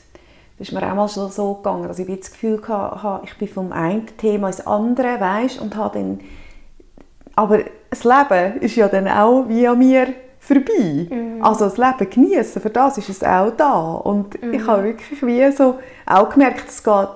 Das 0.59 0.69
ist 0.69 0.73
mir 0.73 0.91
auch 0.91 0.95
mal 0.95 1.09
schon 1.09 1.31
so 1.31 1.55
gegangen, 1.55 1.87
dass 1.87 1.99
ich 1.99 2.07
das 2.19 2.33
Gefühl 2.33 2.63
hatte, 2.67 3.21
ich 3.25 3.37
bin 3.37 3.49
vom 3.49 3.73
einen 3.73 4.07
Thema 4.17 4.47
ins 4.47 4.67
andere, 4.67 5.21
weißt, 5.21 5.61
und 5.61 5.77
habe 5.77 5.99
dann 5.99 6.21
aber 7.39 7.65
das 7.91 8.05
Leben 8.05 8.61
ist 8.61 8.77
ja 8.77 8.89
dann 8.89 9.07
auch 9.07 9.45
wie 9.47 9.69
an 9.69 9.79
mir 9.79 10.09
vorbei. 10.47 11.07
Mhm. 11.11 11.43
Also 11.43 11.65
das 11.65 11.77
Leben 11.77 12.11
genießen, 12.11 12.63
für 12.63 12.71
das 12.71 12.99
ist 12.99 13.09
es 13.09 13.23
auch 13.23 13.51
da. 13.57 13.95
Und 13.95 14.41
mhm. 14.43 14.55
ich 14.55 14.67
habe 14.67 14.85
wirklich 14.85 15.23
wie 15.23 15.51
so 15.51 15.79
auch 16.07 16.31
gemerkt, 16.31 16.69
es 16.69 16.83
geht, 16.83 17.09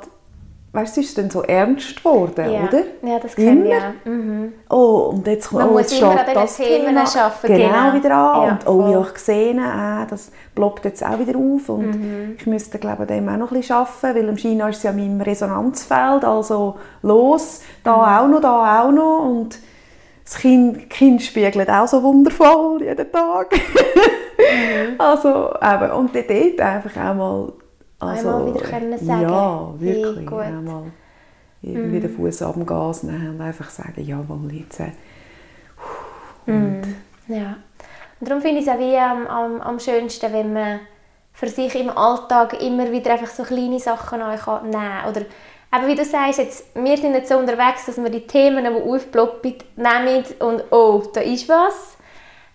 weißt 0.72 0.96
du, 0.96 1.00
es 1.00 1.08
ist 1.08 1.18
dann 1.18 1.30
so 1.30 1.42
ernst 1.42 1.96
geworden, 1.96 2.50
ja. 2.50 2.64
oder? 2.64 2.82
Ja, 3.02 3.18
das 3.20 3.36
kenne 3.36 3.64
ich 3.64 3.70
ja. 3.70 3.94
Mhm. 4.04 4.52
Oh, 4.68 5.12
und 5.12 5.26
jetzt 5.26 5.48
kommt 5.48 5.62
Man 5.62 5.70
oh, 5.70 5.72
muss 5.74 5.92
immer 5.92 6.10
an 6.10 6.34
das 6.34 6.56
Themen 6.56 6.86
Thema 6.86 7.00
arbeiten, 7.00 7.46
genau, 7.46 7.68
genau, 7.68 7.94
wieder 7.94 8.16
an. 8.16 8.46
Ja, 8.46 8.52
und 8.52 8.66
oh, 8.66 8.82
voll. 8.82 8.92
ja, 8.92 9.06
ich 9.12 9.18
sehe, 9.18 9.52
äh, 9.52 10.06
das 10.08 10.32
ploppt 10.54 10.84
jetzt 10.84 11.04
auch 11.04 11.18
wieder 11.18 11.38
auf. 11.38 11.68
Und 11.68 11.94
mhm. 11.94 12.36
ich 12.36 12.46
müsste, 12.46 12.78
glaube 12.78 13.04
ich, 13.04 13.08
dem 13.08 13.28
auch 13.28 13.36
noch 13.36 13.52
ein 13.52 13.58
bisschen 13.58 13.76
arbeiten, 13.76 14.18
weil 14.18 14.28
im 14.28 14.36
China 14.36 14.68
ist 14.68 14.78
es 14.78 14.82
ja 14.82 14.92
mein 14.92 15.20
Resonanzfeld, 15.20 16.24
also 16.24 16.76
los, 17.02 17.62
da 17.84 17.96
mhm. 17.96 18.02
auch 18.02 18.28
noch, 18.28 18.40
da 18.40 18.82
auch 18.82 18.90
noch. 18.90 19.24
Und 19.24 19.58
das 20.24 20.36
kind, 20.36 20.88
kind 20.90 21.22
spiegelt 21.22 21.68
auch 21.68 21.86
so 21.86 22.02
wundervoll 22.02 22.82
jeden 22.82 23.10
Tag. 23.10 23.52
mhm. 24.38 25.00
Also, 25.00 25.54
eben, 25.54 25.90
und 25.92 26.14
dort 26.14 26.60
einfach 26.60 26.96
auch 26.96 27.14
mal... 27.14 27.52
Also, 27.98 28.28
einmal 28.28 28.54
wieder 28.54 28.64
können 28.64 28.98
sagen. 28.98 29.22
Ja, 29.22 29.74
wirklich. 29.78 30.30
Hey, 30.30 30.46
einmal 30.46 30.84
irgendwie 31.62 31.96
mhm. 31.98 32.00
den 32.00 32.16
Fuß 32.16 32.42
ab 32.42 32.54
dem 32.54 32.64
Gas 32.64 33.02
nehmen 33.02 33.34
und 33.34 33.40
einfach 33.40 33.68
sagen, 33.70 34.02
jawohl, 34.02 34.52
jetzt... 34.52 34.80
Äh, 34.80 34.92
und, 36.46 36.80
mhm. 36.80 36.96
Ja. 37.28 37.56
Und 38.18 38.28
darum 38.28 38.42
finde 38.42 38.60
ich 38.60 38.66
es 38.66 38.72
auch 38.72 38.78
wie 38.78 38.96
am, 38.96 39.26
am, 39.26 39.60
am 39.60 39.78
schönsten, 39.78 40.32
wenn 40.32 40.52
man 40.52 40.80
für 41.32 41.48
sich 41.48 41.74
im 41.74 41.90
Alltag 41.90 42.60
immer 42.60 42.90
wieder 42.90 43.12
einfach 43.12 43.28
so 43.28 43.44
kleine 43.44 43.78
Sachen 43.78 44.18
nehmen 44.18 44.38
kann. 44.38 44.70
Oder 45.08 45.22
aber 45.70 45.86
wie 45.86 45.94
du 45.94 46.04
sagst, 46.04 46.38
jetzt, 46.38 46.66
wir 46.74 46.96
sind 46.96 47.14
jetzt 47.14 47.28
so 47.28 47.38
unterwegs, 47.38 47.86
dass 47.86 47.96
wir 47.96 48.10
die 48.10 48.26
Themen, 48.26 48.64
die 48.64 48.90
aufploppen, 48.90 49.54
nehmen 49.76 50.24
und 50.40 50.64
«Oh, 50.70 51.02
da 51.12 51.20
ist 51.20 51.48
was». 51.48 51.96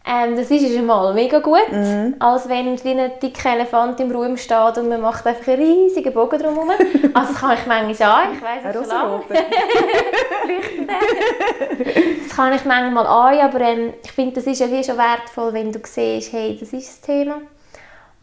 Ähm, 0.08 0.36
das 0.36 0.52
ist 0.52 0.72
schon 0.72 0.86
mal 0.86 1.16
mega 1.16 1.40
gut, 1.40 1.72
mhm. 1.72 2.14
als 2.20 2.48
wenn 2.48 2.78
wie 2.84 2.92
ein 2.92 3.14
dicker 3.20 3.54
Elefant 3.54 4.00
im 4.00 4.12
Raum 4.12 4.38
steht 4.38 4.78
und 4.78 4.88
man 4.88 5.02
macht 5.02 5.26
einfach 5.26 5.48
einen 5.48 5.64
riesigen 5.64 6.14
Bogen 6.14 6.38
drumherum. 6.38 6.70
also 7.14 7.34
das 7.34 7.42
kann 7.42 7.58
ich 7.58 7.66
manchmal 7.66 8.12
an, 8.12 8.36
ich 8.36 8.42
weiss 8.42 8.76
schon 8.76 8.86
lange. 8.86 9.24
das 12.24 12.36
kann 12.36 12.54
ich 12.54 12.64
manchmal 12.66 13.08
an, 13.08 13.40
aber 13.40 13.62
ähm, 13.62 13.96
ich 14.04 14.12
finde, 14.12 14.36
das 14.36 14.46
ist 14.46 14.60
ja 14.60 14.70
wie 14.70 14.84
schon 14.84 14.98
wertvoll, 14.98 15.54
wenn 15.54 15.72
du 15.72 15.80
siehst, 15.84 16.32
hey, 16.32 16.56
das 16.60 16.72
ist 16.72 16.88
das 16.88 17.02
Thema. 17.02 17.42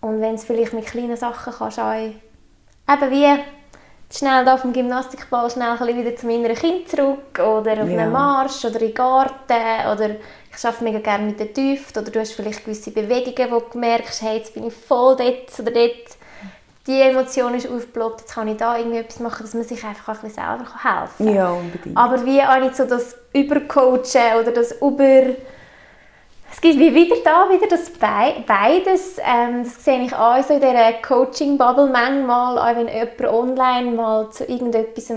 Und 0.00 0.20
wenn 0.20 0.36
es 0.36 0.44
vielleicht 0.44 0.74
mit 0.74 0.86
kleinen 0.86 1.16
Sachen 1.16 1.52
kannst, 1.52 1.80
auch, 1.80 1.94
eben 1.94 3.10
wie 3.10 3.26
schnell 4.12 4.48
auf 4.48 4.62
dem 4.62 4.72
Gymnastikball 4.72 5.50
schnell 5.50 5.78
wieder 5.96 6.14
zu 6.16 6.26
meiner 6.26 6.54
Kind 6.54 6.88
zurück 6.88 7.38
oder 7.38 7.72
auf 7.82 7.88
ja. 7.88 7.98
einen 7.98 8.12
Marsch 8.12 8.64
oder 8.64 8.80
in 8.80 8.88
den 8.88 8.94
Garten 8.94 9.90
oder 9.92 10.10
ich 10.54 10.64
arbeite 10.64 10.84
mega 10.84 10.98
gerne 10.98 11.24
mit 11.24 11.40
den 11.40 11.54
Düften 11.54 12.02
oder 12.02 12.10
du 12.10 12.20
hast 12.20 12.32
vielleicht 12.32 12.64
gewisse 12.64 12.90
Bewegungen, 12.90 13.50
wo 13.50 13.60
du 13.60 13.78
merkst, 13.78 14.22
hey, 14.22 14.36
jetzt 14.36 14.52
bin 14.52 14.66
ich 14.66 14.74
voll 14.74 15.16
dort 15.16 15.58
oder 15.58 15.70
dort. 15.70 16.16
Die 16.86 17.00
Emotion 17.00 17.54
ist 17.54 17.68
aufgeploppt, 17.68 18.22
jetzt 18.22 18.34
kann 18.34 18.48
ich 18.48 18.56
da 18.56 18.76
irgendwie 18.76 18.98
etwas 18.98 19.20
machen, 19.20 19.42
dass 19.42 19.54
man 19.54 19.62
sich 19.62 19.82
einfach 19.84 20.08
ein 20.08 20.28
bisschen 20.28 20.34
selber 20.34 20.66
helfen 20.82 21.26
kann. 21.26 21.34
Ja, 21.34 21.50
unbedingt. 21.52 21.96
Aber 21.96 22.26
wie 22.26 22.42
auch 22.42 22.58
nicht 22.58 22.76
so 22.76 22.84
das 22.84 23.16
Übercoachen 23.32 24.40
oder 24.40 24.50
das 24.50 24.72
Über 24.72 25.34
es 26.52 26.60
gibt 26.60 26.78
wie 26.78 26.94
wieder 26.94 27.16
da 27.24 27.48
wieder 27.50 27.66
das 27.66 27.90
beides. 27.90 29.16
Ähm, 29.18 29.64
das 29.64 29.82
sehe 29.82 30.02
ich 30.02 30.14
auch 30.14 30.42
so 30.42 30.54
in 30.54 30.60
dieser 30.60 30.92
Coaching-Bubble 31.00 31.86
manchmal, 31.86 32.58
auch 32.58 32.76
wenn 32.76 32.88
jemand 32.88 33.24
online 33.24 33.90
mal 33.92 34.30
zu 34.30 34.44
irgendetwas 34.44 35.12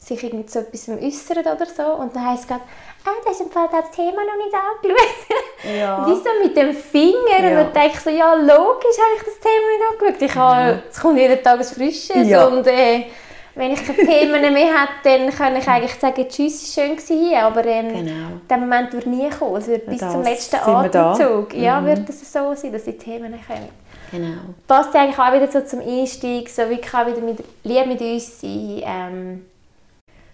sich 0.00 0.24
irgend 0.24 0.50
zu 0.50 0.60
etwas 0.60 0.88
äußert 0.88 1.46
oder 1.46 1.66
so 1.66 1.82
und 1.92 2.16
dann 2.16 2.26
heisst 2.26 2.44
es 2.44 2.48
gerade, 2.48 2.62
ah, 3.04 3.10
das 3.24 3.34
ist 3.34 3.42
im 3.42 3.50
Fall 3.50 3.68
das 3.70 3.90
Thema 3.90 4.22
noch 4.24 4.36
nicht 4.42 4.54
angeschaut. 4.54 5.78
Ja. 5.78 6.06
Wie 6.06 6.14
so 6.14 6.30
mit 6.42 6.56
dem 6.56 6.74
Finger 6.74 7.38
ja. 7.38 7.48
und 7.50 7.54
dann 7.56 7.72
denke 7.74 7.96
ich 7.96 8.00
so, 8.00 8.10
ja 8.10 8.32
logisch 8.34 8.96
habe 8.98 9.16
ich 9.18 9.22
das 9.24 9.38
Thema 9.40 9.66
nicht 9.68 10.18
angeschaut. 10.18 10.22
Ich 10.22 10.34
habe, 10.34 10.82
es 10.90 11.00
kommt 11.00 11.18
jeden 11.18 11.42
Tag 11.42 11.58
ein 11.58 11.64
Frisches 11.64 12.28
ja. 12.28 12.46
und 12.46 12.66
äh, 12.66 13.06
wenn 13.54 13.72
ich 13.72 13.84
keine 13.84 13.98
Themen 13.98 14.54
mehr 14.54 14.66
hätte, 14.66 15.18
dann 15.18 15.30
kann 15.30 15.56
ich 15.56 15.68
eigentlich 15.68 15.94
sagen, 15.94 16.26
tschüss, 16.28 16.62
es 16.62 16.76
war 16.76 16.84
schön 16.84 16.96
gewesen, 16.96 17.34
aber 17.36 17.64
ähm, 17.66 17.88
genau. 17.88 18.26
der 18.48 18.56
Moment 18.58 18.92
wird 18.92 19.06
nie 19.06 19.28
kommen. 19.30 19.56
Es 19.56 19.66
wird 19.66 19.86
bis 19.86 19.98
das 19.98 20.12
zum 20.12 20.22
letzten 20.22 20.56
Atemzug. 20.56 21.54
Ja, 21.54 21.80
mhm. 21.80 21.86
wird 21.86 22.08
es 22.08 22.32
so 22.32 22.54
sein, 22.54 22.72
dass 22.72 22.84
die 22.84 22.96
Themen 22.96 23.32
kommen. 23.46 23.68
Genau. 24.10 24.38
Passt 24.66 24.94
eigentlich 24.94 25.18
auch 25.18 25.32
wieder 25.32 25.50
so 25.50 25.60
zum 25.60 25.80
Einstieg, 25.80 26.48
so 26.48 26.62
wie 26.68 26.80
auch 26.82 27.06
wieder 27.06 27.20
mit 27.20 27.38
Liebe 27.62 27.86
mit 27.86 28.00
uns 28.00 28.40
sein. 28.40 28.82
Ähm, 28.84 29.46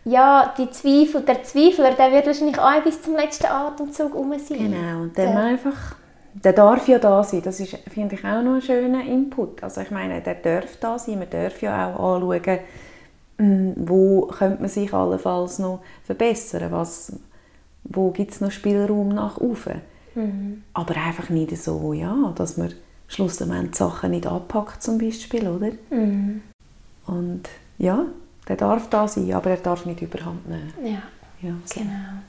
ja, 0.04 0.54
die 0.56 0.70
Zweifel, 0.70 1.22
der 1.22 1.42
Zweifler, 1.42 1.92
der 1.92 2.12
wird 2.12 2.26
wahrscheinlich 2.26 2.58
auch 2.58 2.80
bis 2.82 3.02
zum 3.02 3.16
letzten 3.16 3.46
Atemzug 3.46 4.14
um 4.14 4.30
sein. 4.38 4.58
Genau, 4.70 5.02
und 5.02 5.18
dann 5.18 5.32
ja. 5.32 5.44
einfach, 5.44 5.96
der 6.32 6.52
darf 6.52 6.86
ja 6.86 6.98
da 6.98 7.24
sein, 7.24 7.42
das 7.42 7.58
ist, 7.60 7.76
finde 7.92 8.14
ich, 8.14 8.24
auch 8.24 8.40
noch 8.40 8.54
ein 8.54 8.62
schöner 8.62 9.04
Input. 9.04 9.62
Also 9.62 9.80
ich 9.80 9.90
meine, 9.90 10.20
der 10.20 10.36
darf 10.36 10.76
da 10.80 10.98
sein, 10.98 11.18
man 11.18 11.28
darf 11.28 11.60
ja 11.60 11.94
auch 11.96 12.16
anschauen, 12.16 12.60
wo 13.39 14.22
könnte 14.26 14.61
man 14.61 14.70
sich 14.70 14.93
allenfalls 14.93 15.59
noch 15.59 15.80
verbessern, 16.05 16.72
was, 16.72 17.12
wo 17.84 18.11
gibt 18.11 18.32
es 18.32 18.41
noch 18.41 18.51
Spielraum 18.51 19.11
nach 19.11 19.37
oben. 19.39 19.82
Mhm. 20.14 20.62
Aber 20.72 20.97
einfach 20.97 21.28
nicht 21.28 21.57
so, 21.57 21.93
ja, 21.93 22.32
dass 22.34 22.57
man 22.57 22.72
schlussendlich 23.09 23.74
Sachen 23.74 24.11
nicht 24.11 24.26
anpackt 24.26 24.82
zum 24.82 24.99
Beispiel, 24.99 25.47
oder? 25.49 25.70
Mhm. 25.91 26.43
Und 27.07 27.43
ja, 27.78 28.07
der 28.49 28.57
darf 28.57 28.89
da 28.89 29.07
sein, 29.07 29.32
aber 29.32 29.51
er 29.51 29.57
darf 29.59 29.87
nicht 29.87 30.03
überhand 30.03 30.49
nehmen. 30.49 30.72
Ja, 30.82 31.03
ja 31.49 31.55
so. 31.64 31.80
genau. 31.80 32.22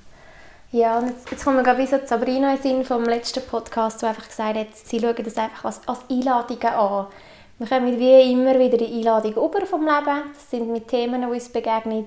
Ja, 0.72 1.00
und 1.00 1.08
jetzt, 1.08 1.32
jetzt 1.32 1.46
kommt 1.46 1.56
mir 1.56 1.64
gerade 1.64 1.82
wie 1.82 1.88
so 1.88 1.98
Sabrina 2.06 2.56
in 2.56 2.62
Sinn 2.62 2.84
vom 2.84 3.04
letzten 3.06 3.42
Podcast, 3.46 4.02
die 4.02 4.06
einfach 4.06 4.28
gesagt 4.28 4.58
hat, 4.58 4.76
sie 4.76 5.00
schauen 5.00 5.16
das 5.24 5.38
einfach 5.38 5.66
als, 5.66 5.82
als 5.88 6.00
Einladungen 6.10 6.68
an. 6.68 7.08
Wir 7.60 7.68
kommen 7.68 8.00
wie 8.00 8.32
immer 8.32 8.58
wieder 8.60 8.78
die 8.78 8.86
Einladung 8.86 9.34
über 9.34 9.66
vom 9.66 9.82
Leben. 9.82 10.24
Das 10.34 10.52
sind 10.52 10.72
mit 10.72 10.88
Themen, 10.88 11.22
die 11.22 11.28
uns 11.28 11.50
begegnen, 11.50 12.06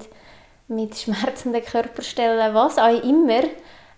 mit 0.69 0.97
schmerzenden 0.97 1.65
Körperstellen, 1.65 2.55
was 2.55 2.79
auch 2.79 3.03
immer. 3.03 3.43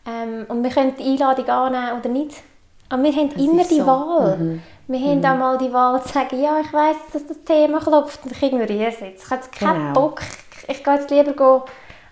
Ähm, 0.06 0.46
und 0.48 0.62
wir 0.62 0.70
können 0.70 0.94
die 0.96 1.04
Einladung 1.04 1.48
annehmen 1.48 2.00
oder 2.00 2.08
nicht. 2.08 2.42
Aber 2.88 3.02
wir 3.02 3.12
haben 3.12 3.30
das 3.30 3.42
immer 3.42 3.64
die 3.64 3.80
so. 3.80 3.86
Wahl. 3.86 4.36
Mhm. 4.38 4.62
Wir 4.88 4.98
mhm. 4.98 5.26
haben 5.26 5.36
auch 5.36 5.38
mal 5.38 5.58
die 5.58 5.72
Wahl 5.72 6.02
zu 6.02 6.08
sagen, 6.08 6.42
ja, 6.42 6.58
ich 6.60 6.72
weiss, 6.72 6.96
dass 7.12 7.26
das 7.26 7.44
Thema 7.44 7.80
klopft 7.80 8.24
und 8.24 8.32
ich 8.32 8.42
ignoriere 8.42 8.90
es 8.90 9.00
jetzt. 9.00 9.24
Ich 9.24 9.30
habe 9.30 9.42
jetzt 9.42 9.52
keinen 9.52 9.88
genau. 9.88 9.92
Bock. 9.92 10.22
Ich 10.68 10.82
gehe 10.82 10.94
jetzt 10.94 11.10
lieber 11.10 11.32
gehen, 11.32 11.62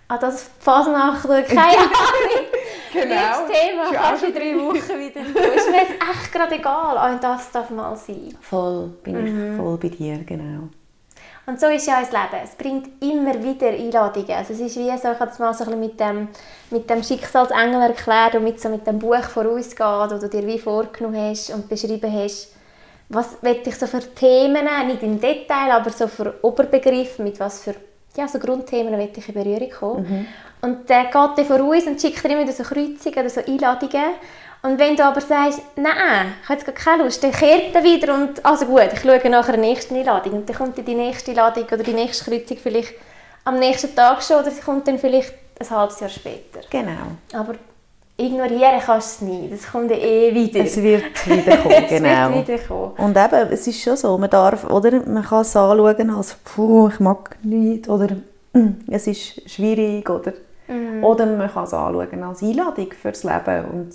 an 0.08 0.18
das 0.20 0.50
Fasnacht 0.58 1.24
oder 1.24 1.42
keine 1.42 1.60
Ahnung. 1.78 2.59
Genau. 2.92 3.14
Das 3.14 3.46
Thema 3.48 3.92
kannst 3.92 4.24
in 4.24 4.34
drei 4.34 4.54
Wochen 4.56 4.98
wieder. 4.98 5.20
Ist 5.54 5.70
mir 5.70 5.76
jetzt 5.78 5.92
echt 5.92 6.32
gerade 6.32 6.54
egal. 6.54 6.98
Auch 6.98 7.20
das 7.20 7.50
darf 7.50 7.70
mal 7.70 7.96
sein. 7.96 8.36
Voll, 8.40 8.88
bin 9.02 9.22
mhm. 9.22 9.52
ich 9.52 9.56
voll 9.56 9.76
bei 9.78 9.88
dir, 9.88 10.18
genau. 10.24 10.68
Und 11.46 11.58
so 11.58 11.66
ist 11.66 11.86
ja 11.86 12.00
das 12.00 12.12
Leben. 12.12 12.44
Es 12.44 12.50
bringt 12.50 13.02
immer 13.02 13.42
wieder 13.42 13.68
Einladungen. 13.68 14.30
Also 14.30 14.52
es 14.52 14.60
ist 14.60 14.76
wie 14.76 14.86
so, 14.96 15.10
ich 15.10 15.20
habe 15.20 15.30
es 15.30 15.38
mal 15.38 15.52
so 15.52 15.64
ein 15.64 15.80
mit 15.80 15.98
dem, 15.98 16.28
mit 16.70 16.88
dem 16.88 17.02
Schicksalsengel 17.02 17.82
erklärt 17.82 18.36
und 18.36 18.44
mit, 18.44 18.60
so 18.60 18.68
mit 18.68 18.86
dem 18.86 18.98
Buch 18.98 19.22
vorausgeht, 19.22 19.80
das 19.80 20.20
du 20.20 20.28
dir 20.28 20.46
wie 20.46 20.58
vorgenommen 20.58 21.30
hast 21.30 21.50
und 21.50 21.68
beschrieben 21.68 22.12
hast, 22.12 22.54
was 23.08 23.38
ich 23.42 23.74
so 23.74 23.86
für 23.86 24.14
Themen, 24.14 24.64
nicht 24.86 25.02
im 25.02 25.20
Detail, 25.20 25.72
aber 25.72 25.90
so 25.90 26.06
für 26.06 26.34
Oberbegriffe, 26.42 27.22
mit 27.22 27.40
was 27.40 27.64
für 27.64 27.74
ja, 28.16 28.28
so 28.28 28.38
Grundthemen 28.38 28.92
will 28.92 29.10
ich 29.16 29.28
in 29.28 29.34
Berührung 29.34 29.70
kommen. 29.70 30.02
Mhm. 30.02 30.26
Und 30.62 30.88
der 30.88 31.04
geht 31.04 31.14
dann 31.14 31.44
voraus 31.44 31.86
und 31.86 32.00
schickt 32.00 32.22
dir 32.22 32.38
immer 32.38 32.50
so 32.52 32.62
Kreuzungen 32.62 33.18
oder 33.18 33.30
so 33.30 33.40
Einladungen. 33.40 34.14
Und 34.62 34.78
wenn 34.78 34.94
du 34.94 35.04
aber 35.04 35.22
sagst, 35.22 35.62
nein, 35.76 36.34
ich 36.42 36.48
habe 36.48 36.58
jetzt 36.58 36.66
gar 36.66 36.74
keine 36.74 37.04
Lust, 37.04 37.22
dann 37.24 37.32
kehrt 37.32 37.74
er 37.74 37.82
wieder 37.82 38.14
und, 38.14 38.44
also 38.44 38.66
gut, 38.66 38.90
ich 38.92 39.00
schaue 39.00 39.30
nachher 39.30 39.54
die 39.54 39.60
nächste 39.60 39.94
Einladung. 39.94 40.34
Und 40.34 40.48
dann 40.48 40.56
kommt 40.56 40.76
die 40.76 40.94
nächste 40.94 41.30
Einladung 41.30 41.64
oder 41.64 41.82
die 41.82 41.94
nächste 41.94 42.30
Kreuzung 42.30 42.58
vielleicht 42.62 42.92
am 43.44 43.58
nächsten 43.58 43.94
Tag 43.94 44.22
schon 44.22 44.36
oder 44.36 44.50
sie 44.50 44.60
kommt 44.60 44.86
dann 44.86 44.98
vielleicht 44.98 45.32
ein 45.58 45.70
halbes 45.70 46.00
Jahr 46.00 46.10
später. 46.10 46.60
Genau. 46.68 47.16
Aber 47.32 47.54
ignorieren 48.18 48.80
kannst 48.84 49.22
du 49.22 49.24
es 49.24 49.30
nie. 49.30 49.48
Das 49.48 49.70
kommt 49.70 49.90
eh 49.90 50.34
wieder. 50.34 50.60
Es 50.60 50.76
wird 50.76 51.26
wiederkommen, 51.26 51.84
genau. 51.88 52.34
wird 52.34 52.48
wiederkommen. 52.48 52.92
Und 52.98 53.16
eben, 53.16 53.52
es 53.52 53.66
ist 53.66 53.80
schon 53.80 53.96
so, 53.96 54.18
man 54.18 54.28
darf, 54.28 54.68
oder, 54.68 54.92
man 55.06 55.22
kann 55.22 55.40
es 55.40 55.56
anschauen 55.56 56.10
als, 56.10 56.34
puh, 56.44 56.88
ich 56.88 57.00
mag 57.00 57.36
nicht, 57.42 57.88
oder 57.88 58.08
es 58.90 59.06
ist 59.06 59.50
schwierig, 59.50 60.08
oder, 60.10 60.34
mhm. 60.70 61.04
oder 61.04 61.26
man 61.26 61.50
kann 61.50 61.64
es 61.64 61.74
anschauen 61.74 62.22
als 62.22 62.42
Einladung 62.42 62.92
fürs 62.92 63.24
Leben 63.24 63.64
und 63.66 63.94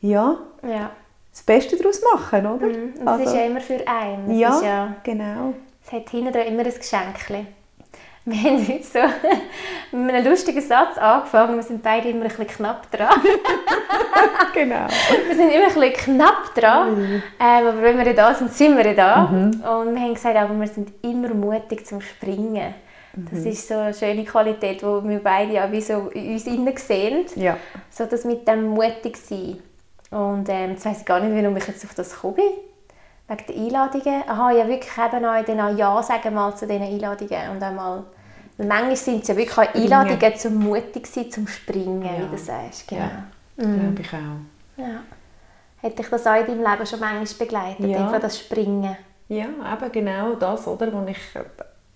ja, 0.00 0.36
ja. 0.62 0.90
das 1.30 1.42
Beste 1.42 1.76
daraus 1.76 2.00
machen, 2.12 2.46
oder? 2.46 2.66
Mhm. 2.66 2.94
Und 3.00 3.08
also, 3.08 3.24
ist 3.24 3.34
ja 3.34 3.42
immer 3.42 3.60
für 3.60 3.80
einen. 3.86 4.38
Ja, 4.38 4.60
ja, 4.62 4.94
genau. 5.02 5.54
Es 5.84 5.92
hat 5.92 6.10
hinten 6.10 6.34
immer 6.34 6.64
ein 6.64 6.74
Geschenk. 6.74 7.46
Wir 8.26 8.42
haben 8.42 8.68
heute 8.68 8.84
so 8.84 8.98
mit 9.96 10.14
einem 10.14 10.30
lustigen 10.30 10.60
Satz 10.60 10.98
angefangen. 10.98 11.56
Wir 11.56 11.62
sind 11.62 11.82
beide 11.82 12.10
immer 12.10 12.24
ein 12.24 12.28
bisschen 12.28 12.46
knapp 12.46 12.90
dran. 12.90 13.18
genau. 14.54 14.86
Wir 15.26 15.34
sind 15.34 15.50
immer 15.50 15.68
ein 15.68 15.74
bisschen 15.74 15.92
knapp 15.92 16.54
dran. 16.54 16.96
Mhm. 16.96 17.22
Ähm, 17.40 17.66
aber 17.66 17.82
wenn 17.82 17.96
wir 17.96 18.14
da 18.14 18.34
sind, 18.34 18.52
sind 18.52 18.76
wir 18.76 18.94
da. 18.94 19.22
Mhm. 19.22 19.46
Und 19.62 19.94
wir 19.94 20.02
haben 20.02 20.14
gesagt, 20.14 20.36
aber 20.36 20.58
wir 20.58 20.68
sind 20.68 20.92
immer 21.02 21.32
mutig 21.32 21.86
zum 21.86 22.00
Springen. 22.02 22.74
Das 23.30 23.40
mhm. 23.40 23.46
ist 23.46 23.68
so 23.68 23.74
eine 23.74 23.94
schöne 23.94 24.24
Qualität, 24.24 24.80
die 24.80 24.84
wir 24.84 25.20
beide 25.22 25.54
ja 25.54 25.70
wie 25.70 25.80
so 25.80 26.08
in 26.08 26.32
uns 26.32 26.46
innen 26.46 26.76
sehen. 26.76 27.26
Ja. 27.36 27.56
So 27.90 28.06
das 28.06 28.24
mit 28.24 28.46
dem 28.46 28.68
mutig 28.68 29.16
sein. 29.16 29.58
Und 30.10 30.48
ähm, 30.48 30.70
jetzt 30.72 30.84
weiss 30.84 31.00
ich 31.00 31.06
gar 31.06 31.20
nicht, 31.20 31.34
warum 31.34 31.56
ich 31.56 31.66
jetzt 31.66 31.84
auf 31.84 31.94
das 31.94 32.14
gekommen 32.14 32.36
bin. 32.36 32.44
Wegen 33.28 33.46
der 33.46 33.56
Einladungen. 33.56 34.22
Aha, 34.28 34.50
ja 34.52 34.68
wirklich 34.68 34.92
eben 34.98 35.24
auch, 35.24 35.44
dann 35.44 35.60
auch 35.60 35.76
Ja 35.76 36.02
sagen 36.02 36.34
mal 36.34 36.54
zu 36.56 36.66
diesen 36.66 36.82
Einladungen. 36.82 37.50
Und 37.50 37.62
einmal, 37.62 38.04
manchmal 38.58 38.96
sind 38.96 39.22
es 39.22 39.28
ja 39.28 39.36
wirklich 39.36 39.58
auch 39.58 39.74
Einladungen 39.74 40.36
zum 40.36 40.54
mutig 40.54 41.06
sein, 41.06 41.30
zum 41.30 41.46
Springen, 41.46 42.02
ja. 42.02 42.18
wie 42.18 42.30
du 42.30 42.38
sagst. 42.38 42.88
Genau. 42.88 43.02
Ja, 43.02 43.66
mhm. 43.66 43.80
glaube 43.80 44.02
ich 44.02 44.12
auch. 44.12 44.82
Ja. 44.82 45.02
Hat 45.82 45.98
dich 45.98 46.08
das 46.08 46.26
auch 46.26 46.34
in 46.34 46.46
deinem 46.46 46.70
Leben 46.70 46.86
schon 46.86 47.00
manchmal 47.00 47.38
begleitet, 47.38 47.86
ja. 47.86 48.18
das 48.18 48.38
Springen? 48.38 48.96
Ja, 49.28 49.44
eben 49.44 49.92
genau 49.92 50.34
das, 50.34 50.66
oder? 50.66 50.92
Wo 50.92 51.06
ich, 51.06 51.16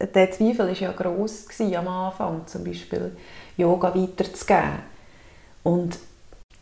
der 0.06 0.30
Zweifel 0.30 0.58
war 0.58 0.70
ja 0.70 0.92
gross 0.92 1.46
am 1.60 1.88
Anfang, 1.88 2.46
zum 2.46 2.64
Beispiel 2.64 3.16
Yoga 3.56 3.94
weiterzugeben. 3.94 4.80
Und 5.62 5.98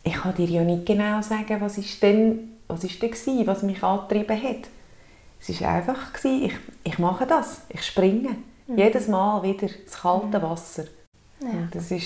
ich 0.03 0.13
kann 0.13 0.35
dir 0.35 0.47
ja 0.47 0.63
nicht 0.63 0.85
genau 0.85 1.21
sagen, 1.21 1.59
was 1.59 1.77
ist 1.77 2.01
denn, 2.01 2.57
was 2.67 2.83
ist 2.83 3.01
denn 3.01 3.11
gewesen, 3.11 3.47
was 3.47 3.63
mich 3.63 3.83
angetrieben 3.83 4.41
hat. 4.41 4.69
Es 5.39 5.61
war 5.61 5.69
einfach, 5.69 6.13
gewesen, 6.13 6.45
ich, 6.45 6.53
ich 6.83 6.99
mache 6.99 7.25
das, 7.25 7.61
ich 7.69 7.83
springe. 7.83 8.35
Mhm. 8.67 8.77
Jedes 8.77 9.07
Mal 9.07 9.43
wieder 9.43 9.63
ins 9.63 9.99
kalte 10.01 10.39
mhm. 10.39 10.43
Wasser. 10.43 10.85
Ja. 11.41 11.49
Und 11.49 11.75
das 11.75 11.91
war 11.91 11.99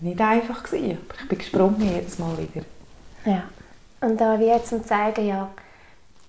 nicht 0.00 0.20
einfach, 0.20 0.62
gewesen, 0.62 0.98
aber 1.08 1.20
ich 1.22 1.28
bin 1.28 1.38
gesprungen 1.38 1.94
jedes 1.94 2.18
Mal 2.18 2.36
wieder. 2.36 2.66
Ja. 3.24 3.44
Und 4.00 4.20
da 4.20 4.38
wie 4.38 4.46
jetzt 4.46 4.68
zum 4.68 4.84
zeigen, 4.84 5.26
ja, 5.26 5.50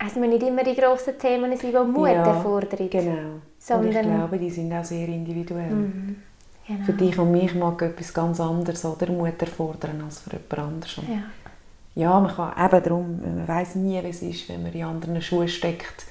es 0.05 0.15
müssen 0.15 0.31
nicht 0.31 0.43
immer 0.43 0.63
die 0.63 0.75
grossen 0.75 1.17
Themen 1.17 1.55
sein, 1.55 1.71
die 1.71 1.91
Mut 1.91 2.09
ja, 2.09 2.25
erfordern. 2.25 2.89
genau. 2.89 3.39
Sondern, 3.59 3.95
Und 3.95 3.95
ich 3.95 4.17
glaube, 4.17 4.37
die 4.39 4.49
sind 4.49 4.73
auch 4.73 4.83
sehr 4.83 5.07
individuell. 5.07 5.69
Mhm. 5.69 6.15
Genau. 6.67 6.85
Für 6.85 6.93
dich 6.93 7.17
und 7.19 7.31
mich 7.31 7.53
mag 7.55 7.81
etwas 7.81 8.13
ganz 8.13 8.39
anderes 8.39 8.85
oder 8.85 9.11
Mut 9.11 9.39
erfordern 9.39 10.01
als 10.03 10.21
für 10.21 10.31
jemand 10.31 10.59
anderes. 10.59 10.97
Ja. 11.07 12.01
ja, 12.01 12.19
man 12.19 12.35
kann 12.35 12.65
eben 12.65 12.83
darum, 12.83 13.21
man 13.21 13.47
weiß 13.47 13.75
nie, 13.75 14.01
wie 14.03 14.09
es 14.09 14.21
ist, 14.21 14.49
wenn 14.49 14.63
man 14.63 14.73
in 14.73 14.83
anderen 14.83 15.21
Schuhen 15.21 15.47
steckt, 15.47 16.05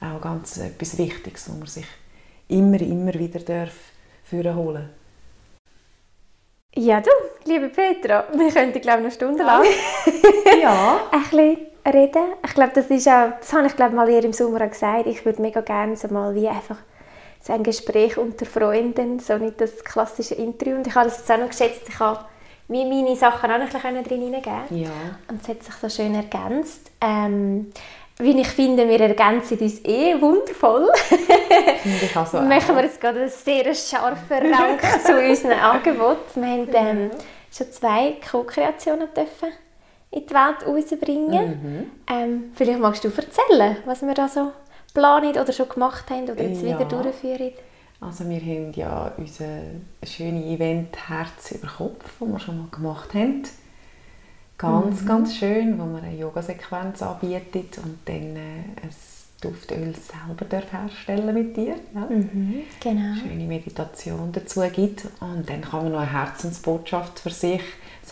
auch 0.00 0.20
ganz 0.20 0.58
etwas 0.58 0.98
Wichtiges, 0.98 1.50
wo 1.50 1.58
man 1.58 1.66
sich 1.66 1.86
immer, 2.48 2.80
immer 2.80 3.14
wieder 3.14 3.40
darf 3.40 3.74
holen 4.32 4.88
Ja, 6.74 7.02
du, 7.02 7.10
liebe 7.44 7.68
Petra, 7.68 8.24
wir 8.34 8.50
könnten, 8.50 8.80
glaube 8.80 9.00
ich, 9.00 9.04
noch 9.04 9.12
stundenlang 9.12 9.62
ja. 10.62 11.00
ein 11.12 11.20
bisschen 11.20 11.71
reden. 11.86 12.34
Ich 12.44 12.54
glaube, 12.54 12.72
das 12.74 12.86
ist 12.86 13.08
auch, 13.08 13.32
das 13.40 13.52
habe 13.52 13.66
ich, 13.66 13.76
glaube 13.76 13.94
mal 13.94 14.08
hier 14.08 14.24
im 14.24 14.32
Sommer 14.32 14.66
gesagt, 14.66 15.06
ich 15.06 15.24
würde 15.24 15.42
mega 15.42 15.60
gerne 15.60 15.96
so 15.96 16.08
mal 16.08 16.34
wie 16.34 16.48
einfach 16.48 16.78
so 17.40 17.52
ein 17.52 17.62
Gespräch 17.62 18.16
unter 18.18 18.46
Freunden, 18.46 19.18
so 19.18 19.36
nicht 19.36 19.60
das 19.60 19.82
klassische 19.82 20.34
Interview. 20.34 20.76
Und 20.76 20.86
ich 20.86 20.94
habe 20.94 21.08
es 21.08 21.18
jetzt 21.18 21.30
auch 21.30 21.38
noch 21.38 21.48
geschätzt, 21.48 21.88
ich 21.88 21.98
habe 21.98 22.20
wie 22.68 22.84
meine 22.84 23.16
Sachen 23.16 23.50
auch 23.50 23.58
noch 23.58 23.66
ein 23.66 23.94
bisschen 23.94 24.04
drin 24.04 24.22
hineingeben 24.22 24.82
Ja. 24.82 24.90
Und 25.28 25.42
es 25.42 25.48
hat 25.48 25.62
sich 25.62 25.74
so 25.74 25.88
schön 25.88 26.14
ergänzt. 26.14 26.90
Ähm, 27.00 27.72
wie 28.18 28.40
ich 28.40 28.48
finde, 28.48 28.88
wir 28.88 29.00
ergänzen 29.00 29.58
uns 29.58 29.84
eh 29.84 30.20
wundervoll. 30.20 30.88
Finde 31.82 32.04
ich 32.04 32.16
also 32.16 32.40
Machen 32.40 32.76
wir 32.76 32.84
jetzt 32.84 33.00
gerade 33.00 33.20
einen 33.20 33.28
sehr 33.28 33.74
scharfen 33.74 34.54
Rang 34.54 34.78
zu 35.04 35.18
unserem 35.18 35.58
Angebot. 35.58 36.18
Wir 36.34 36.46
haben 36.46 36.68
ähm, 36.72 37.10
schon 37.50 37.72
zwei 37.72 38.16
Co-Kreationen 38.30 39.08
in 40.12 40.26
die 40.26 40.34
Welt 40.34 40.66
rausbringen. 40.66 41.48
Mhm. 41.48 41.90
Ähm, 42.08 42.44
vielleicht 42.54 42.80
magst 42.80 43.04
du 43.04 43.08
erzählen, 43.08 43.76
was 43.86 44.02
wir 44.02 44.14
da 44.14 44.28
so 44.28 44.52
planen 44.94 45.30
oder 45.30 45.52
schon 45.52 45.68
gemacht 45.68 46.08
haben 46.10 46.24
oder 46.24 46.42
jetzt 46.42 46.62
ja. 46.62 46.78
wieder 46.78 46.84
durchführen? 46.84 47.52
Also 48.00 48.28
wir 48.28 48.40
haben 48.40 48.72
ja 48.72 49.12
unser 49.16 49.60
schönes 50.02 50.44
Event 50.44 51.08
Herz 51.08 51.52
über 51.52 51.68
Kopf, 51.68 52.18
das 52.18 52.28
wir 52.28 52.38
schon 52.40 52.58
mal 52.58 52.68
gemacht 52.70 53.14
haben. 53.14 53.42
Ganz, 54.58 55.02
mhm. 55.02 55.06
ganz 55.06 55.36
schön, 55.36 55.78
wo 55.78 55.84
man 55.84 56.04
eine 56.04 56.16
Yoga-Sequenz 56.16 57.02
anbietet 57.02 57.78
und 57.78 57.98
dann 58.04 58.36
äh, 58.36 58.64
ein 58.82 58.90
Duftöl 59.40 59.94
selber 59.94 60.44
darf 60.48 60.72
herstellen 60.72 61.34
mit 61.34 61.56
dir. 61.56 61.76
Ja? 61.94 62.06
Mhm, 62.08 62.62
genau. 62.80 63.14
Schöne 63.20 63.44
Meditation 63.44 64.30
dazu 64.32 64.60
gibt 64.72 65.08
und 65.20 65.48
dann 65.48 65.62
kann 65.62 65.84
man 65.84 65.92
noch 65.92 66.00
eine 66.00 66.12
Herzensbotschaft 66.12 67.18
für 67.18 67.30
sich 67.30 67.62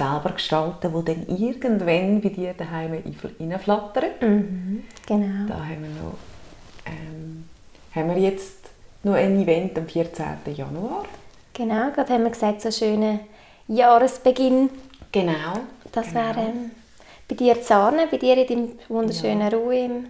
selber 0.05 0.33
gestalten, 0.33 0.93
die 0.95 1.05
dann 1.05 1.37
irgendwann 1.37 2.21
bei 2.21 2.29
dir 2.31 2.55
daheim 2.55 2.93
reinflattert. 2.93 4.23
Mhm, 4.23 4.85
genau. 5.07 5.47
Da 5.49 5.55
haben 5.55 5.83
wir 5.83 6.03
noch 6.03 6.19
ähm, 6.87 7.45
haben 7.95 8.15
wir 8.15 8.19
jetzt 8.19 8.71
noch 9.03 9.15
ein 9.15 9.41
Event 9.41 9.77
am 9.79 9.87
14. 9.87 10.27
Januar. 10.55 11.05
Genau, 11.53 11.91
gerade 11.91 12.13
haben 12.13 12.25
wir 12.25 12.31
gesagt, 12.31 12.63
so 12.63 12.71
schönen 12.71 13.21
Jahresbeginn. 13.69 14.71
Genau. 15.13 15.61
Das 15.93 16.09
genau. 16.09 16.21
wäre 16.21 16.41
ähm, 16.41 16.71
bei 17.29 17.35
dir 17.35 17.61
Zahne, 17.63 18.07
bei 18.11 18.17
dir 18.17 18.37
in 18.37 18.47
deinem 18.47 18.79
wunderschönen 18.89 19.51
ja. 19.51 19.57
Ruhe 19.57 19.85
im, 19.85 20.07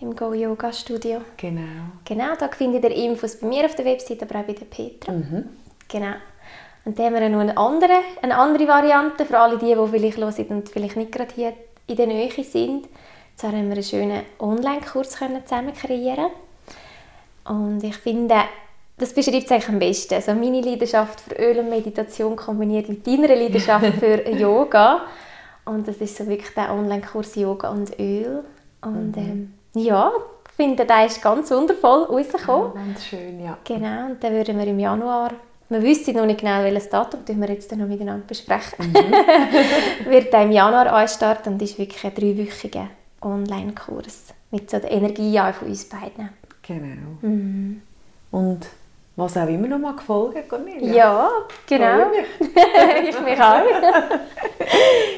im 0.00 0.16
Go 0.16 0.32
Yoga 0.32 0.72
Studio. 0.72 1.20
Genau. 1.36 1.92
Genau, 2.04 2.34
da 2.38 2.48
findet 2.48 2.84
ihr 2.84 2.94
Infos 2.94 3.36
bei 3.36 3.46
mir 3.46 3.64
auf 3.66 3.74
der 3.74 3.84
Website, 3.84 4.22
aber 4.22 4.40
auch 4.40 4.44
bei 4.44 4.54
der 4.54 4.66
Petra. 4.66 5.12
Mhm. 5.12 5.48
Genau. 5.88 6.14
Und 6.84 6.98
dann 6.98 7.06
haben 7.06 7.14
wir 7.14 7.28
noch 7.28 7.40
eine 7.40 7.56
andere, 7.56 8.00
eine 8.22 8.36
andere 8.36 8.66
Variante 8.66 9.24
für 9.24 9.38
alle 9.38 9.58
die, 9.58 9.74
die 9.74 9.88
vielleicht 9.88 10.18
hören 10.18 10.46
und 10.50 10.68
vielleicht 10.68 10.96
nicht 10.96 11.12
gerade 11.12 11.34
hier 11.34 11.52
in 11.86 11.96
der 11.96 12.06
Nähe 12.06 12.30
sind. 12.44 12.88
Jetzt 13.30 13.42
haben 13.42 13.52
wir 13.52 13.72
einen 13.72 13.82
schönen 13.82 14.22
Online-Kurs 14.38 15.10
zusammen 15.10 15.72
kreieren 15.74 16.30
Und 17.44 17.84
ich 17.84 17.96
finde, 17.96 18.36
das 18.98 19.12
beschreibt 19.12 19.44
es 19.44 19.52
eigentlich 19.52 19.68
am 19.68 19.78
besten. 19.78 20.14
Also 20.14 20.34
meine 20.34 20.60
Leidenschaft 20.60 21.20
für 21.20 21.34
Öl 21.34 21.58
und 21.60 21.70
Meditation 21.70 22.34
kombiniert 22.34 22.88
mit 22.88 23.06
deiner 23.06 23.28
Leidenschaft 23.28 23.86
für 24.00 24.28
Yoga. 24.30 25.02
Und 25.64 25.86
das 25.86 25.96
ist 25.98 26.16
so 26.16 26.26
wirklich 26.26 26.52
der 26.54 26.72
Online-Kurs 26.72 27.36
Yoga 27.36 27.70
und 27.70 27.96
Öl. 27.98 28.42
Und 28.80 29.16
ähm, 29.16 29.54
ja, 29.74 30.10
ich 30.48 30.52
finde, 30.54 30.84
der 30.84 31.06
ist 31.06 31.22
ganz 31.22 31.50
wundervoll 31.50 32.04
rausgekommen. 32.04 32.72
Ja, 32.74 32.80
ganz 32.80 33.04
schön, 33.04 33.44
ja. 33.44 33.56
Genau, 33.64 34.06
und 34.06 34.24
dann 34.24 34.32
würden 34.32 34.58
wir 34.58 34.66
im 34.66 34.78
Januar, 34.78 35.30
wir 35.70 35.82
wissen 35.82 36.16
noch 36.16 36.26
nicht 36.26 36.40
genau, 36.40 36.62
welches 36.62 36.88
Datum, 36.88 37.20
das 37.26 37.36
wir 37.36 37.48
jetzt 37.48 37.76
noch 37.76 37.86
miteinander 37.86 38.26
besprechen, 38.26 38.90
mhm. 38.90 40.10
wird 40.10 40.32
im 40.32 40.52
Januar 40.52 40.92
anstarten 40.92 41.54
und 41.54 41.62
ist 41.62 41.78
wirklich 41.78 42.04
ein 42.04 42.14
dreiwöchiger 42.14 42.88
Online-Kurs 43.20 44.34
mit 44.50 44.70
so 44.70 44.78
der 44.78 44.90
Energie 44.90 45.38
von 45.52 45.68
uns 45.68 45.84
beiden. 45.84 46.30
Genau. 46.62 47.18
Mhm. 47.20 47.82
Und 48.30 48.66
was 49.16 49.36
auch 49.36 49.48
immer 49.48 49.66
noch 49.66 49.80
mal 49.80 49.96
gefolgt, 49.96 50.48
Cornelia. 50.48 50.94
Ja, 50.94 51.30
genau. 51.66 52.12
ich 53.08 53.20
mich 53.20 53.40
auch. 53.40 53.64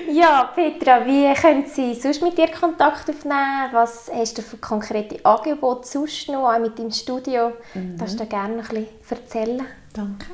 ja, 0.11 0.51
Petra, 0.55 1.05
wie 1.05 1.33
können 1.35 1.67
Sie 1.67 1.95
sonst 1.95 2.23
mit 2.23 2.39
dir 2.39 2.49
Kontakt 2.49 3.11
aufnehmen? 3.11 3.69
Was 3.73 4.11
hast 4.13 4.39
du 4.39 4.43
für 4.43 4.57
konkrete 4.57 5.23
Angebote 5.23 5.87
sonst 5.87 6.29
noch, 6.29 6.51
auch 6.51 6.59
mit 6.59 6.79
deinem 6.79 6.91
Studio? 6.91 7.53
Mhm. 7.75 7.99
Darfst 7.99 8.19
du 8.19 8.25
gerne 8.25 8.57
noch 8.57 8.71
ein 8.71 8.87
bisschen 8.87 9.19
erzählen? 9.19 9.67
Danke. 9.93 10.27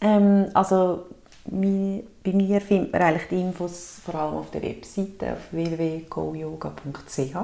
Ähm, 0.00 0.46
also 0.54 1.06
bei 1.44 2.32
mir 2.32 2.60
findet 2.60 2.92
man 2.92 3.02
eigentlich 3.02 3.28
die 3.28 3.40
Infos 3.40 4.00
vor 4.04 4.14
allem 4.14 4.34
auf 4.34 4.50
der 4.50 4.62
Webseite 4.62 5.32
auf 5.32 5.52
www.goyoga.ch 5.52 7.36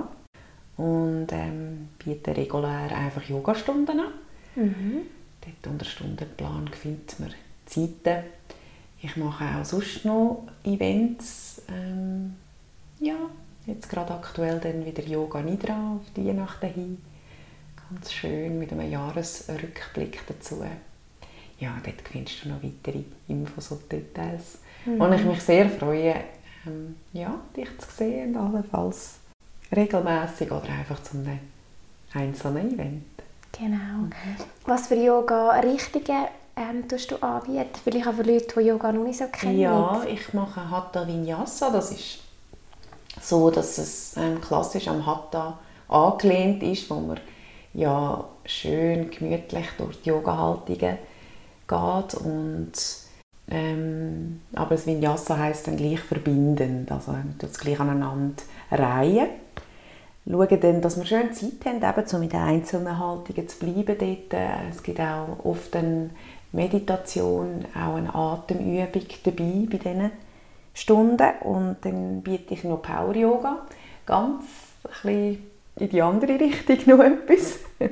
und 0.77 1.27
ähm, 1.33 1.89
biete 1.99 2.37
regulär 2.37 2.97
einfach 2.97 3.23
Yogastunden 3.23 4.01
an. 4.01 4.13
Mhm. 4.55 5.01
Dort 5.41 5.73
unter 5.73 5.85
Stundenplan 5.85 6.69
findet 6.69 7.19
man 7.21 7.35
Zeiten. 7.67 8.25
Ich 9.01 9.17
mache 9.17 9.45
auch 9.45 9.65
sonst 9.65 10.05
noch 10.05 10.47
Events. 10.65 11.63
Ähm, 11.69 12.35
ja, 13.01 13.17
jetzt 13.67 13.89
gerade 13.89 14.15
aktuell 14.15 14.59
dann 14.59 14.85
wieder 14.85 15.05
Yoga 15.05 15.41
Nidra 15.41 15.97
auf 15.97 16.13
die 16.17 16.27
Weihnachten 16.27 16.67
hin. 16.69 17.03
Ganz 17.91 18.13
schön 18.13 18.59
mit 18.59 18.73
einem 18.73 18.91
Jahresrückblick 18.91 20.27
dazu. 20.27 20.65
Ja, 21.59 21.77
dort 21.85 22.09
findest 22.11 22.45
du 22.45 22.51
noch 22.51 22.63
weitere 22.63 23.03
Infos 23.27 23.71
und 23.73 23.91
Details. 23.91 24.59
Mhm. 24.85 25.01
Und 25.01 25.13
ich 25.13 25.25
mich 25.25 25.43
sehr 25.43 25.69
freue, 25.69 26.15
ähm, 26.67 26.97
ja, 27.13 27.35
dich 27.57 27.69
zu 27.79 27.91
sehen, 27.91 28.37
allenfalls 28.37 29.17
regelmäßig 29.75 30.51
oder 30.51 30.69
einfach 30.69 31.03
zu 31.03 31.19
einem 31.19 31.41
einzelnen 32.15 32.75
Event. 32.75 33.05
Genau. 33.53 34.05
Mhm. 34.05 34.37
Was 34.67 34.87
für 34.87 34.95
Yoga-Richtungen 34.95 36.27
ähm, 36.57 36.89
tust 36.89 37.11
du 37.11 37.17
anbieten? 37.17 37.69
Vielleicht 37.83 38.07
auch 38.07 38.15
für 38.15 38.23
Leute, 38.23 38.61
die 38.61 38.67
Yoga 38.67 38.93
noch 38.93 39.05
nicht 39.05 39.19
so 39.19 39.27
kennen. 39.27 39.59
Ja, 39.59 40.03
ich 40.09 40.33
mache 40.33 40.71
Hatha 40.71 41.07
Vinyasa. 41.07 41.71
Das 41.71 41.91
ist 41.91 42.21
so, 43.21 43.51
dass 43.51 43.79
es 43.79 44.17
ähm, 44.17 44.41
klassisch 44.41 44.89
am 44.89 45.05
Hatha 45.05 45.59
angelehnt 45.89 46.63
ist, 46.63 46.89
wo 46.91 46.97
man 46.97 47.21
ja 47.75 48.25
schön 48.45 49.11
gemütlich 49.11 49.67
durch 49.77 50.01
die 50.03 50.11
Yoga-Haltungen 50.11 50.99
geht 51.69 52.15
und 52.15 52.73
ähm, 53.51 54.41
aber 54.55 54.75
das 54.75 54.87
Vinyasa 54.87 55.39
heißt 55.39 55.67
dann 55.67 55.77
gleich 55.77 56.01
verbindend, 56.01 56.91
also 56.91 57.15
es 57.41 57.59
gleich 57.59 57.81
aneinander 57.81 58.43
reihen 58.71 59.29
schauen 60.29 60.61
dann, 60.61 60.83
dass 60.83 60.99
wir 60.99 61.07
schön 61.07 61.33
Zeit 61.33 61.65
haben, 61.65 61.77
eben, 61.77 62.15
um 62.15 62.21
mit 62.21 62.33
den 62.33 62.41
einzelnen 62.41 62.99
Haltungen 62.99 63.49
zu 63.49 63.59
bleiben 63.59 63.97
dort. 63.99 64.43
Es 64.71 64.83
gibt 64.83 65.01
auch 65.01 65.45
oft 65.45 65.75
eine 65.75 66.11
Meditation, 66.53 67.65
auch 67.75 67.97
eine 67.97 68.15
Atemübung 68.15 69.03
dabei 69.25 69.67
bei 69.71 69.79
diesen 69.79 70.11
Stunden. 70.75 71.31
Und 71.43 71.77
dann 71.83 72.23
biete 72.23 72.55
ich 72.55 72.65
noch 72.65 72.83
Power 72.83 73.15
Yoga, 73.15 73.67
ganz 74.07 74.45
ein 75.05 75.39
in 75.77 75.89
die 75.89 76.03
andere 76.03 76.39
Richtung 76.41 76.97
noch 76.97 77.05
etwas. 77.05 77.61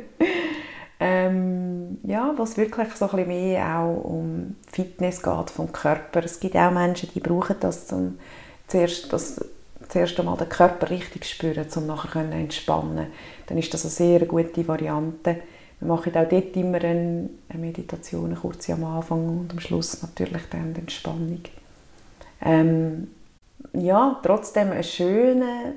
ähm, 0.98 1.98
ja, 2.04 2.32
was 2.36 2.56
wirklich 2.56 2.94
so 2.94 3.04
ein 3.04 3.10
bisschen 3.10 3.28
mehr 3.28 3.78
auch 3.78 4.02
um 4.04 4.56
Fitness 4.70 5.22
geht 5.22 5.50
vom 5.50 5.72
Körper. 5.72 6.24
Es 6.24 6.40
gibt 6.40 6.56
auch 6.56 6.70
Menschen, 6.70 7.10
die 7.14 7.20
brauchen 7.20 7.56
das 7.60 7.86
zum 7.86 8.18
zuerst 8.66 9.12
das 9.12 9.40
zuerst 9.88 10.18
einmal 10.18 10.36
den 10.36 10.48
Körper 10.48 10.90
richtig 10.90 11.24
spüren, 11.26 11.66
um 11.76 11.86
nachher 11.86 12.20
entspannen 12.32 13.06
Dann 13.46 13.58
ist 13.58 13.72
das 13.72 13.84
eine 13.84 13.90
sehr 13.90 14.26
gute 14.26 14.66
Variante. 14.66 15.36
Wir 15.78 15.88
machen 15.88 16.16
auch 16.16 16.28
dort 16.28 16.56
immer 16.56 16.82
eine 16.82 17.28
Meditation, 17.54 18.26
eine 18.26 18.36
kurze 18.36 18.72
am 18.72 18.84
Anfang 18.84 19.28
und 19.28 19.52
am 19.52 19.60
Schluss 19.60 20.02
natürlich 20.02 20.42
dann 20.50 20.72
die 20.74 20.80
Entspannung. 20.80 21.42
Ähm, 22.42 23.08
ja, 23.74 24.18
trotzdem 24.22 24.72
ein 24.72 24.82
schöner, 24.82 25.74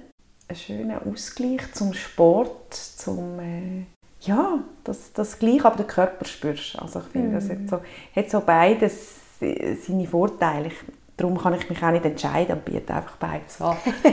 ein 0.47 0.55
schöner 0.55 1.01
Ausgleich 1.05 1.71
zum 1.73 1.93
Sport, 1.93 2.73
zum 2.73 3.39
äh, 3.39 3.83
ja, 4.21 4.59
dass 4.83 5.13
das 5.13 5.39
gleich 5.39 5.63
aber 5.63 5.77
den 5.77 5.87
Körper 5.87 6.25
spürst. 6.25 6.77
Also 6.79 6.99
ich 6.99 7.05
finde, 7.05 7.29
mm. 7.29 7.33
das 7.33 7.49
hat 7.49 7.69
so, 7.69 7.79
hat 8.15 8.29
so 8.29 8.41
beides 8.41 9.15
seine 9.39 10.07
Vorteile. 10.07 10.67
Ich 10.67 10.75
Darum 11.19 11.37
kann 11.37 11.53
ich 11.53 11.69
mich 11.69 11.83
auch 11.83 11.91
nicht 11.91 12.05
entscheiden 12.05 12.53
und 12.53 12.63
biete 12.63 12.93
einfach 12.93 13.17
beides 13.17 13.59
an. 13.59 13.75
ja, 14.05 14.11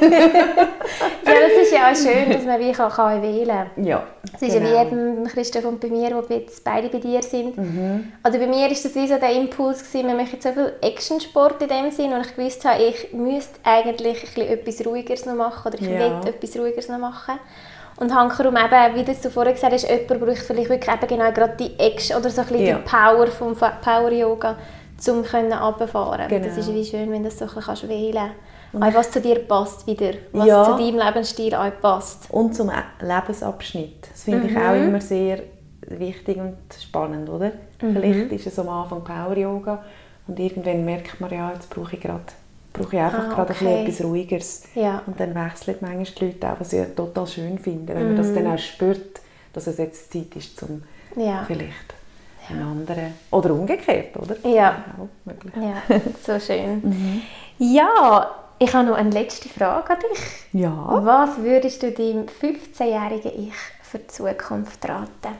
das 1.22 1.62
ist 1.62 1.72
ja 1.72 1.88
auch 1.88 1.94
schön, 1.94 2.32
dass 2.32 2.44
man 2.44 2.58
wie 2.58 2.72
kann, 2.72 2.90
kann 2.90 3.22
wählen 3.22 3.68
kann. 3.76 3.84
Ja, 3.84 4.04
Es 4.34 4.42
ist 4.42 4.54
genau. 4.54 4.70
ja 4.70 4.84
wie 4.84 4.90
genau. 4.90 5.12
eben 5.12 5.24
Christoph 5.28 5.66
und 5.66 5.78
bei 5.78 5.86
mir, 5.86 6.10
wo 6.16 6.34
jetzt 6.34 6.64
beide 6.64 6.88
bei 6.88 6.98
dir 6.98 7.22
sind. 7.22 7.56
Mhm. 7.56 8.12
Oder 8.26 8.38
bei 8.38 8.48
mir 8.48 8.62
war 8.62 8.68
das 8.70 8.92
wie 8.92 9.06
so 9.06 9.18
der 9.18 9.30
Impuls, 9.34 9.84
gewesen, 9.84 10.08
wir 10.08 10.16
machen 10.16 10.40
so 10.40 10.50
viel 10.50 10.72
Actionsport 10.80 11.62
in 11.62 11.68
dem 11.68 11.92
Sinn 11.92 12.12
und 12.12 12.26
ich 12.26 12.34
gewusst 12.34 12.64
habe, 12.64 12.82
ich 12.82 13.12
müsste 13.12 13.60
eigentlich 13.62 14.36
etwas 14.36 14.84
Ruhigeres 14.84 15.26
noch 15.26 15.36
machen 15.36 15.68
oder 15.72 15.80
ich 15.80 15.88
ja. 15.88 16.22
will 16.22 16.28
etwas 16.28 16.56
Ruhigeres 16.58 16.88
noch 16.88 16.98
machen. 16.98 17.38
Und 17.98 18.14
hankerum 18.14 18.54
eben, 18.56 18.94
wie 18.94 19.04
du 19.04 19.14
so 19.14 19.30
vorher 19.30 19.54
gesagt 19.54 19.72
hast, 19.72 19.88
jemand 19.88 20.20
braucht 20.20 20.38
vielleicht 20.38 20.68
wirklich 20.68 20.94
eben 20.94 21.06
genau 21.06 21.32
gerade 21.32 21.56
die 21.58 21.78
Action 21.78 22.16
oder 22.16 22.28
so 22.28 22.42
ein 22.42 22.46
bisschen 22.48 22.66
ja. 22.66 22.78
die 22.78 22.88
Power 22.88 23.26
vom 23.28 23.54
Power 23.54 24.12
Yoga 24.12 24.56
um 25.08 25.22
runterfahren 25.22 26.28
genau. 26.28 26.46
Das 26.46 26.56
ist 26.56 26.72
wie 26.72 26.84
schön, 26.84 27.10
wenn 27.10 27.22
du 27.22 27.28
das 27.28 27.38
so 27.38 27.44
ein 27.44 27.54
bisschen 27.54 27.88
wählen 27.88 28.30
kannst. 28.72 28.96
was 28.96 29.10
zu 29.10 29.20
dir 29.20 29.40
passt 29.40 29.86
wieder, 29.86 30.12
was 30.32 30.46
ja. 30.46 30.64
zu 30.64 30.70
deinem 30.72 30.98
Lebensstil 30.98 31.54
auch 31.54 31.70
passt. 31.80 32.30
Und 32.30 32.54
zum 32.54 32.70
Lebensabschnitt. 33.00 34.08
Das 34.10 34.22
finde 34.24 34.48
mhm. 34.48 34.48
ich 34.48 34.56
auch 34.56 34.74
immer 34.74 35.00
sehr 35.00 35.40
wichtig 35.88 36.38
und 36.38 36.56
spannend, 36.80 37.28
oder? 37.28 37.52
Mhm. 37.80 37.92
Vielleicht 37.92 38.32
ist 38.32 38.46
es 38.46 38.58
am 38.58 38.68
Anfang 38.68 39.04
Power 39.04 39.36
Yoga 39.36 39.84
und 40.26 40.38
irgendwann 40.38 40.84
merkt 40.84 41.20
man, 41.20 41.30
ja, 41.30 41.52
jetzt 41.52 41.70
brauche 41.70 41.94
ich 41.94 42.00
gerade 42.00 42.24
brauche 42.76 42.96
ich 42.96 43.02
einfach 43.02 43.30
ah, 43.30 43.34
gerade 43.34 43.52
okay. 43.52 43.82
etwas 43.82 44.04
Ruhigeres. 44.04 44.62
Ja. 44.74 45.02
Und 45.06 45.18
dann 45.18 45.34
wechseln 45.34 45.76
manchmal 45.80 46.04
die 46.04 46.24
Leute 46.24 46.52
auch, 46.52 46.60
was 46.60 46.70
sie 46.70 46.84
total 46.94 47.26
schön 47.26 47.58
finden, 47.58 47.88
wenn 47.88 48.06
man 48.08 48.16
das 48.16 48.32
dann 48.32 48.44
mhm. 48.44 48.52
auch 48.52 48.58
spürt, 48.58 49.20
dass 49.52 49.66
es 49.66 49.78
jetzt 49.78 50.12
Zeit 50.12 50.34
ist, 50.36 50.58
zum 50.58 50.82
ja. 51.16 51.44
vielleicht 51.46 51.94
einen 52.48 52.62
anderen. 52.62 53.14
Oder 53.30 53.52
umgekehrt, 53.52 54.16
oder? 54.16 54.36
Ja. 54.48 54.84
Ja, 55.56 55.82
so 56.24 56.38
schön. 56.38 56.80
mhm. 56.82 57.22
Ja, 57.58 58.30
ich 58.58 58.72
habe 58.72 58.88
noch 58.88 58.96
eine 58.96 59.10
letzte 59.10 59.48
Frage 59.48 59.90
an 59.90 59.98
dich. 60.00 60.60
Ja. 60.60 61.00
Was 61.04 61.38
würdest 61.38 61.82
du 61.82 61.90
deinem 61.90 62.26
15-jährigen 62.26 63.48
Ich 63.48 63.54
für 63.82 63.98
die 63.98 64.06
Zukunft 64.06 64.88
raten? 64.88 65.34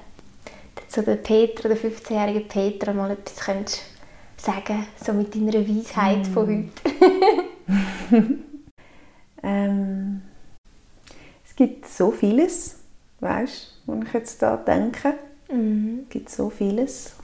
Zu 0.89 1.03
der 1.03 1.17
Petra, 1.17 1.69
der 1.69 1.79
15-jährigen 1.79 2.49
Petra, 2.49 2.93
mal 2.93 3.11
etwas 3.11 3.37
könntest 3.37 3.83
sagen, 4.47 4.87
so 5.05 5.13
mit 5.13 5.35
deiner 5.35 5.67
Weisheit 5.69 6.29
mm. 6.29 6.33
von 6.33 6.47
heute? 6.47 6.95
ähm, 9.43 10.23
es 11.45 11.57
gibt 11.57 11.89
so 11.89 12.13
vieles, 12.13 12.77
weißt, 13.21 13.83
du, 13.87 14.03
ich 14.03 14.13
jetzt 14.13 14.41
da 14.43 14.57
denke. 14.57 15.15
Mhm. 15.51 16.01
Es 16.05 16.11
gibt 16.11 16.31
so 16.31 16.51
vieles. 16.51 17.15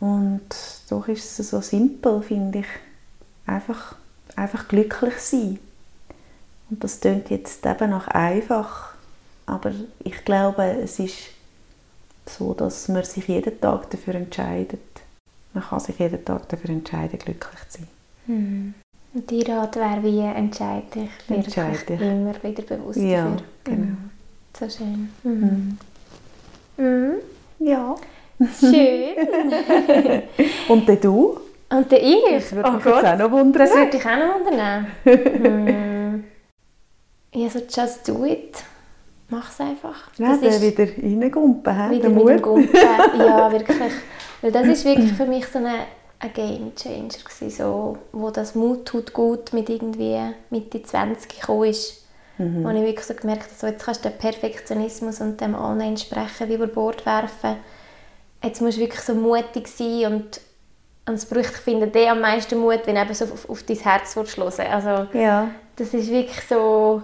Und 0.00 0.42
doch 0.90 1.06
ist 1.06 1.38
es 1.38 1.50
so 1.50 1.60
simpel, 1.60 2.22
finde 2.22 2.60
ich. 2.60 2.66
Einfach, 3.46 3.96
einfach 4.34 4.66
glücklich 4.68 5.18
sein. 5.18 5.58
Und 6.70 6.82
das 6.82 7.00
klingt 7.00 7.30
jetzt 7.30 7.64
eben 7.64 7.90
nach 7.90 8.08
einfach. 8.08 8.94
Aber 9.46 9.72
ich 10.02 10.24
glaube, 10.24 10.64
es 10.64 10.98
ist 10.98 11.18
so, 12.26 12.54
dass 12.54 12.88
man 12.88 13.04
sich 13.04 13.28
jeden 13.28 13.60
Tag 13.60 13.90
dafür 13.90 14.14
entscheidet, 14.14 14.80
man 15.54 15.62
kann 15.64 15.80
sich 15.80 15.98
jeden 15.98 16.24
Tag 16.24 16.48
dafür 16.48 16.70
entscheiden, 16.70 17.18
glücklich 17.18 17.68
zu 17.68 17.78
sein. 17.78 17.88
Mhm. 18.26 18.74
Und 19.14 19.30
die 19.30 19.42
Rat 19.42 19.76
wäre, 19.76 20.02
wie 20.02 20.20
entscheide 20.20 20.84
ich 20.94 21.28
wirklich 21.28 21.56
Entscheide 21.58 21.94
ich. 21.94 22.00
immer 22.00 22.34
wieder 22.42 22.62
bewusst 22.62 22.98
Ja, 22.98 23.24
dafür. 23.24 23.36
genau. 23.64 23.82
Mhm. 23.84 24.10
So 24.58 24.68
schön. 24.70 25.10
Mhm. 25.22 25.78
Mhm. 26.76 26.84
Mhm. 26.84 27.14
Ja. 27.66 27.94
Schön. 28.58 29.14
Und 30.68 30.88
dann 30.88 31.00
du? 31.00 31.38
Und 31.70 31.90
der 31.92 32.02
ich? 32.02 32.16
Das 32.32 32.52
würde 32.52 32.68
oh 32.68 32.72
mich 32.72 32.84
Gott, 32.84 33.04
auch 33.04 33.18
noch 33.18 33.30
wundern. 33.30 33.52
das 33.52 33.74
würde 33.74 33.96
ich 33.96 34.04
auch 34.04 34.16
noch 34.16 34.44
wundern. 34.44 34.86
hm. 35.04 36.24
Ja, 37.34 37.48
so 37.48 37.60
just 37.60 38.08
do 38.08 38.24
it. 38.26 38.64
Mach's 39.32 39.58
einfach. 39.60 40.10
Ja, 40.18 40.36
das 40.36 40.42
ist 40.42 40.60
wieder 40.60 40.84
reingumpen, 40.84 41.90
wieder 41.90 42.00
der 42.00 42.10
mit 42.10 42.28
dem 42.28 42.34
Mut. 42.34 42.42
Gumpen. 42.42 42.78
Ja, 43.18 43.50
wirklich. 43.52 43.92
Weil 44.42 44.52
das 44.52 44.66
ist 44.66 44.84
wirklich 44.84 45.12
für 45.14 45.24
mich 45.24 45.46
so 45.46 45.58
ein, 45.58 45.66
ein 46.18 46.32
Game 46.34 46.74
Changer 46.76 47.08
gewesen, 47.24 47.50
so, 47.50 47.96
wo 48.12 48.30
das 48.30 48.54
Mut 48.54 48.84
tut 48.84 49.14
gut 49.14 49.54
mit 49.54 49.70
irgendwie 49.70 50.18
Mitte 50.50 50.82
20 50.82 51.40
gekommen 51.40 51.64
ist. 51.70 52.04
Mhm. 52.36 52.62
Wo 52.62 52.68
ich 52.70 52.82
wirklich 52.82 53.06
so 53.06 53.14
gemerkt 53.14 53.44
habe, 53.44 53.54
so, 53.56 53.66
jetzt 53.68 53.84
kannst 53.84 54.04
du 54.04 54.10
den 54.10 54.18
Perfektionismus 54.18 55.22
und 55.22 55.40
dem 55.40 55.54
wie 55.54 56.54
über 56.54 56.66
Bord 56.66 57.06
werfen. 57.06 57.56
Jetzt 58.44 58.60
musst 58.60 58.76
du 58.76 58.82
wirklich 58.82 59.00
so 59.00 59.14
mutig 59.14 59.66
sein 59.66 60.12
und, 60.12 60.40
und 61.08 61.14
es 61.14 61.24
braucht, 61.24 61.52
ich 61.52 61.56
finde, 61.56 61.86
der 61.86 62.12
am 62.12 62.20
meisten 62.20 62.58
Mut, 62.58 62.80
wenn 62.84 62.96
du 62.96 63.00
eben 63.00 63.14
so 63.14 63.24
auf, 63.24 63.48
auf 63.48 63.62
dein 63.62 63.78
Herz 63.78 64.14
hören 64.14 64.66
Also 64.70 65.06
Ja. 65.16 65.48
das 65.76 65.94
ist 65.94 66.10
wirklich 66.10 66.40
so, 66.46 67.02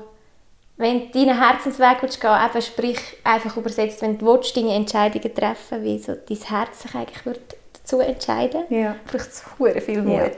wenn 0.79 1.11
du 1.11 1.19
deinen 1.25 1.39
Herzensweg 1.39 1.99
willst 2.01 2.21
gehen 2.21 2.31
eben 2.51 2.63
sprich 2.63 3.01
einfach 3.25 3.57
übersetzt, 3.57 4.01
wenn 4.03 4.17
du 4.17 4.27
willst, 4.27 4.57
deine 4.57 4.75
Entscheidungen 4.75 5.35
treffen 5.35 5.83
wie 5.83 5.99
so 5.99 6.15
dein 6.15 6.37
Herz 6.39 6.83
sich 6.83 6.95
eigentlich 6.95 7.27
wird 7.27 7.57
dazu 7.75 8.01
entscheiden 8.01 8.63
Ja. 8.71 8.95
braucht 9.07 9.29
es 9.29 9.43
hure 9.59 9.81
viel 9.81 10.03
Mut. 10.03 10.33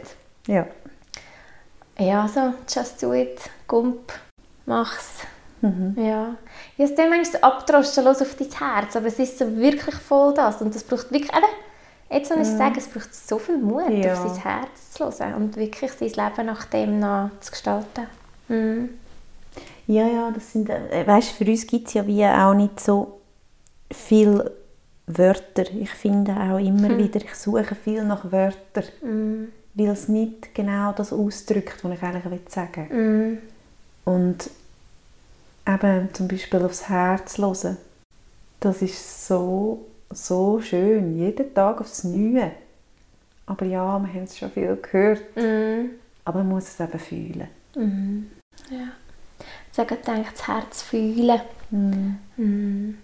Ja. 0.47 0.55
ja. 0.55 0.67
Ja, 1.99 2.27
so, 2.29 2.55
just 2.69 3.03
do 3.03 3.13
it, 3.13 3.39
gump, 3.69 4.13
mach's. 4.65 5.19
Mhm. 5.61 5.95
Ja. 5.99 6.35
Ja, 6.79 6.85
es 6.85 6.93
ist 6.93 6.99
manchmal 6.99 7.25
so 7.27 7.39
abdroschen, 7.43 8.05
los 8.05 8.23
auf 8.23 8.35
dein 8.37 8.49
Herz, 8.51 8.97
aber 8.97 9.07
es 9.09 9.19
ist 9.19 9.39
so 9.39 9.55
wirklich 9.59 9.95
voll 9.97 10.33
das 10.33 10.63
und 10.63 10.75
das 10.75 10.83
braucht 10.83 11.13
wirklich, 11.13 11.31
eben, 11.31 11.45
jetzt 12.11 12.35
muss 12.35 12.49
ich 12.49 12.57
sagen, 12.57 12.75
es 12.79 12.89
braucht 12.89 13.15
so 13.15 13.39
viel 13.39 13.59
Mut, 13.59 13.91
Mhm. 13.91 14.03
Ja. 14.03 14.15
auf 14.15 14.27
sein 14.29 14.43
Herz 14.43 14.93
zu 14.95 15.05
hören 15.05 15.35
und 15.35 15.57
wirklich 15.59 15.93
sein 15.93 16.09
Leben 16.09 16.47
nach 16.47 16.65
dem 16.65 16.99
nach 17.01 17.29
zu 17.41 17.51
gestalten. 17.51 18.07
Mhm. 18.49 19.00
Ja, 19.87 20.07
ja, 20.07 20.31
das 20.31 20.53
sind, 20.53 20.69
äh, 20.71 21.05
weißt, 21.07 21.31
für 21.33 21.45
uns 21.45 21.67
gibt 21.67 21.89
es 21.89 21.95
ja 21.95 22.07
wie 22.07 22.25
auch 22.25 22.55
nicht 22.55 22.79
so 22.81 23.21
viele 23.91 24.53
Wörter. 25.07 25.65
Ich 25.73 25.91
finde 25.91 26.33
auch 26.37 26.59
immer 26.59 26.97
wieder, 26.97 27.21
ich 27.21 27.35
suche 27.35 27.75
viel 27.75 28.05
nach 28.05 28.31
Wörtern, 28.31 28.85
Mhm. 29.03 29.49
weil 29.75 29.89
es 29.89 30.09
nicht 30.09 30.55
genau 30.55 30.93
das 30.93 31.13
ausdrückt, 31.13 31.83
was 31.83 31.93
ich 31.95 32.03
eigentlich 32.03 32.41
sagen 32.49 32.87
will. 32.91 32.97
Mhm. 33.33 33.39
Und 34.05 34.51
eben 35.67 36.09
zum 36.15 36.29
Beispiel 36.29 36.63
aufs 36.65 36.89
Herz 36.89 37.39
hören, 37.39 37.77
das 38.61 38.83
ist 38.83 39.27
so, 39.27 39.87
so 40.11 40.61
schön, 40.61 41.19
jeden 41.19 41.53
Tag 41.55 41.81
aufs 41.81 42.05
Neue. 42.05 42.53
Aber 43.47 43.67
ja, 43.67 43.99
wir 43.99 44.09
haben 44.15 44.23
es 44.25 44.39
schon 44.39 44.51
viel 44.53 44.77
gehört, 44.81 45.23
Mhm. 45.37 45.91
aber 46.25 46.39
man 46.45 46.51
muss 46.51 46.69
es 46.69 46.79
eben 46.79 46.99
fühlen. 47.01 47.49
Mhm. 47.75 48.31
Ja. 48.71 48.89
Gerade 49.75 49.97
gedacht, 49.97 50.33
das 50.35 50.49
Herz 50.49 50.83
fühlen. 50.83 51.41
Mhm. 51.71 52.99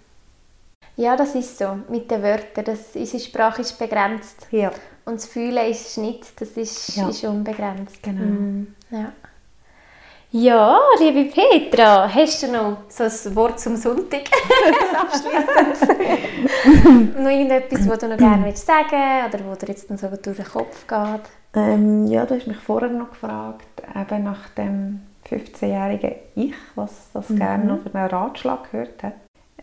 Ja, 0.96 1.14
das 1.16 1.34
ist 1.34 1.58
so, 1.58 1.78
mit 1.88 2.10
den 2.10 2.22
Wörtern. 2.22 2.64
Das, 2.64 2.94
unsere 2.94 3.22
Sprache 3.22 3.60
ist 3.62 3.78
begrenzt. 3.78 4.46
Ja. 4.50 4.70
Und 5.04 5.16
das 5.16 5.26
Fühlen 5.26 5.70
ist 5.70 5.98
nicht, 5.98 6.40
das 6.40 6.50
ist, 6.50 6.96
Ja. 6.96 7.08
ist 7.08 7.22
unbegrenzt. 7.24 8.02
Genau. 8.02 8.22
Mhm. 8.22 8.74
Ja. 8.90 9.12
ja, 10.32 10.78
liebe 10.98 11.30
Petra, 11.30 12.08
hast 12.12 12.42
du 12.42 12.48
noch 12.52 12.78
so 12.88 13.04
ein 13.04 13.36
Wort 13.36 13.60
zum 13.60 13.76
Sonntag? 13.76 14.22
Abschließend. 14.98 15.98
noch 17.18 17.30
irgendetwas, 17.30 17.88
was 17.88 17.98
du 17.98 18.08
noch 18.08 18.16
gerne 18.16 18.44
willst 18.46 18.66
sagen 18.66 19.26
oder 19.28 19.44
wo 19.44 19.54
dir 19.54 19.68
jetzt 19.68 19.90
noch 19.90 19.98
so 19.98 20.08
durch 20.08 20.36
den 20.36 20.44
Kopf 20.46 20.86
geht? 20.86 21.22
Ähm, 21.54 22.06
ja, 22.06 22.24
du 22.26 22.34
hast 22.36 22.46
mich 22.46 22.56
vorher 22.58 22.90
noch 22.90 23.10
gefragt, 23.10 23.82
eben 23.94 24.24
nach 24.24 24.48
dem 24.50 25.05
15-jährigen 25.28 26.12
Ich, 26.34 26.54
was 26.74 27.10
das 27.12 27.28
gerne 27.28 27.64
noch 27.64 27.82
für 27.82 27.94
einen 27.94 28.10
Ratschlag 28.10 28.70
gehört 28.70 29.02
hat. 29.02 29.14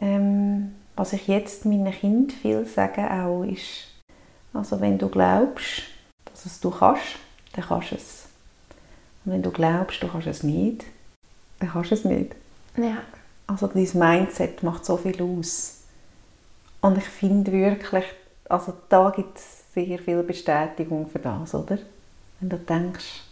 Ähm, 0.02 0.76
was 0.96 1.14
ich 1.14 1.28
jetzt 1.28 1.66
meinen 1.66 1.92
Kindern 1.92 2.38
viel 2.38 2.66
sage 2.66 3.10
auch 3.10 3.44
ist, 3.44 3.88
also 4.54 4.80
wenn 4.80 4.98
du 4.98 5.10
glaubst, 5.10 5.84
dass 6.26 6.46
es 6.46 6.60
du 6.60 6.70
kannst, 6.70 7.18
dann 7.54 7.66
kannst 7.66 7.92
du 7.92 7.96
es. 7.96 8.26
Und 9.26 9.34
wenn 9.34 9.42
du 9.42 9.52
glaubst, 9.52 10.04
du 10.04 10.08
kannst 10.08 10.28
es 10.28 10.44
nicht, 10.44 10.84
dann 11.60 11.70
kannst 11.70 11.92
du 11.92 11.96
es 11.96 12.06
nicht. 12.06 12.36
Ja. 12.78 12.98
Also 13.48 13.68
dein 13.68 13.90
Mindset 13.94 14.64
macht 14.64 14.86
so 14.86 14.98
viel 14.98 15.22
aus. 15.22 15.84
Und 16.82 16.98
ich 16.98 17.06
finde 17.06 17.52
wirklich, 17.52 18.06
also 18.50 18.74
da 18.90 19.10
gibt 19.10 19.38
es 19.38 19.74
sehr 19.74 19.98
viel 20.00 20.22
Bestätigung 20.24 21.08
für 21.08 21.20
das, 21.20 21.56
oder? 21.56 21.80
Wenn 22.40 22.50
du 22.50 22.58
denkst, 22.58 23.24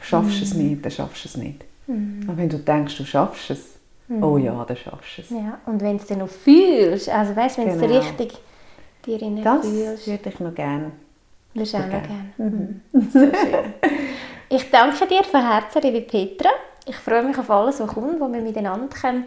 du 0.00 0.04
schaffst 0.06 0.42
es 0.42 0.54
nicht, 0.54 0.84
dann 0.84 0.92
schaffst 0.92 1.24
du 1.24 1.28
es 1.28 1.36
nicht. 1.36 1.64
Und 1.86 2.32
wenn 2.36 2.48
du 2.48 2.58
denkst, 2.58 2.96
du 2.98 3.04
schaffst 3.04 3.50
es, 3.50 3.78
oh 4.20 4.36
ja, 4.36 4.64
dann 4.64 4.76
schaffst 4.76 5.18
du 5.18 5.22
es. 5.22 5.30
ja. 5.30 5.58
Und 5.66 5.80
wenn 5.80 5.96
du 5.96 6.02
es 6.02 6.08
dann 6.08 6.18
noch 6.18 6.28
fühlst, 6.28 7.08
also 7.08 7.34
weißt 7.34 7.58
du, 7.58 7.62
wenn 7.62 7.78
du 7.78 7.86
Genau. 7.86 7.98
es 7.98 8.04
richtig 8.04 8.38
dir 9.06 9.22
innen 9.22 9.42
Das 9.42 9.66
fühlst, 9.66 10.06
würde 10.06 10.28
ich 10.28 10.40
noch 10.40 10.54
gerne. 10.54 10.92
würdest 11.54 11.72
du 11.74 11.78
auch 11.78 11.82
noch 11.82 11.90
gerne. 11.90 12.08
gerne. 12.36 12.50
Mhm. 12.50 12.80
So 13.10 13.20
schön. 13.20 13.30
Ich 14.50 14.70
danke 14.70 15.06
dir 15.06 15.24
von 15.24 15.40
Herzen, 15.46 15.82
liebe 15.82 16.00
Petra. 16.02 16.50
Ich 16.86 16.96
freue 16.96 17.22
mich 17.22 17.36
auf 17.38 17.50
alles, 17.50 17.80
was 17.80 17.88
kommt, 17.88 18.18
was 18.20 18.32
wir 18.32 18.40
miteinander 18.40 18.88
können 18.88 19.24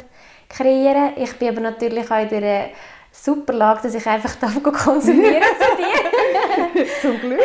kreieren 0.50 1.14
können. 1.14 1.24
Ich 1.24 1.34
bin 1.38 1.50
aber 1.50 1.62
natürlich 1.62 2.10
auch 2.12 2.22
in 2.22 2.30
der 2.30 2.70
super 3.12 3.54
Lage, 3.54 3.82
dass 3.84 3.96
ich 3.96 4.06
einfach 4.06 4.36
darf 4.42 4.62
konsumieren 4.64 5.42
zu 5.44 5.78
dir. 5.78 6.11
Zum 7.02 7.20
Glück 7.20 7.42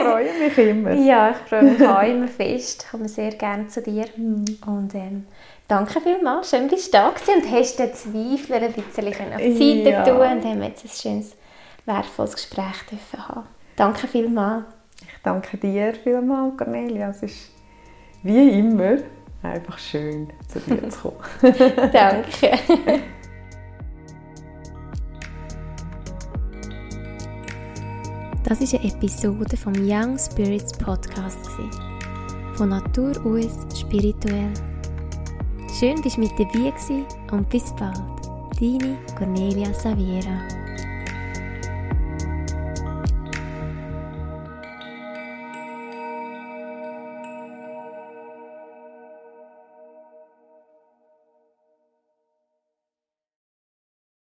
freue 0.00 0.26
ich 0.28 0.56
mich 0.56 0.68
immer. 0.68 0.92
Ja, 0.92 1.30
ich 1.30 1.36
freue 1.48 1.62
mich 1.64 1.86
auch 1.86 2.02
immer 2.02 2.28
fest. 2.28 2.82
Ich 2.84 2.90
komme 2.90 3.08
sehr 3.08 3.30
gerne 3.32 3.68
zu 3.68 3.82
dir. 3.82 4.06
Und 4.16 4.94
ähm, 4.94 5.26
danke 5.68 6.00
vielmals. 6.00 6.50
Schön, 6.50 6.68
bist 6.68 6.88
du 6.88 6.98
da 6.98 7.10
gewesen 7.10 7.42
und 7.42 7.50
hast 7.50 7.78
den 7.78 7.94
Zweifler 7.94 8.56
ein 8.66 8.72
bisschen 8.72 9.32
auf 9.32 9.38
die 9.40 9.82
Seite 9.84 9.90
Ja. 9.90 10.04
tun 10.04 10.16
und 10.38 10.44
haben 10.44 10.62
jetzt 10.62 10.84
ein 10.84 10.90
schönes, 10.90 11.36
wertvolles 11.86 12.34
Gespräch 12.34 12.82
dürfen 12.90 13.28
haben. 13.28 13.46
Danke 13.76 14.06
vielmals. 14.06 14.64
Ich 15.02 15.22
danke 15.22 15.56
dir 15.56 15.94
vielmals, 15.94 16.56
Cornelia. 16.56 17.10
Es 17.10 17.22
ist 17.22 17.50
wie 18.22 18.58
immer 18.58 18.98
einfach 19.42 19.78
schön, 19.78 20.30
zu 20.46 20.60
dir 20.60 20.88
zu 20.90 21.10
kommen. 21.10 21.54
Danke. 21.92 22.58
Das 28.50 28.60
ist 28.60 28.74
eine 28.74 28.82
Episode 28.82 29.56
vom 29.56 29.72
Young 29.74 30.18
Spirits 30.18 30.72
Podcast. 30.72 31.38
Von 32.56 32.70
Natur 32.70 33.12
aus 33.24 33.78
spirituell. 33.78 34.52
Schön, 35.78 36.02
dass 36.02 36.16
du 36.16 36.22
mit 36.22 36.32
dabei 36.36 36.72
und 37.30 37.48
bis 37.48 37.72
bald. 37.76 37.94
Deine 38.60 38.98
Cornelia 39.16 39.72
Saviera. 39.72 40.69